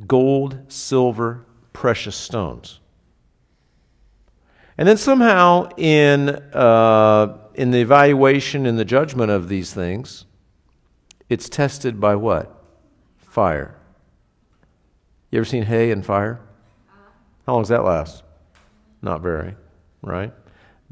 gold, 0.06 0.60
silver, 0.68 1.48
precious 1.74 2.18
stones. 2.18 2.81
And 4.78 4.88
then 4.88 4.98
somehow, 4.98 5.70
in, 5.78 6.30
uh, 6.30 7.38
in 7.54 7.72
the 7.72 7.80
evaluation 7.80 8.66
and 8.66 8.80
the 8.80 8.86
judgment 8.86 9.32
of 9.32 9.50
these 9.50 9.74
things, 9.74 10.26
it's 11.30 11.50
tested 11.50 12.00
by 12.00 12.16
what? 12.16 12.64
Fire. 13.18 13.76
You 15.30 15.40
ever 15.40 15.46
seen 15.46 15.64
hay 15.64 15.92
and 15.92 16.06
fire? 16.06 16.42
How 17.46 17.54
long 17.54 17.62
does 17.62 17.70
that 17.70 17.84
last? 17.84 18.24
Not 19.02 19.22
very, 19.22 19.56
right? 20.02 20.34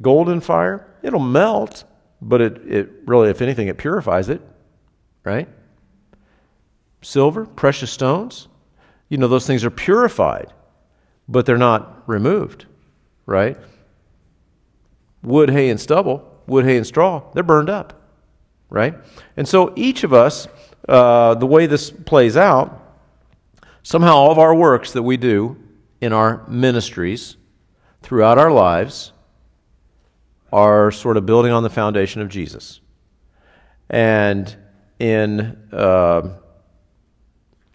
Gold 0.02 0.30
and 0.30 0.44
fire, 0.44 0.88
it'll 1.04 1.20
melt, 1.20 1.84
but 2.22 2.42
it, 2.42 2.58
it 2.66 2.90
really, 3.06 3.30
if 3.30 3.42
anything, 3.42 3.68
it 3.68 3.78
purifies 3.78 4.30
it, 4.30 4.42
right? 5.24 5.48
Silver, 7.02 7.46
precious 7.46 7.92
stones, 7.92 8.48
you 9.10 9.18
know, 9.18 9.28
those 9.28 9.46
things 9.46 9.66
are 9.66 9.70
purified, 9.70 10.54
but 11.28 11.46
they're 11.46 11.58
not 11.58 12.08
removed, 12.08 12.66
right? 13.30 13.58
Wood, 15.22 15.52
hay, 15.52 15.70
and 15.70 15.80
stubble, 15.80 16.42
wood, 16.48 16.66
hay, 16.66 16.78
and 16.78 16.86
straw, 16.86 17.32
they're 17.34 17.44
burned 17.44 17.70
up, 17.70 18.02
right? 18.70 18.96
And 19.38 19.48
so 19.48 19.72
each 19.76 20.04
of 20.04 20.14
us, 20.14 20.48
uh, 20.88 21.36
the 21.36 21.46
way 21.46 21.68
this 21.68 21.92
plays 21.92 22.36
out, 22.36 22.76
somehow 23.84 24.16
all 24.16 24.32
of 24.32 24.40
our 24.40 24.56
works 24.56 24.92
that 24.94 25.04
we 25.04 25.16
do 25.16 25.58
in 26.02 26.12
our 26.12 26.46
ministries 26.48 27.38
throughout 28.02 28.38
our 28.38 28.52
lives, 28.52 29.12
are 30.52 30.90
sort 30.90 31.16
of 31.16 31.28
building 31.28 31.52
on 31.52 31.62
the 31.62 31.70
foundation 31.70 32.24
of 32.24 32.30
Jesus. 32.30 32.82
And 33.92 34.56
in, 34.98 35.56
uh, 35.72 36.30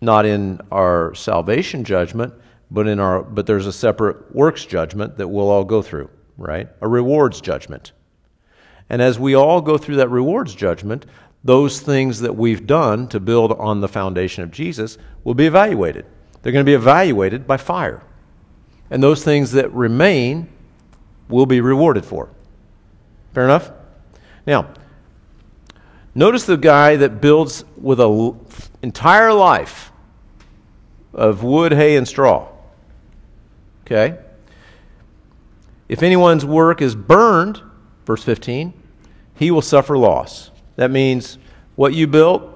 not 0.00 0.26
in 0.26 0.60
our 0.72 1.14
salvation 1.14 1.84
judgment, 1.84 2.34
but 2.70 2.86
in 2.86 2.98
our, 2.98 3.22
but 3.22 3.46
there's 3.46 3.66
a 3.66 3.72
separate 3.72 4.34
works 4.34 4.64
judgment 4.64 5.16
that 5.18 5.28
we'll 5.28 5.50
all 5.50 5.64
go 5.64 5.82
through, 5.82 6.10
right? 6.36 6.68
A 6.80 6.88
rewards 6.88 7.40
judgment. 7.40 7.92
And 8.90 9.00
as 9.00 9.18
we 9.18 9.34
all 9.34 9.60
go 9.60 9.78
through 9.78 9.96
that 9.96 10.10
rewards 10.10 10.54
judgment, 10.54 11.06
those 11.42 11.80
things 11.80 12.20
that 12.20 12.36
we've 12.36 12.66
done 12.66 13.06
to 13.08 13.20
build 13.20 13.52
on 13.52 13.80
the 13.80 13.88
foundation 13.88 14.44
of 14.44 14.50
Jesus 14.50 14.98
will 15.24 15.34
be 15.34 15.46
evaluated. 15.46 16.06
They're 16.42 16.52
going 16.52 16.64
to 16.64 16.70
be 16.70 16.74
evaluated 16.74 17.46
by 17.46 17.56
fire. 17.56 18.02
And 18.90 19.02
those 19.02 19.24
things 19.24 19.52
that 19.52 19.72
remain 19.72 20.48
will 21.28 21.46
be 21.46 21.60
rewarded 21.60 22.04
for. 22.04 22.30
Fair 23.32 23.44
enough? 23.44 23.72
Now, 24.46 24.72
notice 26.14 26.44
the 26.44 26.56
guy 26.56 26.96
that 26.96 27.20
builds 27.20 27.64
with 27.76 28.00
an 28.00 28.38
entire 28.82 29.32
life 29.32 29.90
of 31.12 31.42
wood, 31.42 31.72
hay, 31.72 31.96
and 31.96 32.06
straw. 32.06 32.48
Okay? 33.84 34.18
If 35.88 36.02
anyone's 36.02 36.44
work 36.44 36.80
is 36.80 36.94
burned, 36.94 37.60
verse 38.06 38.24
15, 38.24 38.72
he 39.34 39.50
will 39.50 39.62
suffer 39.62 39.98
loss. 39.98 40.50
That 40.76 40.90
means 40.90 41.38
what 41.76 41.94
you 41.94 42.06
built 42.06 42.50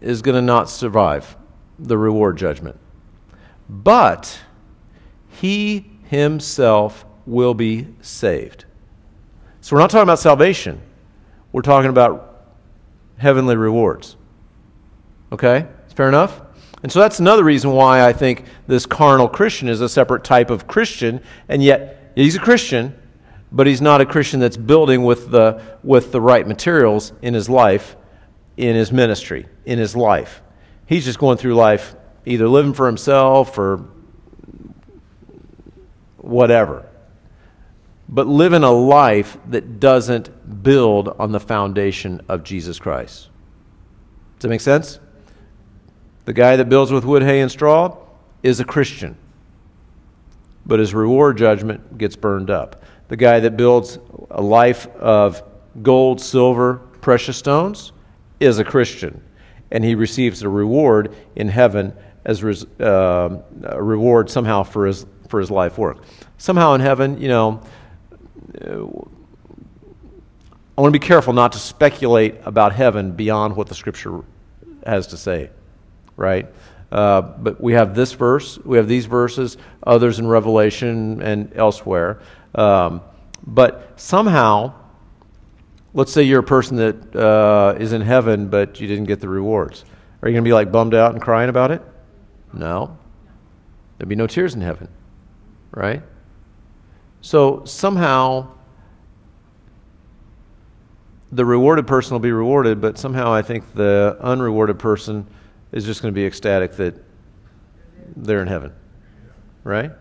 is 0.00 0.22
going 0.22 0.36
to 0.36 0.42
not 0.42 0.70
survive 0.70 1.36
the 1.78 1.98
reward 1.98 2.36
judgment. 2.36 2.78
But 3.68 4.40
he 5.28 5.90
himself 6.04 7.04
will 7.26 7.54
be 7.54 7.88
saved. 8.00 8.64
So 9.60 9.76
we're 9.76 9.80
not 9.80 9.90
talking 9.90 10.04
about 10.04 10.18
salvation. 10.18 10.80
We're 11.52 11.62
talking 11.62 11.90
about 11.90 12.44
heavenly 13.18 13.56
rewards. 13.56 14.16
Okay? 15.32 15.66
Fair 15.94 16.08
enough? 16.08 16.40
And 16.82 16.92
so 16.92 17.00
that's 17.00 17.18
another 17.18 17.42
reason 17.42 17.72
why 17.72 18.06
I 18.06 18.12
think 18.12 18.44
this 18.66 18.86
carnal 18.86 19.28
Christian 19.28 19.68
is 19.68 19.80
a 19.80 19.88
separate 19.88 20.22
type 20.22 20.50
of 20.50 20.66
Christian, 20.66 21.20
and 21.48 21.62
yet 21.62 22.12
he's 22.14 22.36
a 22.36 22.40
Christian, 22.40 22.94
but 23.50 23.66
he's 23.66 23.80
not 23.80 24.00
a 24.00 24.06
Christian 24.06 24.40
that's 24.40 24.56
building 24.56 25.02
with 25.02 25.30
the, 25.30 25.60
with 25.82 26.12
the 26.12 26.20
right 26.20 26.46
materials 26.46 27.12
in 27.20 27.34
his 27.34 27.48
life, 27.48 27.96
in 28.56 28.76
his 28.76 28.92
ministry, 28.92 29.46
in 29.64 29.78
his 29.78 29.96
life. 29.96 30.42
He's 30.86 31.04
just 31.04 31.18
going 31.18 31.38
through 31.38 31.54
life 31.54 31.96
either 32.24 32.48
living 32.48 32.74
for 32.74 32.86
himself 32.86 33.58
or 33.58 33.84
whatever. 36.18 36.86
But 38.08 38.26
living 38.26 38.62
a 38.62 38.70
life 38.70 39.36
that 39.48 39.80
doesn't 39.80 40.62
build 40.62 41.08
on 41.18 41.32
the 41.32 41.40
foundation 41.40 42.20
of 42.28 42.42
Jesus 42.42 42.78
Christ. 42.78 43.28
Does 44.36 44.42
that 44.42 44.48
make 44.48 44.60
sense? 44.60 45.00
The 46.28 46.34
guy 46.34 46.56
that 46.56 46.68
builds 46.68 46.92
with 46.92 47.06
wood, 47.06 47.22
hay, 47.22 47.40
and 47.40 47.50
straw 47.50 47.96
is 48.42 48.60
a 48.60 48.64
Christian, 48.66 49.16
but 50.66 50.78
his 50.78 50.92
reward 50.92 51.38
judgment 51.38 51.96
gets 51.96 52.16
burned 52.16 52.50
up. 52.50 52.82
The 53.08 53.16
guy 53.16 53.40
that 53.40 53.56
builds 53.56 53.98
a 54.30 54.42
life 54.42 54.86
of 54.96 55.42
gold, 55.82 56.20
silver, 56.20 56.82
precious 57.00 57.38
stones 57.38 57.92
is 58.40 58.58
a 58.58 58.64
Christian, 58.64 59.22
and 59.70 59.82
he 59.82 59.94
receives 59.94 60.42
a 60.42 60.50
reward 60.50 61.16
in 61.34 61.48
heaven 61.48 61.94
as 62.26 62.42
res, 62.42 62.66
uh, 62.78 63.40
a 63.62 63.82
reward 63.82 64.28
somehow 64.28 64.64
for 64.64 64.84
his 64.84 65.06
for 65.30 65.40
his 65.40 65.50
life 65.50 65.78
work. 65.78 66.04
Somehow 66.36 66.74
in 66.74 66.82
heaven, 66.82 67.18
you 67.18 67.28
know, 67.28 67.62
uh, 68.60 68.84
I 70.76 70.82
want 70.82 70.92
to 70.92 70.98
be 70.98 70.98
careful 70.98 71.32
not 71.32 71.52
to 71.52 71.58
speculate 71.58 72.34
about 72.44 72.74
heaven 72.74 73.12
beyond 73.12 73.56
what 73.56 73.68
the 73.68 73.74
Scripture 73.74 74.20
has 74.84 75.06
to 75.06 75.16
say 75.16 75.48
right? 76.18 76.46
Uh, 76.90 77.22
but 77.22 77.60
we 77.60 77.74
have 77.74 77.94
this 77.94 78.12
verse, 78.12 78.58
we 78.58 78.76
have 78.76 78.88
these 78.88 79.06
verses, 79.06 79.56
others 79.86 80.18
in 80.18 80.26
Revelation 80.26 81.22
and 81.22 81.52
elsewhere. 81.54 82.20
Um, 82.54 83.02
but 83.46 83.92
somehow, 83.96 84.74
let's 85.94 86.12
say 86.12 86.22
you're 86.22 86.40
a 86.40 86.44
person 86.44 86.76
that 86.78 87.16
uh, 87.16 87.76
is 87.78 87.92
in 87.92 88.00
heaven, 88.00 88.48
but 88.48 88.80
you 88.80 88.88
didn't 88.88 89.04
get 89.04 89.20
the 89.20 89.28
rewards. 89.28 89.84
Are 90.20 90.28
you 90.28 90.34
going 90.34 90.44
to 90.44 90.48
be 90.48 90.52
like 90.52 90.72
bummed 90.72 90.94
out 90.94 91.12
and 91.12 91.22
crying 91.22 91.48
about 91.48 91.70
it? 91.70 91.82
No. 92.52 92.98
There'd 93.96 94.08
be 94.08 94.16
no 94.16 94.26
tears 94.26 94.54
in 94.54 94.60
heaven, 94.60 94.88
right? 95.70 96.02
So 97.20 97.64
somehow, 97.64 98.54
the 101.30 101.44
rewarded 101.44 101.86
person 101.86 102.14
will 102.14 102.20
be 102.20 102.32
rewarded, 102.32 102.80
but 102.80 102.96
somehow 102.96 103.32
I 103.32 103.42
think 103.42 103.74
the 103.74 104.16
unrewarded 104.20 104.78
person 104.78 105.26
is 105.72 105.84
just 105.84 106.02
going 106.02 106.12
to 106.12 106.18
be 106.18 106.26
ecstatic 106.26 106.72
that 106.72 106.94
they're 108.16 108.40
in 108.40 108.48
heaven, 108.48 108.72
right? 109.64 109.92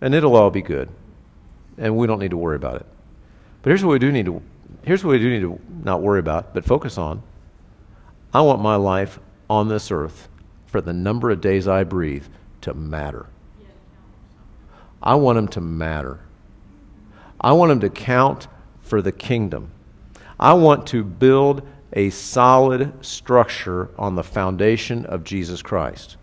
And 0.00 0.14
it'll 0.14 0.36
all 0.36 0.50
be 0.50 0.62
good, 0.62 0.88
and 1.76 1.96
we 1.96 2.06
don't 2.06 2.18
need 2.18 2.30
to 2.30 2.36
worry 2.36 2.56
about 2.56 2.76
it. 2.76 2.86
But 3.62 3.70
here's 3.70 3.84
what 3.84 3.92
we 3.92 3.98
do 3.98 4.12
need 4.12 4.26
to 4.26 4.42
here's 4.84 5.04
what 5.04 5.12
we 5.12 5.18
do 5.18 5.30
need 5.30 5.40
to 5.40 5.60
not 5.84 6.02
worry 6.02 6.20
about, 6.20 6.54
but 6.54 6.64
focus 6.64 6.98
on. 6.98 7.22
I 8.32 8.40
want 8.42 8.60
my 8.60 8.76
life 8.76 9.18
on 9.48 9.68
this 9.68 9.90
earth 9.90 10.28
for 10.66 10.80
the 10.80 10.92
number 10.92 11.30
of 11.30 11.40
days 11.40 11.66
I 11.66 11.84
breathe 11.84 12.26
to 12.60 12.74
matter. 12.74 13.26
I 15.02 15.14
want 15.14 15.36
them 15.36 15.48
to 15.48 15.60
matter. 15.60 16.20
I 17.40 17.52
want 17.52 17.70
them 17.70 17.80
to 17.80 17.90
count 17.90 18.48
for 18.80 19.00
the 19.00 19.12
kingdom. 19.12 19.70
I 20.38 20.52
want 20.54 20.86
to 20.88 21.04
build 21.04 21.66
a 21.92 22.10
solid 22.10 23.04
structure 23.04 23.88
on 23.98 24.14
the 24.14 24.22
foundation 24.22 25.06
of 25.06 25.24
Jesus 25.24 25.62
Christ. 25.62 26.16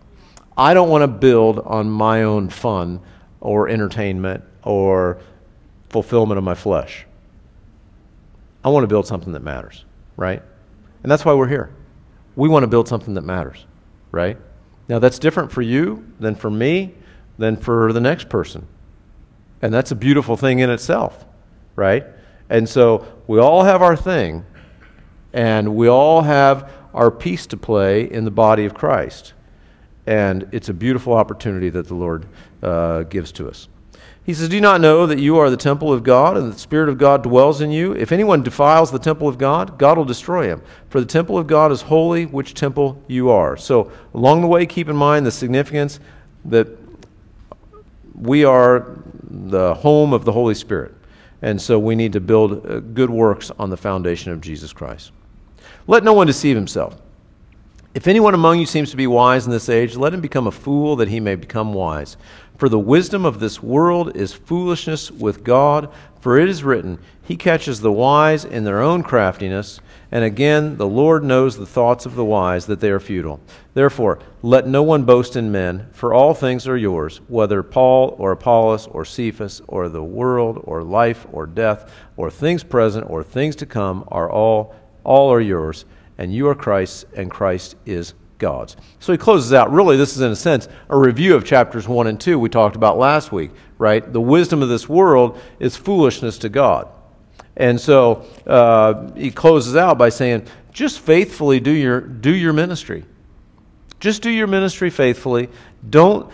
I 0.56 0.74
don't 0.74 0.88
want 0.88 1.02
to 1.02 1.08
build 1.08 1.58
on 1.60 1.90
my 1.90 2.22
own 2.22 2.48
fun 2.48 3.00
or 3.40 3.68
entertainment 3.68 4.42
or 4.62 5.18
fulfillment 5.90 6.38
of 6.38 6.44
my 6.44 6.54
flesh. 6.54 7.06
I 8.64 8.68
want 8.68 8.84
to 8.84 8.88
build 8.88 9.06
something 9.06 9.32
that 9.32 9.42
matters, 9.42 9.84
right? 10.16 10.42
And 11.02 11.10
that's 11.10 11.24
why 11.24 11.34
we're 11.34 11.48
here. 11.48 11.72
We 12.34 12.48
want 12.48 12.64
to 12.64 12.68
build 12.68 12.88
something 12.88 13.14
that 13.14 13.22
matters, 13.22 13.64
right? 14.10 14.38
Now, 14.88 14.98
that's 14.98 15.18
different 15.18 15.52
for 15.52 15.62
you 15.62 16.06
than 16.20 16.34
for 16.34 16.50
me, 16.50 16.94
than 17.38 17.56
for 17.56 17.92
the 17.92 18.00
next 18.00 18.28
person. 18.28 18.66
And 19.62 19.72
that's 19.72 19.90
a 19.90 19.94
beautiful 19.94 20.36
thing 20.36 20.60
in 20.60 20.70
itself, 20.70 21.24
right? 21.76 22.04
And 22.48 22.68
so 22.68 23.06
we 23.26 23.38
all 23.38 23.64
have 23.64 23.82
our 23.82 23.96
thing, 23.96 24.44
and 25.32 25.74
we 25.76 25.88
all 25.88 26.22
have 26.22 26.70
our 26.94 27.10
piece 27.10 27.46
to 27.48 27.56
play 27.56 28.10
in 28.10 28.24
the 28.24 28.30
body 28.30 28.64
of 28.64 28.74
Christ. 28.74 29.34
And 30.06 30.48
it's 30.52 30.68
a 30.68 30.74
beautiful 30.74 31.12
opportunity 31.12 31.68
that 31.70 31.88
the 31.88 31.94
Lord 31.94 32.26
uh, 32.62 33.02
gives 33.04 33.32
to 33.32 33.48
us. 33.48 33.68
He 34.24 34.34
says, 34.34 34.48
Do 34.48 34.56
you 34.56 34.60
not 34.60 34.80
know 34.80 35.06
that 35.06 35.20
you 35.20 35.38
are 35.38 35.50
the 35.50 35.56
temple 35.56 35.92
of 35.92 36.02
God 36.02 36.36
and 36.36 36.52
the 36.52 36.58
Spirit 36.58 36.88
of 36.88 36.98
God 36.98 37.22
dwells 37.22 37.60
in 37.60 37.70
you? 37.70 37.92
If 37.92 38.10
anyone 38.10 38.42
defiles 38.42 38.90
the 38.90 38.98
temple 38.98 39.28
of 39.28 39.38
God, 39.38 39.78
God 39.78 39.98
will 39.98 40.04
destroy 40.04 40.48
him. 40.48 40.62
For 40.88 41.00
the 41.00 41.06
temple 41.06 41.38
of 41.38 41.46
God 41.46 41.70
is 41.70 41.82
holy, 41.82 42.26
which 42.26 42.54
temple 42.54 43.00
you 43.06 43.30
are. 43.30 43.56
So, 43.56 43.92
along 44.14 44.40
the 44.40 44.48
way, 44.48 44.66
keep 44.66 44.88
in 44.88 44.96
mind 44.96 45.26
the 45.26 45.30
significance 45.30 46.00
that 46.44 46.66
we 48.14 48.44
are 48.44 48.98
the 49.22 49.74
home 49.74 50.12
of 50.12 50.24
the 50.24 50.32
Holy 50.32 50.54
Spirit. 50.54 50.94
And 51.42 51.60
so 51.60 51.78
we 51.78 51.94
need 51.94 52.12
to 52.14 52.20
build 52.20 52.66
uh, 52.66 52.80
good 52.80 53.10
works 53.10 53.50
on 53.58 53.70
the 53.70 53.76
foundation 53.76 54.32
of 54.32 54.40
Jesus 54.40 54.72
Christ. 54.72 55.12
Let 55.86 56.04
no 56.04 56.12
one 56.12 56.26
deceive 56.26 56.56
himself. 56.56 57.00
If 57.94 58.06
anyone 58.06 58.34
among 58.34 58.58
you 58.58 58.66
seems 58.66 58.90
to 58.90 58.96
be 58.96 59.06
wise 59.06 59.46
in 59.46 59.52
this 59.52 59.70
age, 59.70 59.96
let 59.96 60.12
him 60.12 60.20
become 60.20 60.46
a 60.46 60.50
fool 60.50 60.96
that 60.96 61.08
he 61.08 61.18
may 61.18 61.34
become 61.34 61.72
wise. 61.72 62.18
For 62.58 62.68
the 62.68 62.78
wisdom 62.78 63.24
of 63.24 63.40
this 63.40 63.62
world 63.62 64.16
is 64.16 64.34
foolishness 64.34 65.10
with 65.10 65.44
God, 65.44 65.90
for 66.20 66.38
it 66.38 66.48
is 66.48 66.64
written, 66.64 66.98
He 67.22 67.36
catches 67.36 67.80
the 67.80 67.92
wise 67.92 68.44
in 68.44 68.64
their 68.64 68.82
own 68.82 69.02
craftiness. 69.02 69.80
And 70.10 70.24
again, 70.24 70.76
the 70.76 70.86
Lord 70.86 71.24
knows 71.24 71.56
the 71.56 71.66
thoughts 71.66 72.04
of 72.04 72.16
the 72.16 72.24
wise, 72.24 72.66
that 72.66 72.80
they 72.80 72.90
are 72.90 73.00
futile. 73.00 73.40
Therefore, 73.74 74.18
let 74.42 74.66
no 74.66 74.82
one 74.82 75.04
boast 75.04 75.36
in 75.36 75.52
men, 75.52 75.88
for 75.92 76.12
all 76.12 76.34
things 76.34 76.66
are 76.66 76.76
yours, 76.76 77.20
whether 77.28 77.62
Paul 77.62 78.14
or 78.18 78.32
Apollos 78.32 78.86
or 78.88 79.04
Cephas 79.04 79.62
or 79.68 79.88
the 79.88 80.04
world 80.04 80.60
or 80.64 80.82
life 80.82 81.26
or 81.32 81.46
death 81.46 81.92
or 82.16 82.30
things 82.30 82.62
present 82.64 83.08
or 83.08 83.22
things 83.22 83.56
to 83.56 83.66
come 83.66 84.04
are 84.08 84.30
all 84.30 84.74
all 85.06 85.32
are 85.32 85.40
yours, 85.40 85.84
and 86.18 86.34
you 86.34 86.48
are 86.48 86.54
Christ's, 86.54 87.06
and 87.16 87.30
Christ 87.30 87.76
is 87.86 88.14
God's. 88.38 88.76
So 88.98 89.12
he 89.12 89.18
closes 89.18 89.52
out. 89.52 89.70
Really, 89.70 89.96
this 89.96 90.16
is, 90.16 90.20
in 90.20 90.30
a 90.30 90.36
sense, 90.36 90.68
a 90.90 90.98
review 90.98 91.34
of 91.34 91.44
chapters 91.44 91.88
1 91.88 92.06
and 92.06 92.20
2 92.20 92.38
we 92.38 92.48
talked 92.48 92.76
about 92.76 92.98
last 92.98 93.32
week, 93.32 93.52
right? 93.78 94.12
The 94.12 94.20
wisdom 94.20 94.62
of 94.62 94.68
this 94.68 94.88
world 94.88 95.40
is 95.58 95.76
foolishness 95.76 96.38
to 96.38 96.48
God. 96.48 96.88
And 97.56 97.80
so 97.80 98.26
uh, 98.46 99.12
he 99.14 99.30
closes 99.30 99.76
out 99.76 99.96
by 99.96 100.10
saying, 100.10 100.46
just 100.72 101.00
faithfully 101.00 101.60
do 101.60 101.70
your, 101.70 102.00
do 102.00 102.34
your 102.34 102.52
ministry. 102.52 103.04
Just 104.00 104.22
do 104.22 104.30
your 104.30 104.46
ministry 104.46 104.90
faithfully. 104.90 105.48
Don't 105.88 106.30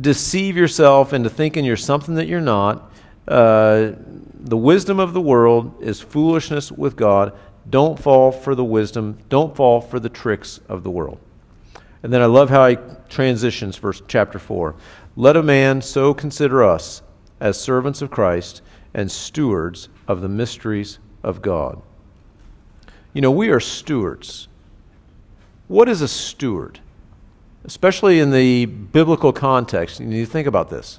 deceive 0.00 0.56
yourself 0.56 1.12
into 1.12 1.30
thinking 1.30 1.64
you're 1.64 1.76
something 1.76 2.14
that 2.16 2.26
you're 2.26 2.40
not. 2.40 2.90
Uh, 3.28 3.92
the 4.34 4.56
wisdom 4.56 4.98
of 4.98 5.12
the 5.12 5.20
world 5.20 5.80
is 5.80 6.00
foolishness 6.00 6.72
with 6.72 6.96
God. 6.96 7.32
Don't 7.68 7.98
fall 7.98 8.32
for 8.32 8.54
the 8.54 8.64
wisdom, 8.64 9.18
don't 9.28 9.56
fall 9.56 9.80
for 9.80 10.00
the 10.00 10.08
tricks 10.08 10.60
of 10.68 10.82
the 10.82 10.90
world. 10.90 11.18
And 12.02 12.12
then 12.12 12.20
I 12.20 12.26
love 12.26 12.50
how 12.50 12.68
he 12.68 12.76
transitions 13.08 13.76
verse 13.76 14.02
chapter 14.08 14.38
4. 14.38 14.74
Let 15.14 15.36
a 15.36 15.42
man 15.42 15.82
so 15.82 16.14
consider 16.14 16.64
us 16.64 17.02
as 17.40 17.60
servants 17.60 18.02
of 18.02 18.10
Christ 18.10 18.62
and 18.94 19.10
stewards 19.10 19.88
of 20.08 20.20
the 20.20 20.28
mysteries 20.28 20.98
of 21.22 21.42
God. 21.42 21.80
You 23.12 23.20
know, 23.20 23.30
we 23.30 23.50
are 23.50 23.60
stewards. 23.60 24.48
What 25.68 25.88
is 25.88 26.00
a 26.00 26.08
steward? 26.08 26.80
Especially 27.64 28.18
in 28.18 28.30
the 28.30 28.66
biblical 28.66 29.32
context, 29.32 30.00
you 30.00 30.06
need 30.06 30.24
to 30.24 30.30
think 30.30 30.48
about 30.48 30.70
this. 30.70 30.98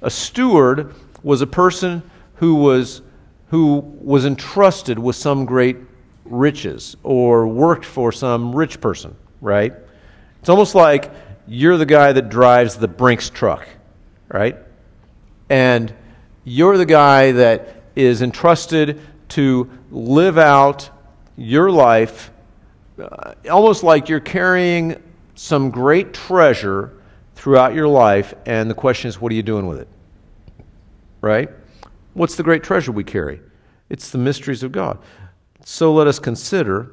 A 0.00 0.10
steward 0.10 0.94
was 1.22 1.40
a 1.40 1.46
person 1.46 2.02
who 2.36 2.56
was 2.56 3.02
who 3.54 3.76
was 4.00 4.26
entrusted 4.26 4.98
with 4.98 5.14
some 5.14 5.44
great 5.44 5.76
riches 6.24 6.96
or 7.04 7.46
worked 7.46 7.84
for 7.84 8.10
some 8.10 8.52
rich 8.52 8.80
person, 8.80 9.14
right? 9.40 9.72
It's 10.40 10.48
almost 10.48 10.74
like 10.74 11.12
you're 11.46 11.76
the 11.76 11.86
guy 11.86 12.12
that 12.12 12.30
drives 12.30 12.74
the 12.74 12.88
Brinks 12.88 13.30
truck, 13.30 13.64
right? 14.28 14.56
And 15.48 15.94
you're 16.42 16.76
the 16.76 16.84
guy 16.84 17.30
that 17.30 17.76
is 17.94 18.22
entrusted 18.22 19.00
to 19.28 19.70
live 19.92 20.36
out 20.36 20.90
your 21.36 21.70
life 21.70 22.32
uh, 23.00 23.34
almost 23.48 23.84
like 23.84 24.08
you're 24.08 24.18
carrying 24.18 25.00
some 25.36 25.70
great 25.70 26.12
treasure 26.12 26.92
throughout 27.36 27.72
your 27.72 27.86
life, 27.86 28.34
and 28.46 28.68
the 28.68 28.74
question 28.74 29.08
is, 29.08 29.20
what 29.20 29.30
are 29.30 29.36
you 29.36 29.44
doing 29.44 29.68
with 29.68 29.78
it? 29.78 29.88
Right? 31.20 31.50
What's 32.14 32.36
the 32.36 32.42
great 32.42 32.62
treasure 32.62 32.92
we 32.92 33.04
carry? 33.04 33.40
It's 33.90 34.10
the 34.10 34.18
mysteries 34.18 34.62
of 34.62 34.72
God. 34.72 34.98
So 35.64 35.92
let 35.92 36.06
us 36.06 36.18
consider 36.18 36.90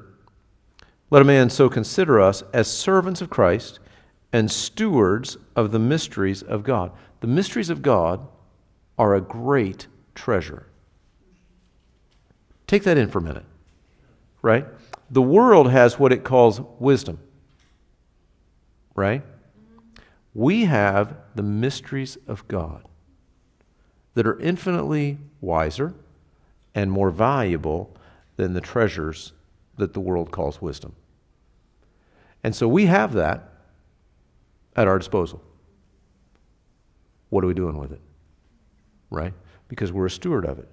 Let 1.12 1.22
a 1.22 1.26
man 1.26 1.50
so 1.50 1.70
consider 1.70 2.20
us 2.22 2.42
as 2.54 2.72
servants 2.72 3.22
of 3.22 3.30
Christ 3.30 3.80
and 4.32 4.50
stewards 4.50 5.38
of 5.58 5.72
the 5.72 5.80
mysteries 5.80 6.42
of 6.42 6.64
God. 6.64 6.92
The 7.20 7.28
mysteries 7.28 7.70
of 7.70 7.82
God 7.82 8.26
are 8.98 9.14
a 9.14 9.22
great 9.22 9.88
treasure. 10.16 10.68
Take 12.66 12.84
that 12.84 12.98
in 12.98 13.10
for 13.10 13.20
a 13.20 13.22
minute, 13.22 13.44
right? 14.42 14.66
The 15.10 15.22
world 15.22 15.70
has 15.70 16.00
what 16.00 16.14
it 16.14 16.24
calls 16.24 16.62
wisdom, 16.80 17.20
right? 18.96 19.22
We 20.34 20.64
have 20.64 21.18
the 21.36 21.44
mysteries 21.44 22.18
of 22.26 22.48
God 22.48 22.86
that 24.14 24.28
are 24.28 24.40
infinitely 24.40 25.18
wiser 25.40 25.94
and 26.76 26.92
more 26.92 27.10
valuable 27.10 27.96
than 28.38 28.54
the 28.54 28.62
treasures 28.62 29.34
that 29.78 29.94
the 29.94 30.00
world 30.00 30.32
calls 30.32 30.62
wisdom. 30.62 30.96
And 32.44 32.56
so 32.56 32.68
we 32.68 32.86
have 32.88 33.14
that 33.14 33.50
at 34.76 34.88
our 34.88 34.98
disposal. 34.98 35.42
What 37.30 37.44
are 37.44 37.48
we 37.48 37.54
doing 37.54 37.78
with 37.78 37.92
it? 37.92 38.02
Right? 39.10 39.34
Because 39.68 39.92
we're 39.92 40.08
a 40.08 40.12
steward 40.12 40.46
of 40.46 40.60
it. 40.60 40.68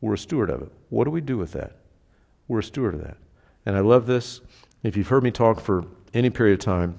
We're 0.00 0.14
a 0.14 0.18
steward 0.18 0.50
of 0.50 0.62
it. 0.62 0.72
What 0.90 1.04
do 1.04 1.10
we 1.10 1.20
do 1.20 1.38
with 1.38 1.52
that? 1.52 1.76
We're 2.48 2.58
a 2.60 2.64
steward 2.64 2.94
of 2.94 3.02
that. 3.02 3.16
And 3.64 3.76
I 3.76 3.80
love 3.80 4.06
this. 4.06 4.40
If 4.82 4.96
you've 4.96 5.08
heard 5.08 5.22
me 5.22 5.30
talk 5.30 5.60
for 5.60 5.84
any 6.12 6.30
period 6.30 6.60
of 6.60 6.64
time, 6.64 6.98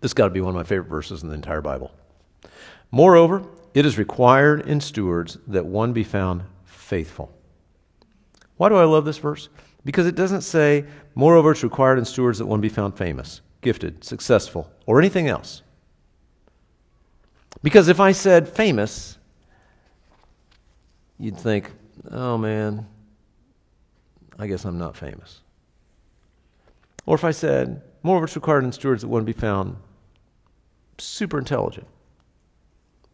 this 0.00 0.14
got 0.14 0.24
to 0.24 0.30
be 0.30 0.40
one 0.40 0.50
of 0.50 0.54
my 0.54 0.62
favorite 0.62 0.88
verses 0.88 1.22
in 1.22 1.28
the 1.28 1.34
entire 1.34 1.60
Bible. 1.60 1.92
Moreover, 2.90 3.44
it 3.74 3.86
is 3.86 3.98
required 3.98 4.66
in 4.66 4.80
stewards 4.80 5.38
that 5.46 5.66
one 5.66 5.92
be 5.92 6.04
found 6.04 6.42
faithful. 6.64 7.32
Why 8.56 8.68
do 8.68 8.76
I 8.76 8.84
love 8.84 9.04
this 9.04 9.18
verse? 9.18 9.48
Because 9.84 10.06
it 10.06 10.14
doesn't 10.14 10.42
say, 10.42 10.84
moreover, 11.14 11.52
it's 11.52 11.62
required 11.62 11.98
in 11.98 12.04
stewards 12.04 12.38
that 12.38 12.46
one 12.46 12.60
be 12.60 12.68
found 12.68 12.96
famous, 12.96 13.40
gifted, 13.60 14.04
successful, 14.04 14.70
or 14.86 14.98
anything 14.98 15.28
else. 15.28 15.62
Because 17.62 17.88
if 17.88 18.00
I 18.00 18.12
said 18.12 18.48
famous, 18.48 19.18
you'd 21.18 21.38
think, 21.38 21.72
oh 22.10 22.38
man, 22.38 22.86
I 24.38 24.46
guess 24.46 24.64
I'm 24.64 24.78
not 24.78 24.96
famous. 24.96 25.40
Or 27.06 27.14
if 27.14 27.24
I 27.24 27.30
said, 27.30 27.82
moreover, 28.02 28.26
it's 28.26 28.36
required 28.36 28.64
in 28.64 28.72
stewards 28.72 29.02
that 29.02 29.08
one 29.08 29.24
be 29.24 29.32
found 29.32 29.76
super 30.98 31.38
intelligent, 31.38 31.86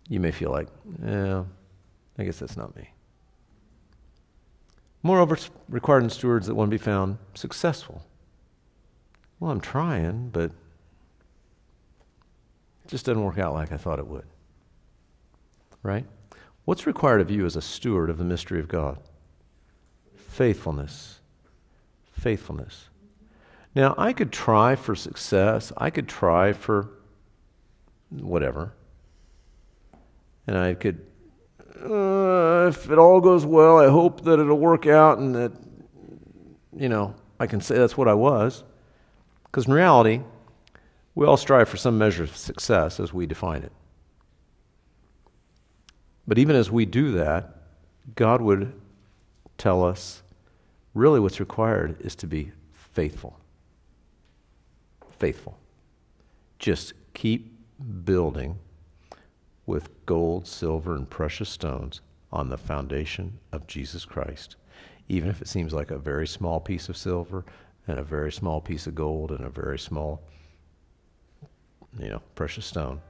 you 0.08 0.20
may 0.20 0.30
feel 0.30 0.50
like, 0.50 0.68
yeah, 1.04 1.44
I 2.18 2.24
guess 2.24 2.38
that's 2.38 2.56
not 2.56 2.76
me. 2.76 2.90
Moreover, 5.02 5.34
it's 5.34 5.50
required 5.68 6.02
in 6.02 6.10
stewards 6.10 6.46
that 6.46 6.54
one 6.54 6.70
be 6.70 6.78
found 6.78 7.18
successful. 7.34 8.02
Well, 9.38 9.50
I'm 9.50 9.60
trying, 9.60 10.30
but 10.30 10.44
it 10.44 10.52
just 12.88 13.04
doesn't 13.04 13.22
work 13.22 13.38
out 13.38 13.52
like 13.52 13.72
I 13.72 13.76
thought 13.76 13.98
it 13.98 14.06
would. 14.06 14.24
Right? 15.82 16.06
What's 16.64 16.86
required 16.86 17.20
of 17.20 17.30
you 17.30 17.44
as 17.44 17.56
a 17.56 17.60
steward 17.60 18.08
of 18.08 18.16
the 18.16 18.24
mystery 18.24 18.60
of 18.60 18.68
God? 18.68 18.98
Faithfulness. 20.16 21.20
Faithfulness. 22.12 22.88
Now, 23.74 23.94
I 23.98 24.12
could 24.12 24.32
try 24.32 24.76
for 24.76 24.94
success. 24.94 25.72
I 25.76 25.90
could 25.90 26.08
try 26.08 26.52
for 26.52 26.88
whatever. 28.10 28.72
And 30.46 30.58
I 30.58 30.74
could 30.74 31.06
uh, 31.84 32.66
if 32.68 32.90
it 32.90 32.98
all 32.98 33.20
goes 33.20 33.44
well, 33.44 33.78
I 33.78 33.88
hope 33.88 34.24
that 34.24 34.38
it'll 34.38 34.58
work 34.58 34.86
out 34.86 35.18
and 35.18 35.34
that, 35.34 35.52
you 36.76 36.88
know, 36.88 37.14
I 37.38 37.46
can 37.46 37.60
say 37.60 37.76
that's 37.76 37.96
what 37.96 38.08
I 38.08 38.14
was. 38.14 38.64
Because 39.44 39.66
in 39.66 39.72
reality, 39.72 40.20
we 41.14 41.26
all 41.26 41.36
strive 41.36 41.68
for 41.68 41.76
some 41.76 41.98
measure 41.98 42.22
of 42.22 42.36
success 42.36 42.98
as 42.98 43.12
we 43.12 43.26
define 43.26 43.62
it. 43.62 43.72
But 46.26 46.38
even 46.38 46.56
as 46.56 46.70
we 46.70 46.86
do 46.86 47.12
that, 47.12 47.54
God 48.14 48.40
would 48.40 48.72
tell 49.58 49.84
us 49.84 50.22
really 50.94 51.20
what's 51.20 51.38
required 51.38 52.00
is 52.00 52.16
to 52.16 52.26
be 52.26 52.52
faithful. 52.72 53.38
Faithful. 55.18 55.58
Just 56.58 56.94
keep 57.12 57.52
building 58.04 58.58
with 59.66 59.88
gold, 60.06 60.46
silver, 60.46 60.94
and 60.94 61.08
precious 61.08 61.48
stones 61.48 62.00
on 62.32 62.48
the 62.48 62.58
foundation 62.58 63.38
of 63.52 63.66
Jesus 63.66 64.04
Christ. 64.04 64.56
Even 65.08 65.30
if 65.30 65.40
it 65.40 65.48
seems 65.48 65.72
like 65.72 65.90
a 65.90 65.98
very 65.98 66.26
small 66.26 66.60
piece 66.60 66.88
of 66.88 66.96
silver 66.96 67.44
and 67.86 67.98
a 67.98 68.02
very 68.02 68.32
small 68.32 68.60
piece 68.60 68.86
of 68.86 68.94
gold 68.94 69.30
and 69.30 69.44
a 69.44 69.50
very 69.50 69.78
small, 69.78 70.22
you 71.98 72.08
know, 72.08 72.22
precious 72.34 72.66
stone, 72.66 73.00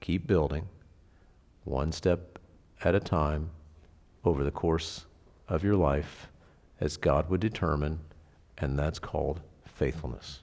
keep 0.00 0.26
building 0.26 0.66
one 1.64 1.92
step 1.92 2.38
at 2.82 2.94
a 2.94 3.00
time 3.00 3.50
over 4.24 4.44
the 4.44 4.50
course 4.50 5.06
of 5.48 5.62
your 5.62 5.76
life 5.76 6.28
as 6.80 6.96
God 6.96 7.28
would 7.28 7.40
determine, 7.40 8.00
and 8.56 8.78
that's 8.78 8.98
called 8.98 9.40
faithfulness 9.64 10.42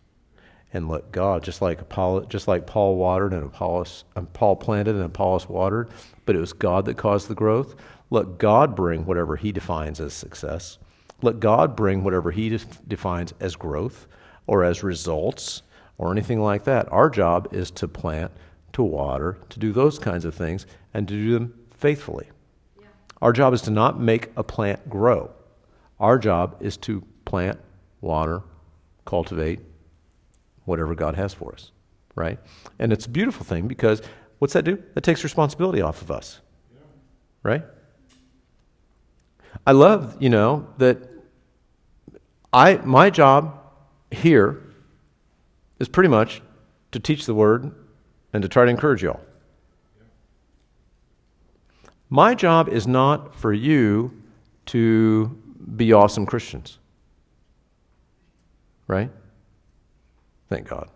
and 0.76 0.90
let 0.90 1.10
God, 1.14 1.42
just 1.42 1.62
like 1.62 1.80
Apollo, 1.80 2.26
just 2.26 2.50
like 2.50 2.68
Paul 2.68 2.98
watered 2.98 3.32
and 3.32 3.46
Apollos, 3.46 4.04
and 4.14 4.32
Paul 4.34 4.58
planted 4.58 4.96
and 4.96 5.06
Apollos 5.06 5.48
watered, 5.48 5.90
but 6.26 6.36
it 6.36 6.40
was 6.40 6.52
God 6.52 6.84
that 6.84 6.98
caused 6.98 7.30
the 7.30 7.34
growth. 7.34 7.76
Let 8.10 8.38
God 8.38 8.76
bring 8.76 9.06
whatever 9.06 9.38
He 9.38 9.54
defines 9.54 10.02
as 10.02 10.14
success. 10.14 10.78
Let 11.22 11.40
God 11.40 11.78
bring 11.78 12.04
whatever 12.04 12.32
He 12.32 12.50
def- 12.50 12.86
defines 12.86 13.34
as 13.40 13.56
growth 13.56 14.06
or 14.48 14.66
as 14.66 14.84
results 14.84 15.62
or 15.98 16.12
anything 16.12 16.42
like 16.42 16.66
that. 16.66 16.92
Our 16.92 17.10
job 17.10 17.48
is 17.54 17.72
to 17.72 17.88
plant, 17.88 18.34
to 18.74 18.84
water, 18.84 19.38
to 19.52 19.60
do 19.60 19.72
those 19.72 19.98
kinds 19.98 20.26
of 20.26 20.36
things, 20.36 20.68
and 20.94 21.08
to 21.08 21.14
do 21.14 21.32
them 21.32 21.54
faithfully. 21.72 22.28
Yeah. 22.78 22.88
Our 23.22 23.32
job 23.32 23.54
is 23.54 23.62
to 23.62 23.72
not 23.72 23.98
make 23.98 24.30
a 24.36 24.44
plant 24.44 24.90
grow. 24.90 25.32
Our 26.02 26.18
job 26.18 26.58
is 26.60 26.76
to 26.80 27.02
plant, 27.24 27.62
water, 28.02 28.42
cultivate, 29.06 29.62
whatever 30.66 30.96
God 30.96 31.16
has 31.16 31.34
for 31.34 31.54
us, 31.54 31.72
right? 32.16 32.40
And 32.78 32.92
it's 32.92 33.06
a 33.06 33.10
beautiful 33.10 33.46
thing 33.46 33.68
because 33.68 34.02
what's 34.40 34.54
that 34.54 34.64
do? 34.64 34.82
That 34.94 35.02
takes 35.02 35.24
responsibility 35.24 35.82
off 35.82 36.02
of 36.02 36.12
us, 36.12 36.42
right? 37.44 37.64
I 39.66 39.72
love, 39.72 40.18
you 40.20 40.30
know, 40.30 40.68
that 40.78 40.98
I 42.52 42.76
my 42.78 43.10
job 43.10 43.60
here 44.12 44.62
is 45.80 45.88
pretty 45.88 46.10
much 46.10 46.42
to 46.92 47.00
teach 47.00 47.26
the 47.26 47.34
word 47.34 47.72
and 48.34 48.42
to 48.42 48.50
try 48.50 48.66
to 48.66 48.72
encourage 48.72 49.04
y'all. 49.04 49.22
My 52.10 52.36
job 52.36 52.70
is 52.70 52.88
not 52.88 53.36
for 53.36 53.52
you 53.52 54.22
to 54.68 55.28
be 55.76 55.92
awesome 55.92 56.26
Christians. 56.26 56.80
Right? 58.88 59.10
Thank 60.50 60.68
God. 60.68 60.90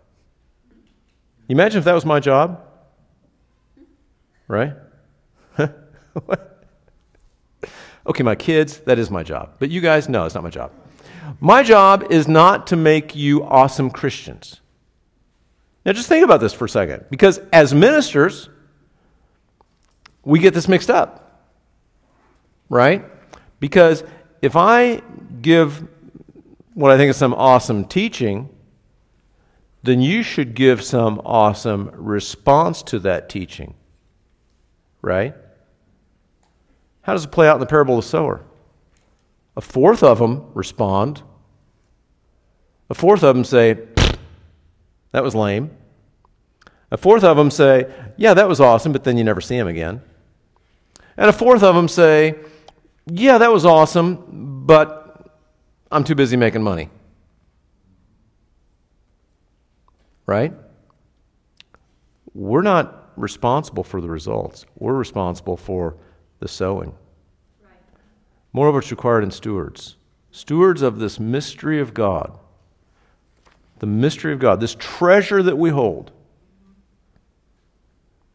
Imagine 1.48 1.78
if 1.78 1.84
that 1.84 1.94
was 1.94 2.04
my 2.06 2.20
job, 2.20 2.62
right? 4.46 4.74
okay, 8.06 8.22
my 8.22 8.34
kids, 8.36 8.78
that 8.80 8.98
is 8.98 9.10
my 9.10 9.22
job. 9.22 9.54
But 9.58 9.70
you 9.70 9.80
guys, 9.80 10.08
no, 10.08 10.24
it's 10.26 10.34
not 10.34 10.44
my 10.44 10.50
job. 10.50 10.70
My 11.40 11.62
job 11.62 12.06
is 12.10 12.28
not 12.28 12.68
to 12.68 12.76
make 12.76 13.16
you 13.16 13.42
awesome 13.44 13.90
Christians. 13.90 14.60
Now, 15.84 15.92
just 15.92 16.08
think 16.08 16.24
about 16.24 16.40
this 16.40 16.52
for 16.52 16.66
a 16.66 16.68
second. 16.68 17.06
Because 17.10 17.40
as 17.52 17.74
ministers, 17.74 18.48
we 20.24 20.38
get 20.38 20.54
this 20.54 20.68
mixed 20.68 20.90
up, 20.90 21.48
right? 22.68 23.04
Because 23.58 24.04
if 24.42 24.56
I 24.56 25.02
give 25.40 25.86
what 26.74 26.90
I 26.90 26.96
think 26.96 27.10
is 27.10 27.16
some 27.16 27.34
awesome 27.34 27.84
teaching, 27.84 28.48
then 29.82 30.00
you 30.00 30.22
should 30.22 30.54
give 30.54 30.82
some 30.82 31.20
awesome 31.24 31.90
response 31.94 32.82
to 32.82 32.98
that 33.00 33.28
teaching. 33.28 33.74
Right? 35.02 35.34
How 37.02 37.14
does 37.14 37.24
it 37.24 37.32
play 37.32 37.48
out 37.48 37.54
in 37.54 37.60
the 37.60 37.66
parable 37.66 37.98
of 37.98 38.04
the 38.04 38.08
sower? 38.08 38.44
A 39.56 39.60
fourth 39.60 40.02
of 40.02 40.18
them 40.18 40.50
respond. 40.54 41.22
A 42.90 42.94
fourth 42.94 43.22
of 43.22 43.34
them 43.34 43.44
say, 43.44 43.78
that 45.12 45.24
was 45.24 45.34
lame. 45.34 45.70
A 46.90 46.96
fourth 46.96 47.24
of 47.24 47.36
them 47.36 47.50
say, 47.50 47.92
yeah, 48.16 48.34
that 48.34 48.48
was 48.48 48.60
awesome, 48.60 48.92
but 48.92 49.04
then 49.04 49.16
you 49.16 49.24
never 49.24 49.40
see 49.40 49.56
him 49.56 49.68
again. 49.68 50.02
And 51.16 51.28
a 51.28 51.32
fourth 51.32 51.62
of 51.62 51.74
them 51.74 51.88
say, 51.88 52.36
yeah, 53.06 53.38
that 53.38 53.52
was 53.52 53.64
awesome, 53.64 54.64
but 54.66 55.36
I'm 55.90 56.04
too 56.04 56.14
busy 56.14 56.36
making 56.36 56.62
money. 56.62 56.90
Right? 60.30 60.54
We're 62.34 62.62
not 62.62 63.10
responsible 63.16 63.82
for 63.82 64.00
the 64.00 64.08
results, 64.08 64.64
we're 64.78 64.94
responsible 64.94 65.56
for 65.56 65.96
the 66.38 66.46
sowing. 66.46 66.94
Moreover, 68.52 68.78
it's 68.78 68.92
required 68.92 69.24
in 69.24 69.32
stewards. 69.32 69.96
Stewards 70.30 70.82
of 70.82 71.00
this 71.00 71.18
mystery 71.18 71.80
of 71.80 71.94
God. 71.94 72.38
the 73.80 73.86
mystery 73.86 74.32
of 74.32 74.38
God, 74.38 74.60
this 74.60 74.76
treasure 74.78 75.42
that 75.42 75.56
we 75.56 75.70
hold, 75.70 76.12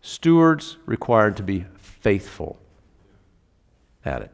stewards 0.02 0.78
required 0.86 1.38
to 1.38 1.44
be 1.44 1.66
faithful 1.78 2.60
at 4.04 4.22
it. 4.22 4.32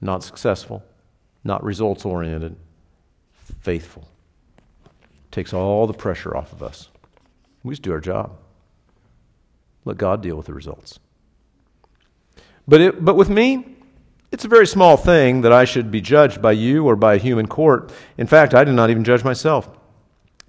Not 0.00 0.24
successful, 0.24 0.82
not 1.44 1.62
results 1.62 2.04
oriented, 2.04 2.56
faithful. 3.60 4.08
Takes 5.34 5.52
all 5.52 5.88
the 5.88 5.92
pressure 5.92 6.36
off 6.36 6.52
of 6.52 6.62
us. 6.62 6.90
We 7.64 7.72
just 7.72 7.82
do 7.82 7.90
our 7.90 7.98
job. 7.98 8.36
Let 9.84 9.96
God 9.96 10.22
deal 10.22 10.36
with 10.36 10.46
the 10.46 10.54
results. 10.54 11.00
But, 12.68 12.80
it, 12.80 13.04
but 13.04 13.16
with 13.16 13.28
me, 13.28 13.66
it's 14.30 14.44
a 14.44 14.48
very 14.48 14.68
small 14.68 14.96
thing 14.96 15.40
that 15.40 15.52
I 15.52 15.64
should 15.64 15.90
be 15.90 16.00
judged 16.00 16.40
by 16.40 16.52
you 16.52 16.86
or 16.86 16.94
by 16.94 17.14
a 17.14 17.18
human 17.18 17.48
court. 17.48 17.92
In 18.16 18.28
fact, 18.28 18.54
I 18.54 18.62
do 18.62 18.72
not 18.72 18.90
even 18.90 19.02
judge 19.02 19.24
myself. 19.24 19.68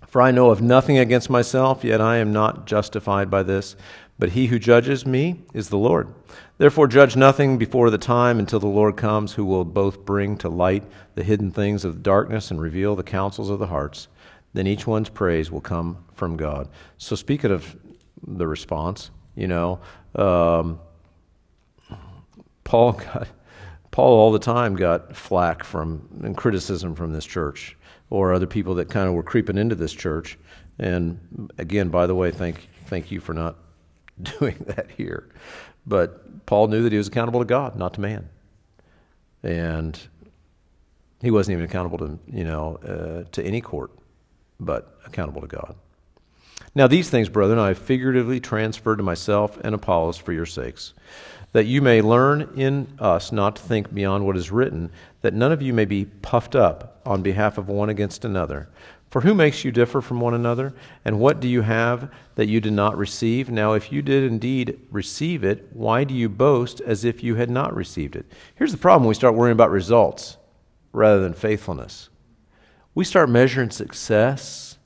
For 0.05 0.21
I 0.21 0.29
know 0.29 0.51
of 0.51 0.61
nothing 0.61 0.99
against 0.99 1.31
myself, 1.31 1.83
yet 1.83 1.99
I 1.99 2.17
am 2.17 2.31
not 2.31 2.67
justified 2.67 3.31
by 3.31 3.41
this. 3.41 3.75
But 4.19 4.33
he 4.33 4.45
who 4.45 4.59
judges 4.59 5.03
me 5.03 5.41
is 5.51 5.69
the 5.69 5.79
Lord. 5.79 6.13
Therefore, 6.59 6.85
judge 6.85 7.15
nothing 7.15 7.57
before 7.57 7.89
the 7.89 7.97
time 7.97 8.37
until 8.37 8.59
the 8.59 8.67
Lord 8.67 8.97
comes, 8.97 9.33
who 9.33 9.45
will 9.45 9.65
both 9.65 10.05
bring 10.05 10.37
to 10.37 10.47
light 10.47 10.83
the 11.15 11.23
hidden 11.23 11.49
things 11.49 11.83
of 11.83 12.03
darkness 12.03 12.51
and 12.51 12.61
reveal 12.61 12.95
the 12.95 13.01
counsels 13.01 13.49
of 13.49 13.57
the 13.57 13.65
hearts. 13.65 14.09
Then 14.55 14.67
each 14.67 14.87
one's 14.87 15.09
praise 15.09 15.51
will 15.51 15.59
come 15.59 15.97
from 16.13 16.37
God. 16.37 16.69
So, 16.97 17.17
speaking 17.17 17.51
of 17.51 17.75
the 18.25 18.47
response, 18.47 19.11
you 19.35 19.49
know, 19.49 19.81
um, 20.15 20.79
Paul 22.63 22.93
got 22.93 23.27
Paul 23.91 24.13
all 24.17 24.31
the 24.31 24.39
time 24.39 24.75
got 24.75 25.13
flack 25.13 25.65
from 25.65 26.07
and 26.23 26.37
criticism 26.37 26.95
from 26.95 27.11
this 27.11 27.25
church 27.25 27.75
or 28.09 28.33
other 28.33 28.47
people 28.47 28.75
that 28.75 28.89
kind 28.89 29.09
of 29.09 29.13
were 29.13 29.23
creeping 29.23 29.57
into 29.57 29.75
this 29.75 29.91
church. 29.91 30.37
And 30.79 31.51
again, 31.57 31.89
by 31.89 32.07
the 32.07 32.15
way, 32.15 32.31
thank 32.31 32.69
thank 32.85 33.11
you 33.11 33.19
for 33.19 33.33
not 33.33 33.57
doing 34.39 34.55
that 34.67 34.89
here. 34.89 35.27
But 35.85 36.45
Paul 36.45 36.69
knew 36.69 36.81
that 36.83 36.93
he 36.93 36.97
was 36.97 37.09
accountable 37.09 37.41
to 37.41 37.45
God, 37.45 37.75
not 37.75 37.93
to 37.95 37.99
man. 38.01 38.29
And 39.43 39.99
he 41.21 41.29
wasn't 41.29 41.55
even 41.55 41.65
accountable 41.65 41.97
to, 41.97 42.19
you 42.31 42.45
know, 42.45 42.77
uh, 42.77 43.29
to 43.33 43.43
any 43.43 43.59
court, 43.59 43.91
but 44.59 44.99
accountable 45.05 45.41
to 45.41 45.47
God. 45.47 45.75
Now, 46.73 46.87
these 46.87 47.09
things, 47.09 47.29
brethren, 47.29 47.59
I 47.59 47.69
have 47.69 47.77
figuratively 47.77 48.39
transferred 48.39 48.97
to 48.97 49.03
myself 49.03 49.57
and 49.63 49.73
Apollos 49.73 50.17
for 50.17 50.33
your 50.33 50.45
sakes, 50.45 50.93
that 51.53 51.65
you 51.65 51.81
may 51.81 52.01
learn 52.01 52.49
in 52.57 52.87
us 52.99 53.31
not 53.31 53.55
to 53.55 53.61
think 53.61 53.93
beyond 53.93 54.25
what 54.25 54.35
is 54.35 54.51
written, 54.51 54.91
that 55.21 55.33
none 55.33 55.53
of 55.53 55.61
you 55.61 55.73
may 55.73 55.85
be 55.85 56.05
puffed 56.05 56.55
up 56.55 56.99
on 57.05 57.21
behalf 57.21 57.57
of 57.57 57.69
one 57.69 57.89
against 57.89 58.25
another. 58.25 58.67
For 59.09 59.21
who 59.21 59.33
makes 59.33 59.63
you 59.63 59.71
differ 59.71 60.01
from 60.01 60.19
one 60.19 60.33
another? 60.33 60.73
And 61.05 61.21
what 61.21 61.39
do 61.39 61.47
you 61.47 61.61
have 61.61 62.11
that 62.35 62.49
you 62.49 62.59
did 62.59 62.73
not 62.73 62.97
receive? 62.97 63.49
Now, 63.49 63.71
if 63.71 63.89
you 63.89 64.01
did 64.01 64.25
indeed 64.25 64.77
receive 64.91 65.45
it, 65.45 65.69
why 65.71 66.03
do 66.03 66.13
you 66.13 66.27
boast 66.27 66.81
as 66.81 67.05
if 67.05 67.23
you 67.23 67.35
had 67.35 67.49
not 67.49 67.73
received 67.73 68.17
it? 68.17 68.25
Here's 68.55 68.73
the 68.73 68.77
problem 68.77 69.07
we 69.07 69.13
start 69.13 69.35
worrying 69.35 69.53
about 69.53 69.71
results 69.71 70.35
rather 70.91 71.21
than 71.21 71.33
faithfulness. 71.33 72.09
We 72.95 73.03
start 73.03 73.29
measuring 73.29 73.71
success. 73.71 74.77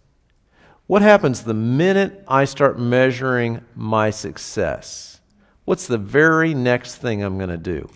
What 0.88 1.04
happens 1.04 1.44
the 1.44 1.54
minute 1.54 2.24
I 2.28 2.46
start 2.46 2.80
measuring 2.80 3.64
my 3.76 4.10
success? 4.10 5.22
What's 5.66 5.86
the 5.86 6.00
very 6.00 6.56
next 6.56 6.96
thing 6.96 7.22
I'm 7.22 7.38
going 7.38 7.52
to 7.52 7.58
do? 7.58 7.88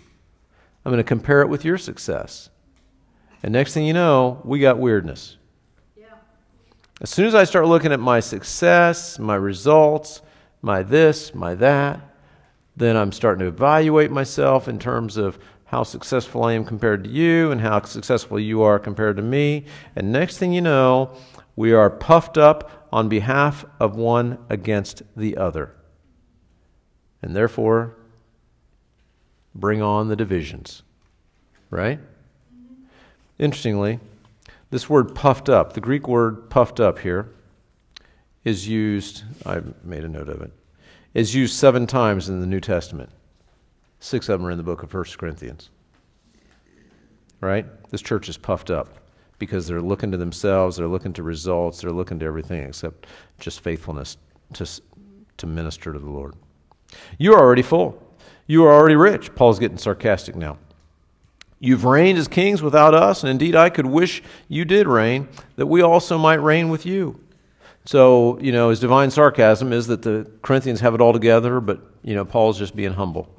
I'm 0.85 0.91
going 0.91 0.97
to 0.97 1.03
compare 1.03 1.41
it 1.41 1.49
with 1.49 1.65
your 1.65 1.79
success. 1.79 2.51
And 3.41 3.51
next 3.51 3.73
thing 3.73 3.87
you 3.87 3.93
know, 3.93 4.39
we 4.45 4.59
got 4.59 4.77
weirdness. 4.77 5.37
As 7.01 7.09
soon 7.09 7.25
as 7.25 7.33
I 7.33 7.43
start 7.43 7.65
looking 7.65 7.91
at 7.91 7.99
my 7.99 8.19
success, 8.19 9.17
my 9.17 9.35
results, 9.35 10.21
my 10.61 10.83
this, 10.83 11.33
my 11.33 11.55
that, 11.55 11.99
then 12.77 12.95
I'm 12.95 13.11
starting 13.11 13.39
to 13.39 13.47
evaluate 13.47 14.11
myself 14.11 14.67
in 14.67 14.77
terms 14.77 15.17
of 15.17 15.39
how 15.73 15.81
successful 15.81 16.43
I 16.43 16.53
am 16.53 16.65
compared 16.65 17.03
to 17.03 17.09
you 17.09 17.49
and 17.49 17.59
how 17.59 17.81
successful 17.81 18.39
you 18.39 18.61
are 18.61 18.77
compared 18.77 19.17
to 19.17 19.23
me. 19.23 19.65
And 19.95 20.11
next 20.11 20.37
thing 20.37 20.53
you 20.53 20.61
know, 20.61 21.17
we 21.55 21.73
are 21.73 21.89
puffed 21.89 22.37
up 22.37 22.87
on 22.91 23.09
behalf 23.09 23.65
of 23.79 23.95
one 23.95 24.37
against 24.51 25.01
the 25.17 25.35
other. 25.35 25.75
And 27.23 27.35
therefore, 27.35 27.97
bring 29.55 29.81
on 29.81 30.09
the 30.09 30.15
divisions. 30.15 30.83
Right? 31.71 31.99
Interestingly, 33.39 33.99
this 34.69 34.87
word 34.87 35.15
puffed 35.15 35.49
up, 35.49 35.73
the 35.73 35.81
Greek 35.81 36.07
word 36.07 36.51
puffed 36.51 36.79
up 36.79 36.99
here, 36.99 37.31
is 38.43 38.67
used, 38.67 39.23
I 39.43 39.61
made 39.83 40.03
a 40.03 40.07
note 40.07 40.29
of 40.29 40.39
it, 40.39 40.51
is 41.15 41.33
used 41.33 41.55
seven 41.55 41.87
times 41.87 42.29
in 42.29 42.41
the 42.41 42.45
New 42.45 42.59
Testament. 42.59 43.09
Six 44.03 44.27
of 44.27 44.37
them 44.37 44.45
are 44.45 44.51
in 44.51 44.57
the 44.57 44.63
book 44.63 44.83
of 44.83 44.93
1 44.93 45.05
Corinthians. 45.17 45.69
Right? 47.39 47.65
This 47.89 48.01
church 48.01 48.27
is 48.27 48.35
puffed 48.35 48.69
up 48.69 48.89
because 49.39 49.65
they're 49.65 49.81
looking 49.81 50.11
to 50.11 50.17
themselves, 50.17 50.75
they're 50.75 50.89
looking 50.89 51.13
to 51.13 51.23
results, 51.23 51.79
they're 51.79 51.91
looking 51.93 52.19
to 52.19 52.25
everything 52.25 52.63
except 52.63 53.07
just 53.39 53.61
faithfulness 53.61 54.17
to, 54.55 54.67
to 55.37 55.47
minister 55.47 55.93
to 55.93 55.99
the 55.99 56.09
Lord. 56.09 56.35
You 57.17 57.33
are 57.33 57.39
already 57.39 57.61
full. 57.61 57.97
You 58.45 58.65
are 58.65 58.73
already 58.73 58.97
rich. 58.97 59.33
Paul's 59.35 59.57
getting 59.57 59.77
sarcastic 59.77 60.35
now. 60.35 60.57
You've 61.61 61.85
reigned 61.85 62.17
as 62.17 62.27
kings 62.27 62.61
without 62.61 62.93
us, 62.93 63.23
and 63.23 63.29
indeed 63.29 63.55
I 63.55 63.69
could 63.69 63.85
wish 63.85 64.21
you 64.49 64.65
did 64.65 64.85
reign, 64.85 65.29
that 65.55 65.67
we 65.67 65.81
also 65.81 66.17
might 66.17 66.41
reign 66.41 66.67
with 66.67 66.85
you. 66.85 67.21
So, 67.85 68.37
you 68.39 68.51
know, 68.51 68.69
his 68.69 68.81
divine 68.81 69.11
sarcasm 69.11 69.71
is 69.71 69.87
that 69.87 70.01
the 70.01 70.29
Corinthians 70.41 70.81
have 70.81 70.93
it 70.93 70.99
all 70.99 71.13
together, 71.13 71.61
but, 71.61 71.79
you 72.01 72.15
know, 72.15 72.25
Paul's 72.25 72.59
just 72.59 72.75
being 72.75 72.91
humble. 72.91 73.29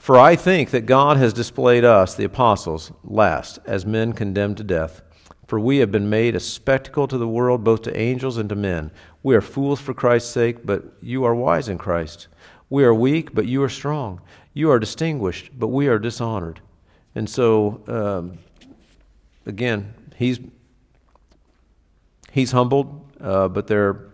For 0.00 0.16
I 0.18 0.34
think 0.34 0.70
that 0.70 0.86
God 0.86 1.18
has 1.18 1.34
displayed 1.34 1.84
us, 1.84 2.14
the 2.14 2.24
apostles, 2.24 2.90
last, 3.04 3.58
as 3.66 3.84
men 3.84 4.14
condemned 4.14 4.56
to 4.56 4.64
death. 4.64 5.02
For 5.46 5.60
we 5.60 5.76
have 5.76 5.92
been 5.92 6.08
made 6.08 6.34
a 6.34 6.40
spectacle 6.40 7.06
to 7.06 7.18
the 7.18 7.28
world, 7.28 7.64
both 7.64 7.82
to 7.82 7.94
angels 7.94 8.38
and 8.38 8.48
to 8.48 8.54
men. 8.54 8.92
We 9.22 9.36
are 9.36 9.42
fools 9.42 9.78
for 9.78 9.92
Christ's 9.92 10.30
sake, 10.30 10.64
but 10.64 10.84
you 11.02 11.24
are 11.24 11.34
wise 11.34 11.68
in 11.68 11.76
Christ. 11.76 12.28
We 12.70 12.82
are 12.84 12.94
weak, 12.94 13.34
but 13.34 13.44
you 13.44 13.62
are 13.62 13.68
strong. 13.68 14.22
You 14.54 14.70
are 14.70 14.78
distinguished, 14.78 15.50
but 15.58 15.68
we 15.68 15.86
are 15.86 15.98
dishonored. 15.98 16.62
And 17.14 17.28
so, 17.28 17.82
um, 17.86 18.38
again, 19.44 19.92
he's 20.16 20.40
he's 22.32 22.52
humbled, 22.52 23.04
uh, 23.20 23.48
but 23.48 23.66
they're 23.66 24.06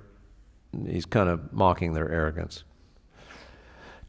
he's 0.84 1.07
kind 1.07 1.28
of 1.28 1.53
mocking 1.53 1.93
their 1.93 2.11
arrogance. 2.11 2.64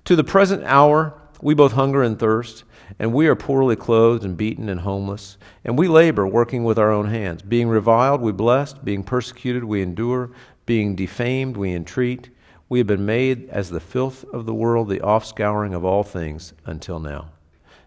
To 0.06 0.16
the 0.16 0.24
present 0.24 0.64
hour, 0.64 1.14
we 1.42 1.54
both 1.54 1.74
hunger 1.74 2.02
and 2.02 2.18
thirst, 2.18 2.64
and 3.00 3.14
we 3.14 3.28
are 3.28 3.36
poorly 3.36 3.76
clothed 3.76 4.24
and 4.24 4.38
beaten 4.38 4.70
and 4.70 4.82
homeless, 4.82 5.38
and 5.64 5.78
we 5.78 5.88
labor, 5.88 6.26
working 6.26 6.64
with 6.64 6.80
our 6.80 6.92
own 6.92 7.08
hands. 7.08 7.42
Being 7.42 7.68
reviled, 7.68 8.22
we 8.22 8.32
bless; 8.32 8.74
being 8.74 9.04
persecuted, 9.04 9.64
we 9.64 9.82
endure; 9.82 10.32
being 10.66 10.96
defamed, 10.96 11.58
we 11.58 11.74
entreat. 11.74 12.30
We 12.70 12.80
have 12.80 12.88
been 12.88 13.06
made 13.06 13.50
as 13.50 13.70
the 13.70 13.80
filth 13.80 14.26
of 14.34 14.46
the 14.46 14.54
world, 14.54 14.90
the 14.90 15.00
offscouring 15.00 15.74
of 15.74 15.86
all 15.86 16.04
things 16.04 16.54
until 16.66 17.00
now. 17.00 17.30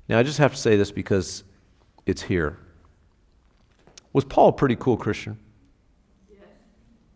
Now, 0.09 0.19
I 0.19 0.23
just 0.23 0.39
have 0.39 0.53
to 0.53 0.59
say 0.59 0.77
this 0.77 0.91
because 0.91 1.45
it's 2.07 2.23
here. 2.23 2.59
Was 4.13 4.25
Paul 4.25 4.49
a 4.49 4.53
pretty 4.53 4.77
cool 4.77 4.97
Christian? 4.97 5.39
Yes. 6.31 6.41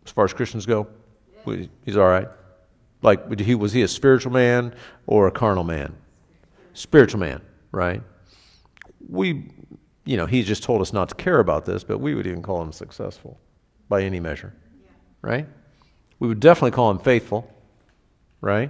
As 0.05 0.11
far 0.11 0.25
as 0.25 0.33
Christians 0.33 0.65
go? 0.65 0.87
Yes. 1.45 1.67
He's 1.83 1.97
all 1.97 2.07
right. 2.07 2.27
Like, 3.01 3.39
he, 3.39 3.55
was 3.55 3.73
he 3.73 3.81
a 3.81 3.87
spiritual 3.87 4.31
man 4.31 4.73
or 5.07 5.27
a 5.27 5.31
carnal 5.31 5.63
man? 5.63 5.95
Spiritual 6.75 7.21
man, 7.21 7.41
right? 7.71 8.03
We, 9.07 9.49
you 10.03 10.17
know, 10.17 10.25
he 10.25 10.43
just 10.43 10.61
told 10.61 10.81
us 10.81 10.91
not 10.91 11.07
to 11.09 11.15
care 11.15 11.39
about 11.39 11.65
this, 11.65 11.85
but 11.85 11.99
we 11.99 12.13
would 12.13 12.27
even 12.27 12.41
call 12.41 12.61
him 12.61 12.73
successful 12.73 13.39
by 13.87 14.03
any 14.03 14.19
measure, 14.19 14.53
yeah. 14.83 14.89
right? 15.21 15.47
We 16.19 16.27
would 16.27 16.41
definitely 16.41 16.71
call 16.71 16.91
him 16.91 16.99
faithful, 16.99 17.49
right? 18.41 18.69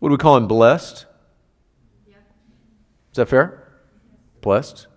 Would 0.00 0.10
we 0.10 0.18
call 0.18 0.36
him 0.36 0.48
blessed? 0.48 1.06
Is 2.08 3.16
that 3.16 3.28
fair? 3.28 3.62
Blessed? 4.40 4.88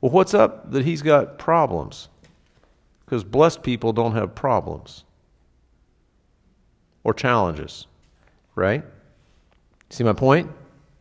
Well, 0.00 0.10
what's 0.10 0.32
up 0.32 0.72
that 0.72 0.86
he's 0.86 1.02
got 1.02 1.38
problems? 1.38 2.08
Because 3.04 3.24
blessed 3.24 3.62
people 3.62 3.92
don't 3.92 4.14
have 4.14 4.34
problems 4.34 5.04
or 7.04 7.12
challenges, 7.12 7.86
right? 8.54 8.82
See 9.92 10.04
my 10.04 10.14
point? 10.14 10.50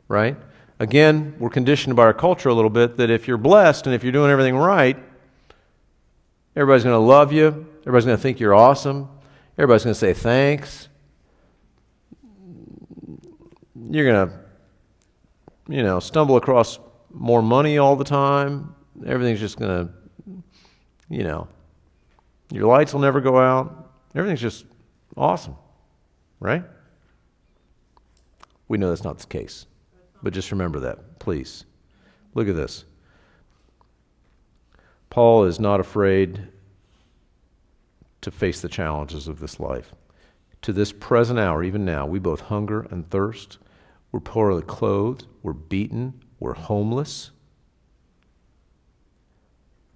Right? 0.09 0.35
Again, 0.77 1.35
we're 1.39 1.49
conditioned 1.49 1.95
by 1.95 2.03
our 2.03 2.13
culture 2.13 2.49
a 2.49 2.53
little 2.53 2.69
bit 2.69 2.97
that 2.97 3.09
if 3.09 3.25
you're 3.25 3.37
blessed 3.37 3.85
and 3.85 3.95
if 3.95 4.03
you're 4.03 4.11
doing 4.11 4.29
everything 4.29 4.57
right, 4.57 4.97
everybody's 6.57 6.83
going 6.83 6.95
to 6.95 6.99
love 6.99 7.31
you, 7.31 7.67
everybody's 7.83 8.03
going 8.03 8.17
to 8.17 8.21
think 8.21 8.41
you're 8.41 8.53
awesome, 8.53 9.07
everybody's 9.57 9.85
going 9.85 9.93
to 9.93 9.99
say 9.99 10.11
thanks. 10.11 10.89
You're 13.89 14.11
going 14.11 14.29
to 14.29 14.39
you 15.73 15.83
know, 15.83 16.01
stumble 16.01 16.35
across 16.35 16.77
more 17.13 17.41
money 17.41 17.77
all 17.77 17.95
the 17.95 18.03
time. 18.03 18.75
Everything's 19.05 19.39
just 19.39 19.57
going 19.57 19.87
to 19.87 19.93
you 21.07 21.23
know, 21.23 21.47
your 22.51 22.67
lights 22.67 22.91
will 22.91 22.99
never 22.99 23.21
go 23.21 23.39
out. 23.39 23.89
Everything's 24.15 24.41
just 24.41 24.65
awesome, 25.15 25.55
right? 26.41 26.65
We 28.71 28.77
know 28.77 28.87
that's 28.87 29.03
not 29.03 29.19
the 29.19 29.27
case. 29.27 29.65
But 30.23 30.31
just 30.31 30.49
remember 30.49 30.79
that, 30.79 31.19
please. 31.19 31.65
Look 32.35 32.47
at 32.47 32.55
this. 32.55 32.85
Paul 35.09 35.43
is 35.43 35.59
not 35.59 35.81
afraid 35.81 36.47
to 38.21 38.31
face 38.31 38.61
the 38.61 38.69
challenges 38.69 39.27
of 39.27 39.41
this 39.41 39.59
life. 39.59 39.93
To 40.61 40.71
this 40.71 40.93
present 40.93 41.37
hour, 41.37 41.65
even 41.65 41.83
now, 41.83 42.05
we 42.05 42.17
both 42.17 42.39
hunger 42.39 42.87
and 42.89 43.09
thirst. 43.09 43.57
We're 44.13 44.21
poorly 44.21 44.61
clothed. 44.61 45.25
We're 45.43 45.51
beaten. 45.51 46.23
We're 46.39 46.53
homeless. 46.53 47.31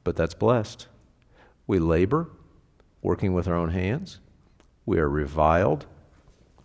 But 0.04 0.18
that's 0.18 0.34
blessed. 0.34 0.88
We 1.66 1.80
labor, 1.80 2.30
working 3.02 3.34
with 3.34 3.48
our 3.48 3.56
own 3.56 3.70
hands. 3.70 4.20
We 4.86 5.00
are 5.00 5.08
reviled. 5.08 5.86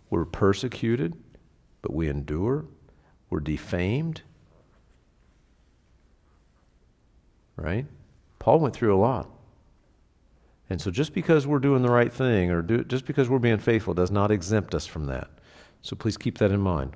We're 0.09 0.25
persecuted, 0.25 1.15
but 1.81 1.93
we 1.93 2.07
endure. 2.07 2.65
We're 3.29 3.39
defamed. 3.39 4.21
Right? 7.55 7.85
Paul 8.39 8.59
went 8.59 8.75
through 8.75 8.95
a 8.95 8.97
lot. 8.97 9.29
And 10.69 10.81
so 10.81 10.89
just 10.89 11.13
because 11.13 11.45
we're 11.45 11.59
doing 11.59 11.81
the 11.81 11.91
right 11.91 12.11
thing 12.11 12.49
or 12.49 12.61
do, 12.61 12.83
just 12.83 13.05
because 13.05 13.29
we're 13.29 13.39
being 13.39 13.57
faithful 13.57 13.93
does 13.93 14.09
not 14.09 14.31
exempt 14.31 14.73
us 14.73 14.85
from 14.85 15.05
that. 15.07 15.29
So 15.81 15.95
please 15.95 16.17
keep 16.17 16.37
that 16.37 16.51
in 16.51 16.61
mind. 16.61 16.95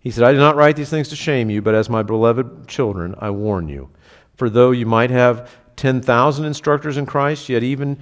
He 0.00 0.10
said, 0.10 0.24
I 0.24 0.32
did 0.32 0.38
not 0.38 0.56
write 0.56 0.76
these 0.76 0.90
things 0.90 1.08
to 1.08 1.16
shame 1.16 1.50
you, 1.50 1.60
but 1.60 1.74
as 1.74 1.90
my 1.90 2.02
beloved 2.02 2.66
children, 2.66 3.14
I 3.18 3.30
warn 3.30 3.68
you. 3.68 3.90
For 4.36 4.48
though 4.48 4.70
you 4.70 4.86
might 4.86 5.10
have 5.10 5.50
10,000 5.76 6.44
instructors 6.44 6.96
in 6.96 7.06
Christ, 7.06 7.48
yet 7.48 7.62
even 7.62 7.98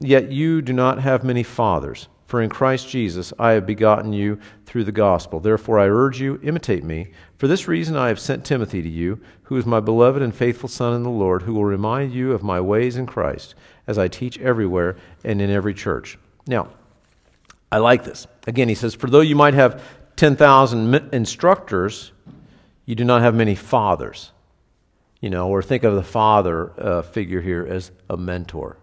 yet 0.00 0.30
you 0.30 0.62
do 0.62 0.72
not 0.72 1.00
have 1.00 1.24
many 1.24 1.42
fathers. 1.42 2.08
For 2.30 2.40
in 2.40 2.48
Christ 2.48 2.88
Jesus 2.88 3.32
I 3.40 3.50
have 3.54 3.66
begotten 3.66 4.12
you 4.12 4.38
through 4.64 4.84
the 4.84 4.92
gospel. 4.92 5.40
Therefore 5.40 5.80
I 5.80 5.88
urge 5.88 6.20
you, 6.20 6.38
imitate 6.44 6.84
me. 6.84 7.10
For 7.38 7.48
this 7.48 7.66
reason 7.66 7.96
I 7.96 8.06
have 8.06 8.20
sent 8.20 8.44
Timothy 8.44 8.82
to 8.82 8.88
you, 8.88 9.20
who 9.42 9.56
is 9.56 9.66
my 9.66 9.80
beloved 9.80 10.22
and 10.22 10.32
faithful 10.32 10.68
son 10.68 10.94
in 10.94 11.02
the 11.02 11.10
Lord, 11.10 11.42
who 11.42 11.54
will 11.54 11.64
remind 11.64 12.12
you 12.12 12.30
of 12.30 12.44
my 12.44 12.60
ways 12.60 12.96
in 12.96 13.04
Christ, 13.04 13.56
as 13.88 13.98
I 13.98 14.06
teach 14.06 14.38
everywhere 14.38 14.96
and 15.24 15.42
in 15.42 15.50
every 15.50 15.74
church. 15.74 16.20
Now, 16.46 16.68
I 17.72 17.78
like 17.78 18.04
this. 18.04 18.28
Again, 18.46 18.68
he 18.68 18.76
says, 18.76 18.94
For 18.94 19.10
though 19.10 19.22
you 19.22 19.34
might 19.34 19.54
have 19.54 19.82
10,000 20.14 21.12
instructors, 21.12 22.12
you 22.86 22.94
do 22.94 23.02
not 23.04 23.22
have 23.22 23.34
many 23.34 23.56
fathers. 23.56 24.30
You 25.20 25.30
know, 25.30 25.48
or 25.48 25.64
think 25.64 25.82
of 25.82 25.96
the 25.96 26.04
father 26.04 26.80
uh, 26.80 27.02
figure 27.02 27.40
here 27.40 27.66
as 27.68 27.90
a 28.08 28.16
mentor. 28.16 28.76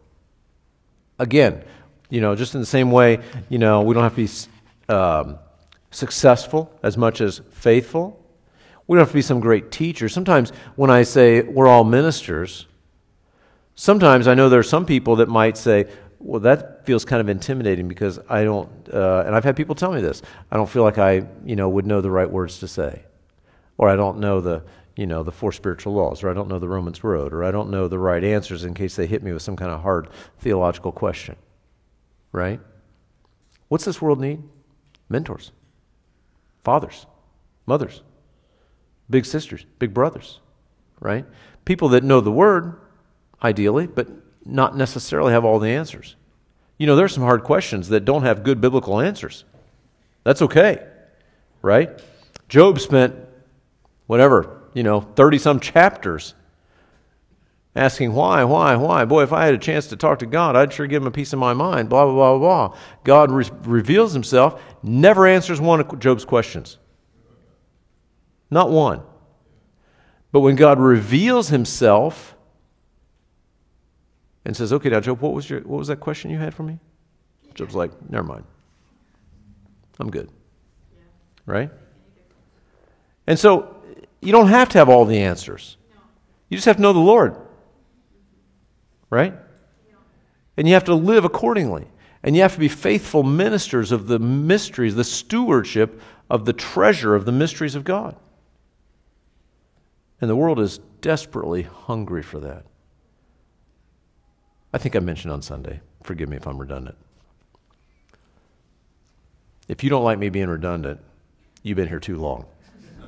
Again, 1.17 1.63
you 2.09 2.21
know, 2.21 2.35
just 2.35 2.53
in 2.55 2.61
the 2.61 2.65
same 2.65 2.91
way, 2.91 3.19
you 3.49 3.57
know, 3.57 3.81
we 3.81 3.93
don't 3.93 4.03
have 4.03 4.15
to 4.15 4.25
be 4.25 4.93
um, 4.93 5.39
successful 5.91 6.71
as 6.83 6.97
much 6.97 7.21
as 7.21 7.41
faithful. 7.51 8.23
We 8.87 8.95
don't 8.95 9.01
have 9.01 9.09
to 9.09 9.15
be 9.15 9.21
some 9.21 9.39
great 9.39 9.71
teacher. 9.71 10.07
Sometimes 10.07 10.51
when 10.75 10.89
I 10.89 11.03
say 11.03 11.41
we're 11.41 11.67
all 11.67 11.83
ministers, 11.83 12.67
sometimes 13.75 14.27
I 14.27 14.33
know 14.33 14.47
there 14.47 14.59
are 14.59 14.63
some 14.63 14.85
people 14.85 15.17
that 15.17 15.27
might 15.27 15.57
say, 15.57 15.87
well, 16.19 16.39
that 16.41 16.85
feels 16.85 17.03
kind 17.03 17.19
of 17.19 17.29
intimidating 17.29 17.87
because 17.87 18.19
I 18.29 18.43
don't, 18.43 18.69
uh, 18.91 19.23
and 19.25 19.35
I've 19.35 19.43
had 19.43 19.55
people 19.55 19.75
tell 19.75 19.91
me 19.91 20.01
this, 20.01 20.21
I 20.49 20.55
don't 20.55 20.69
feel 20.69 20.83
like 20.83 20.97
I, 20.97 21.27
you 21.45 21.55
know, 21.55 21.67
would 21.69 21.85
know 21.85 22.01
the 22.01 22.09
right 22.09 22.29
words 22.29 22.59
to 22.59 22.67
say. 22.67 23.03
Or 23.77 23.89
I 23.89 23.95
don't 23.95 24.19
know 24.19 24.41
the, 24.41 24.63
you 24.95 25.05
know, 25.05 25.21
the 25.21 25.31
four 25.31 25.51
spiritual 25.51 25.93
laws, 25.93 26.23
or 26.23 26.29
I 26.29 26.33
don't 26.33 26.47
know 26.47 26.57
the 26.57 26.67
Romans 26.67 27.03
road, 27.03 27.33
or 27.33 27.43
I 27.43 27.51
don't 27.51 27.69
know 27.69 27.87
the 27.87 27.99
right 27.99 28.23
answers 28.23 28.63
in 28.63 28.73
case 28.73 28.95
they 28.95 29.05
hit 29.05 29.21
me 29.21 29.31
with 29.31 29.43
some 29.43 29.55
kind 29.55 29.71
of 29.71 29.81
hard 29.81 30.07
theological 30.39 30.91
question 30.91 31.35
right? 32.31 32.59
What's 33.67 33.85
this 33.85 34.01
world 34.01 34.19
need? 34.19 34.43
Mentors, 35.09 35.51
fathers, 36.63 37.05
mothers, 37.65 38.01
big 39.09 39.25
sisters, 39.25 39.65
big 39.79 39.93
brothers, 39.93 40.39
right? 40.99 41.25
People 41.65 41.89
that 41.89 42.03
know 42.03 42.21
the 42.21 42.31
word, 42.31 42.79
ideally, 43.41 43.87
but 43.87 44.09
not 44.45 44.75
necessarily 44.75 45.31
have 45.31 45.45
all 45.45 45.59
the 45.59 45.69
answers. 45.69 46.15
You 46.77 46.87
know, 46.87 46.95
there's 46.95 47.13
some 47.13 47.23
hard 47.23 47.43
questions 47.43 47.89
that 47.89 48.05
don't 48.05 48.23
have 48.23 48.43
good 48.43 48.61
biblical 48.61 48.99
answers. 48.99 49.45
That's 50.23 50.41
okay, 50.41 50.85
right? 51.61 51.89
Job 52.49 52.79
spent, 52.79 53.15
whatever, 54.05 54.61
you 54.73 54.83
know, 54.83 55.01
30 55.01 55.37
some 55.37 55.59
chapters 55.59 56.33
asking 57.77 58.13
why, 58.13 58.43
why, 58.43 58.75
why. 58.75 59.05
Boy, 59.05 59.23
if 59.23 59.31
I 59.31 59.45
had 59.45 59.53
a 59.53 59.59
chance 59.59 59.87
to 59.87 59.95
talk 59.95 60.19
to 60.19 60.25
God, 60.25 60.55
I'd 60.55 60.73
sure 60.73 60.87
give 60.87 61.03
him 61.03 61.07
a 61.07 61.11
piece 61.11 61.31
of 61.31 61.39
my 61.39 61.53
mind, 61.53 61.89
blah, 61.89 62.05
blah, 62.05 62.13
blah, 62.13 62.37
blah. 62.39 62.77
God 63.03 63.31
re- 63.31 63.49
reveals 63.63 64.13
himself, 64.13 64.61
never 64.81 65.27
answers 65.27 65.61
one 65.61 65.79
of 65.79 65.99
Job's 65.99 66.25
questions. 66.25 66.77
Not 68.49 68.71
one. 68.71 69.01
But 70.31 70.39
when 70.39 70.55
God 70.55 70.79
reveals 70.79 71.49
himself 71.49 72.35
and 74.43 74.57
says, 74.57 74.73
okay, 74.73 74.89
now, 74.89 74.99
Job, 74.99 75.21
what 75.21 75.33
was, 75.33 75.49
your, 75.49 75.61
what 75.61 75.77
was 75.77 75.87
that 75.89 75.99
question 75.99 76.31
you 76.31 76.37
had 76.39 76.53
for 76.53 76.63
me? 76.63 76.79
Job's 77.53 77.75
like, 77.75 77.91
never 78.09 78.23
mind. 78.23 78.45
I'm 79.99 80.09
good. 80.09 80.29
Right? 81.45 81.69
And 83.27 83.37
so 83.37 83.75
you 84.21 84.31
don't 84.31 84.47
have 84.47 84.69
to 84.69 84.77
have 84.79 84.89
all 84.89 85.05
the 85.05 85.19
answers. 85.19 85.77
You 86.49 86.57
just 86.57 86.65
have 86.65 86.77
to 86.77 86.81
know 86.81 86.93
the 86.93 86.99
Lord 86.99 87.35
right? 89.09 89.33
And 90.57 90.67
you 90.67 90.73
have 90.73 90.85
to 90.85 90.95
live 90.95 91.23
accordingly. 91.23 91.87
And 92.23 92.35
you 92.35 92.41
have 92.41 92.53
to 92.53 92.59
be 92.59 92.67
faithful 92.67 93.23
ministers 93.23 93.91
of 93.91 94.07
the 94.07 94.19
mysteries, 94.19 94.95
the 94.95 95.03
stewardship 95.03 96.01
of 96.29 96.45
the 96.45 96.53
treasure 96.53 97.15
of 97.15 97.25
the 97.25 97.31
mysteries 97.31 97.75
of 97.75 97.83
God. 97.83 98.15
And 100.19 100.29
the 100.29 100.35
world 100.35 100.59
is 100.59 100.79
desperately 100.99 101.61
hungry 101.61 102.23
for 102.23 102.39
that. 102.39 102.65
I 104.73 104.79
think 104.79 104.95
I 104.95 104.99
mentioned 104.99 105.31
on 105.31 105.41
Sunday. 105.41 105.79
Forgive 106.03 106.27
me 106.27 106.37
if 106.37 106.47
I'm 106.47 106.57
redundant. 106.57 106.97
If 109.67 109.83
you 109.83 109.89
don't 109.89 110.03
like 110.03 110.17
me 110.17 110.29
being 110.29 110.49
redundant, 110.49 110.99
you've 111.61 111.75
been 111.75 111.87
here 111.87 111.99
too 111.99 112.17
long. 112.17 112.45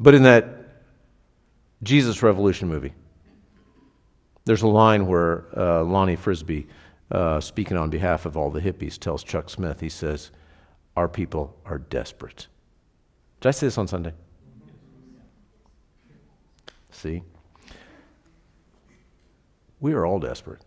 but 0.00 0.14
in 0.14 0.24
that 0.24 0.58
Jesus 1.82 2.22
Revolution 2.22 2.68
movie, 2.68 2.92
there's 4.48 4.62
a 4.62 4.66
line 4.66 5.06
where 5.06 5.44
uh, 5.54 5.84
Lonnie 5.84 6.16
Frisbee, 6.16 6.66
uh, 7.10 7.38
speaking 7.38 7.76
on 7.76 7.90
behalf 7.90 8.24
of 8.24 8.34
all 8.34 8.50
the 8.50 8.62
hippies, 8.62 8.98
tells 8.98 9.22
Chuck 9.22 9.50
Smith, 9.50 9.80
he 9.80 9.90
says, 9.90 10.30
Our 10.96 11.06
people 11.06 11.54
are 11.66 11.76
desperate. 11.76 12.46
Did 13.42 13.48
I 13.48 13.50
say 13.50 13.66
this 13.66 13.76
on 13.76 13.86
Sunday? 13.86 14.14
See? 16.90 17.22
We 19.80 19.92
are 19.92 20.06
all 20.06 20.18
desperate. 20.18 20.62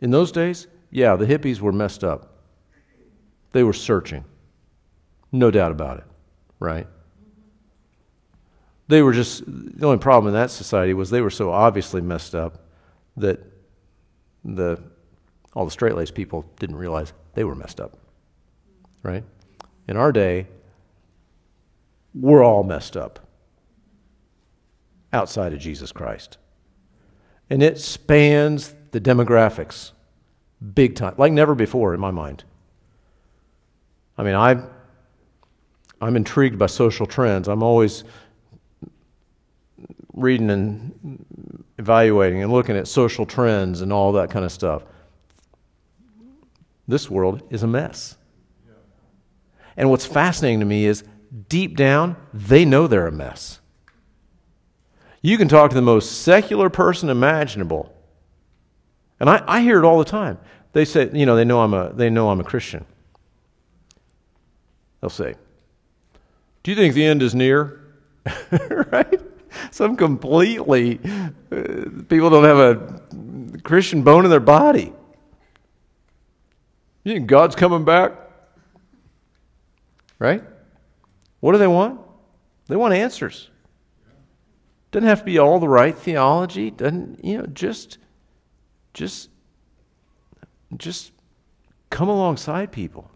In 0.00 0.12
those 0.12 0.30
days, 0.30 0.68
yeah, 0.92 1.16
the 1.16 1.26
hippies 1.26 1.58
were 1.58 1.72
messed 1.72 2.04
up. 2.04 2.44
They 3.50 3.64
were 3.64 3.72
searching. 3.72 4.24
No 5.32 5.50
doubt 5.50 5.72
about 5.72 5.98
it, 5.98 6.04
right? 6.60 6.86
They 8.88 9.02
were 9.02 9.12
just, 9.12 9.44
the 9.46 9.86
only 9.86 9.98
problem 9.98 10.34
in 10.34 10.40
that 10.40 10.50
society 10.50 10.94
was 10.94 11.10
they 11.10 11.22
were 11.22 11.30
so 11.30 11.50
obviously 11.50 12.00
messed 12.00 12.34
up 12.34 12.66
that 13.16 13.40
the, 14.44 14.82
all 15.54 15.64
the 15.64 15.70
straight 15.70 15.94
laced 15.94 16.14
people 16.14 16.44
didn't 16.58 16.76
realize 16.76 17.12
they 17.34 17.44
were 17.44 17.54
messed 17.54 17.80
up. 17.80 17.96
Right? 19.02 19.24
In 19.88 19.96
our 19.96 20.12
day, 20.12 20.48
we're 22.14 22.44
all 22.44 22.62
messed 22.62 22.96
up 22.96 23.20
outside 25.12 25.52
of 25.52 25.58
Jesus 25.58 25.92
Christ. 25.92 26.38
And 27.48 27.62
it 27.62 27.78
spans 27.78 28.74
the 28.90 29.00
demographics 29.00 29.92
big 30.74 30.94
time, 30.94 31.14
like 31.18 31.32
never 31.32 31.54
before 31.54 31.94
in 31.94 32.00
my 32.00 32.10
mind. 32.10 32.44
I 34.16 34.22
mean, 34.22 34.34
I, 34.34 34.62
I'm 36.00 36.16
intrigued 36.16 36.58
by 36.58 36.66
social 36.66 37.06
trends. 37.06 37.48
I'm 37.48 37.62
always 37.62 38.04
reading 40.14 40.50
and 40.50 41.24
evaluating 41.78 42.42
and 42.42 42.52
looking 42.52 42.76
at 42.76 42.88
social 42.88 43.26
trends 43.26 43.80
and 43.80 43.92
all 43.92 44.12
that 44.12 44.30
kind 44.30 44.44
of 44.44 44.52
stuff. 44.52 44.84
This 46.86 47.10
world 47.10 47.42
is 47.50 47.62
a 47.62 47.66
mess. 47.66 48.16
And 49.76 49.90
what's 49.90 50.06
fascinating 50.06 50.60
to 50.60 50.66
me 50.66 50.86
is 50.86 51.04
deep 51.48 51.76
down, 51.76 52.16
they 52.32 52.64
know 52.64 52.86
they're 52.86 53.06
a 53.06 53.12
mess. 53.12 53.60
You 55.20 55.36
can 55.36 55.48
talk 55.48 55.70
to 55.70 55.74
the 55.74 55.82
most 55.82 56.22
secular 56.22 56.70
person 56.70 57.08
imaginable. 57.08 57.92
And 59.18 59.28
I, 59.28 59.42
I 59.46 59.60
hear 59.62 59.78
it 59.78 59.84
all 59.84 59.98
the 59.98 60.04
time. 60.04 60.38
They 60.72 60.84
say, 60.84 61.10
you 61.12 61.24
know, 61.24 61.34
they 61.34 61.44
know 61.44 61.62
I'm 61.62 61.72
a, 61.72 61.92
they 61.92 62.10
know 62.10 62.30
I'm 62.30 62.40
a 62.40 62.44
Christian. 62.44 62.84
They'll 65.00 65.10
say, 65.10 65.34
Do 66.62 66.70
you 66.70 66.76
think 66.76 66.94
the 66.94 67.04
end 67.04 67.22
is 67.22 67.34
near? 67.34 67.80
right? 68.92 69.20
Some 69.74 69.96
completely 69.96 71.00
uh, 71.50 71.88
people 72.08 72.30
don't 72.30 72.44
have 72.44 72.58
a 72.58 73.58
Christian 73.64 74.04
bone 74.04 74.24
in 74.24 74.30
their 74.30 74.38
body. 74.38 74.92
You 77.02 77.14
think 77.14 77.26
God's 77.26 77.56
coming 77.56 77.84
back? 77.84 78.12
Right? 80.20 80.44
What 81.40 81.52
do 81.52 81.58
they 81.58 81.66
want? 81.66 82.00
They 82.68 82.76
want 82.76 82.94
answers. 82.94 83.50
Doesn't 84.92 85.08
have 85.08 85.18
to 85.18 85.24
be 85.24 85.38
all 85.38 85.58
the 85.58 85.68
right 85.68 85.98
theology. 85.98 86.70
Doesn't 86.70 87.24
you 87.24 87.38
know? 87.38 87.46
Just, 87.46 87.98
just, 88.92 89.28
just 90.76 91.10
come 91.90 92.08
alongside 92.08 92.70
people. 92.70 93.10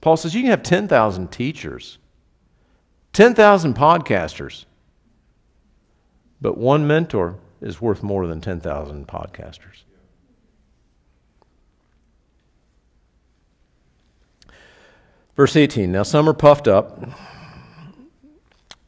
Paul 0.00 0.16
says 0.16 0.34
you 0.34 0.40
can 0.40 0.52
have 0.52 0.62
ten 0.62 0.88
thousand 0.88 1.30
teachers, 1.30 1.98
ten 3.12 3.34
thousand 3.34 3.74
podcasters, 3.74 4.64
but 6.40 6.56
one 6.56 6.86
mentor 6.86 7.36
is 7.60 7.80
worth 7.80 8.02
more 8.02 8.26
than 8.26 8.40
ten 8.40 8.60
thousand 8.60 9.06
podcasters. 9.06 9.84
Verse 15.36 15.56
18 15.56 15.90
Now 15.90 16.02
some 16.02 16.28
are 16.28 16.34
puffed 16.34 16.68
up. 16.68 17.02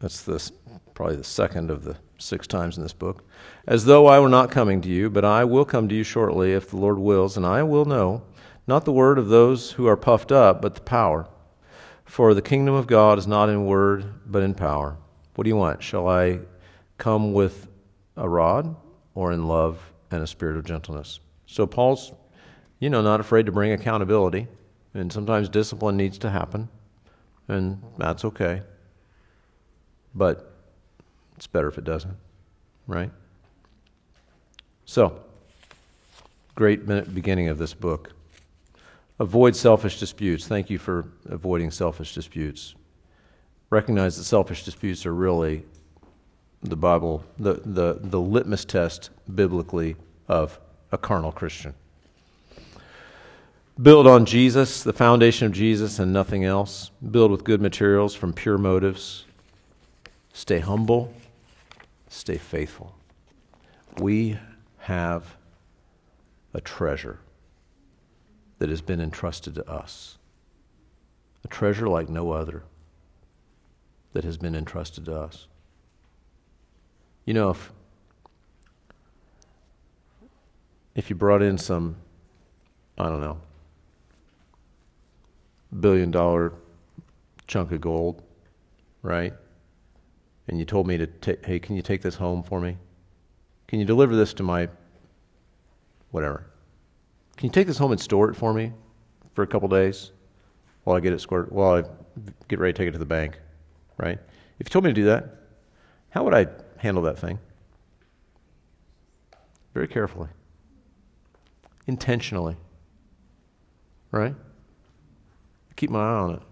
That's 0.00 0.22
the, 0.22 0.50
probably 0.94 1.16
the 1.16 1.24
second 1.24 1.70
of 1.70 1.84
the 1.84 1.96
six 2.18 2.46
times 2.46 2.76
in 2.76 2.82
this 2.82 2.92
book. 2.92 3.24
As 3.66 3.84
though 3.84 4.06
I 4.06 4.18
were 4.20 4.28
not 4.28 4.50
coming 4.50 4.80
to 4.82 4.88
you, 4.88 5.08
but 5.08 5.24
I 5.24 5.44
will 5.44 5.64
come 5.64 5.88
to 5.88 5.94
you 5.94 6.04
shortly 6.04 6.52
if 6.52 6.70
the 6.70 6.76
Lord 6.76 6.98
wills, 6.98 7.36
and 7.36 7.46
I 7.46 7.62
will 7.62 7.84
know, 7.84 8.22
not 8.66 8.84
the 8.84 8.92
word 8.92 9.18
of 9.18 9.28
those 9.28 9.72
who 9.72 9.86
are 9.86 9.96
puffed 9.96 10.32
up, 10.32 10.60
but 10.60 10.74
the 10.74 10.80
power. 10.80 11.28
For 12.04 12.34
the 12.34 12.42
kingdom 12.42 12.74
of 12.74 12.86
God 12.86 13.18
is 13.18 13.26
not 13.26 13.48
in 13.48 13.64
word, 13.64 14.04
but 14.26 14.42
in 14.42 14.54
power. 14.54 14.96
What 15.34 15.44
do 15.44 15.48
you 15.48 15.56
want? 15.56 15.82
Shall 15.82 16.08
I 16.08 16.40
come 17.02 17.32
with 17.32 17.66
a 18.16 18.28
rod, 18.28 18.76
or 19.16 19.32
in 19.32 19.48
love 19.48 19.92
and 20.12 20.22
a 20.22 20.26
spirit 20.26 20.56
of 20.56 20.64
gentleness? 20.64 21.18
So 21.46 21.66
Paul's, 21.66 22.12
you 22.78 22.88
know, 22.88 23.02
not 23.02 23.18
afraid 23.18 23.46
to 23.46 23.52
bring 23.52 23.72
accountability. 23.72 24.46
And 24.94 25.12
sometimes 25.12 25.48
discipline 25.48 25.96
needs 25.96 26.18
to 26.18 26.30
happen, 26.30 26.68
and 27.48 27.82
that's 27.96 28.24
okay. 28.26 28.60
But 30.14 30.54
it's 31.36 31.46
better 31.46 31.66
if 31.66 31.78
it 31.78 31.84
doesn't, 31.84 32.14
right? 32.86 33.10
So, 34.84 35.18
great 36.54 36.86
beginning 37.14 37.48
of 37.48 37.56
this 37.56 37.72
book. 37.72 38.12
Avoid 39.18 39.56
selfish 39.56 39.98
disputes. 39.98 40.46
Thank 40.46 40.68
you 40.68 40.78
for 40.78 41.08
avoiding 41.26 41.70
selfish 41.70 42.14
disputes. 42.14 42.74
Recognize 43.70 44.18
that 44.18 44.24
selfish 44.24 44.64
disputes 44.64 45.06
are 45.06 45.14
really 45.14 45.64
the 46.62 46.76
Bible, 46.76 47.24
the, 47.38 47.54
the, 47.64 47.98
the 48.00 48.20
litmus 48.20 48.64
test 48.64 49.10
biblically 49.32 49.96
of 50.28 50.58
a 50.92 50.98
carnal 50.98 51.32
Christian. 51.32 51.74
Build 53.80 54.06
on 54.06 54.26
Jesus, 54.26 54.82
the 54.82 54.92
foundation 54.92 55.46
of 55.46 55.52
Jesus, 55.52 55.98
and 55.98 56.12
nothing 56.12 56.44
else. 56.44 56.90
Build 57.10 57.30
with 57.30 57.42
good 57.42 57.60
materials 57.60 58.14
from 58.14 58.32
pure 58.32 58.58
motives. 58.58 59.24
Stay 60.32 60.60
humble. 60.60 61.12
Stay 62.08 62.36
faithful. 62.36 62.94
We 63.98 64.38
have 64.80 65.36
a 66.54 66.60
treasure 66.60 67.18
that 68.58 68.68
has 68.68 68.82
been 68.82 69.00
entrusted 69.00 69.54
to 69.54 69.68
us. 69.68 70.18
A 71.44 71.48
treasure 71.48 71.88
like 71.88 72.08
no 72.08 72.32
other 72.32 72.62
that 74.12 74.24
has 74.24 74.36
been 74.36 74.54
entrusted 74.54 75.06
to 75.06 75.16
us. 75.16 75.46
You 77.24 77.34
know, 77.34 77.50
if, 77.50 77.72
if 80.94 81.08
you 81.08 81.16
brought 81.16 81.42
in 81.42 81.56
some, 81.56 81.96
I 82.98 83.08
don't 83.08 83.20
know, 83.20 83.40
billion 85.78 86.10
dollar 86.10 86.52
chunk 87.46 87.70
of 87.72 87.80
gold, 87.80 88.22
right? 89.02 89.32
And 90.48 90.58
you 90.58 90.64
told 90.64 90.86
me 90.86 90.98
to 90.98 91.06
take, 91.06 91.46
hey, 91.46 91.58
can 91.58 91.76
you 91.76 91.82
take 91.82 92.02
this 92.02 92.16
home 92.16 92.42
for 92.42 92.60
me? 92.60 92.76
Can 93.68 93.78
you 93.78 93.84
deliver 93.84 94.16
this 94.16 94.34
to 94.34 94.42
my 94.42 94.68
whatever? 96.10 96.46
Can 97.36 97.46
you 97.46 97.52
take 97.52 97.66
this 97.66 97.78
home 97.78 97.92
and 97.92 98.00
store 98.00 98.28
it 98.30 98.34
for 98.34 98.52
me 98.52 98.72
for 99.34 99.42
a 99.42 99.46
couple 99.46 99.68
days 99.68 100.10
while 100.84 100.96
I 100.96 101.00
get 101.00 101.12
it 101.12 101.20
squared, 101.20 101.50
while 101.50 101.76
I 101.76 101.82
get 102.48 102.58
ready 102.58 102.72
to 102.72 102.76
take 102.76 102.88
it 102.88 102.92
to 102.92 102.98
the 102.98 103.06
bank, 103.06 103.38
right? 103.96 104.18
If 104.58 104.66
you 104.66 104.70
told 104.70 104.84
me 104.84 104.90
to 104.90 104.94
do 104.94 105.04
that, 105.04 105.36
how 106.10 106.24
would 106.24 106.34
I 106.34 106.46
handle 106.82 107.02
that 107.04 107.18
thing? 107.18 107.38
Very 109.72 109.88
carefully, 109.88 110.28
intentionally, 111.86 112.56
right? 114.10 114.34
keep 115.82 115.90
my 115.90 115.98
eye 115.98 116.14
on 116.14 116.34
it. 116.34 116.42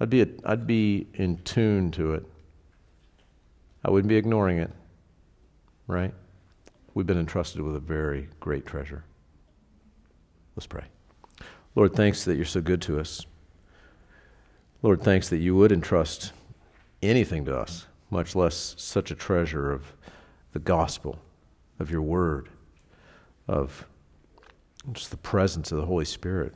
I'd 0.00 0.08
be, 0.08 0.22
a, 0.22 0.26
I'd 0.44 0.66
be 0.66 1.06
in 1.12 1.36
tune 1.38 1.90
to 1.90 2.14
it. 2.14 2.24
I 3.84 3.90
wouldn't 3.90 4.08
be 4.08 4.16
ignoring 4.16 4.56
it, 4.56 4.70
right? 5.86 6.14
We've 6.94 7.06
been 7.06 7.18
entrusted 7.18 7.60
with 7.60 7.76
a 7.76 7.80
very 7.80 8.30
great 8.40 8.64
treasure. 8.64 9.04
Let's 10.56 10.66
pray. 10.66 10.84
Lord, 11.74 11.94
thanks 11.94 12.24
that 12.24 12.36
you're 12.36 12.46
so 12.46 12.62
good 12.62 12.80
to 12.82 12.98
us. 12.98 13.26
Lord, 14.82 15.02
thanks 15.02 15.28
that 15.28 15.36
you 15.36 15.54
would 15.54 15.70
entrust 15.70 16.32
anything 17.02 17.44
to 17.44 17.54
us, 17.54 17.84
much 18.10 18.34
less 18.34 18.74
such 18.78 19.10
a 19.10 19.14
treasure 19.14 19.70
of 19.70 19.92
the 20.52 20.58
gospel, 20.58 21.18
of 21.78 21.90
your 21.90 22.02
word, 22.02 22.48
of 23.46 23.86
just 24.92 25.10
the 25.10 25.16
presence 25.16 25.72
of 25.72 25.78
the 25.78 25.86
Holy 25.86 26.04
Spirit. 26.04 26.54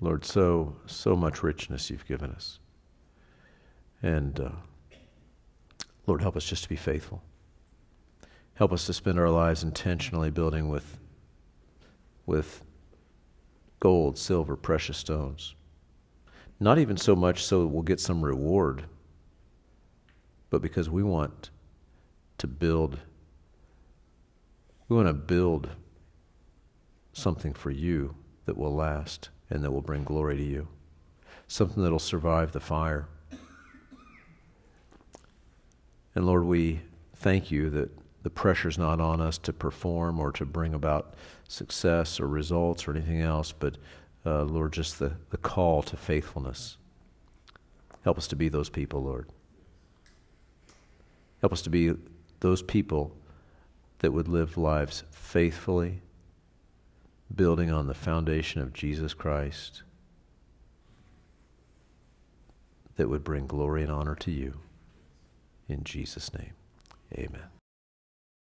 Lord, 0.00 0.24
so, 0.24 0.76
so 0.86 1.14
much 1.14 1.42
richness 1.42 1.90
you've 1.90 2.06
given 2.06 2.30
us. 2.30 2.58
And 4.02 4.40
uh, 4.40 4.50
Lord, 6.06 6.22
help 6.22 6.36
us 6.36 6.44
just 6.44 6.62
to 6.62 6.68
be 6.68 6.76
faithful. 6.76 7.22
Help 8.54 8.72
us 8.72 8.86
to 8.86 8.92
spend 8.92 9.18
our 9.18 9.30
lives 9.30 9.62
intentionally 9.62 10.30
building 10.30 10.68
with, 10.68 10.98
with 12.26 12.62
gold, 13.78 14.16
silver, 14.18 14.56
precious 14.56 14.98
stones. 14.98 15.54
Not 16.62 16.78
even 16.78 16.98
so 16.98 17.16
much 17.16 17.42
so 17.42 17.66
we'll 17.66 17.82
get 17.82 18.00
some 18.00 18.22
reward, 18.22 18.84
but 20.50 20.60
because 20.60 20.90
we 20.90 21.02
want 21.02 21.48
to 22.36 22.46
build, 22.46 22.98
we 24.86 24.94
want 24.94 25.08
to 25.08 25.14
build 25.14 25.70
something 27.14 27.54
for 27.54 27.70
you 27.70 28.14
that 28.44 28.58
will 28.58 28.74
last 28.74 29.30
and 29.48 29.64
that 29.64 29.70
will 29.70 29.80
bring 29.80 30.04
glory 30.04 30.36
to 30.36 30.44
you. 30.44 30.68
Something 31.48 31.82
that 31.82 31.90
will 31.90 31.98
survive 31.98 32.52
the 32.52 32.60
fire. 32.60 33.08
And 36.14 36.26
Lord, 36.26 36.44
we 36.44 36.82
thank 37.16 37.50
you 37.50 37.70
that 37.70 37.90
the 38.22 38.30
pressure's 38.30 38.76
not 38.76 39.00
on 39.00 39.20
us 39.20 39.38
to 39.38 39.52
perform 39.52 40.20
or 40.20 40.30
to 40.32 40.44
bring 40.44 40.74
about 40.74 41.14
success 41.48 42.20
or 42.20 42.28
results 42.28 42.86
or 42.86 42.90
anything 42.90 43.22
else, 43.22 43.52
but 43.52 43.78
uh, 44.24 44.42
Lord, 44.42 44.72
just 44.72 44.98
the, 44.98 45.12
the 45.30 45.36
call 45.36 45.82
to 45.82 45.96
faithfulness. 45.96 46.76
Help 48.02 48.18
us 48.18 48.28
to 48.28 48.36
be 48.36 48.48
those 48.48 48.68
people, 48.68 49.02
Lord. 49.02 49.28
Help 51.40 51.52
us 51.52 51.62
to 51.62 51.70
be 51.70 51.94
those 52.40 52.62
people 52.62 53.16
that 54.00 54.12
would 54.12 54.28
live 54.28 54.56
lives 54.56 55.04
faithfully 55.10 56.02
building 57.34 57.70
on 57.70 57.86
the 57.86 57.94
foundation 57.94 58.60
of 58.60 58.72
Jesus 58.72 59.14
Christ 59.14 59.82
that 62.96 63.08
would 63.08 63.24
bring 63.24 63.46
glory 63.46 63.82
and 63.82 63.92
honor 63.92 64.16
to 64.16 64.30
you. 64.30 64.54
In 65.68 65.84
Jesus' 65.84 66.34
name, 66.34 66.52
amen. 67.14 67.59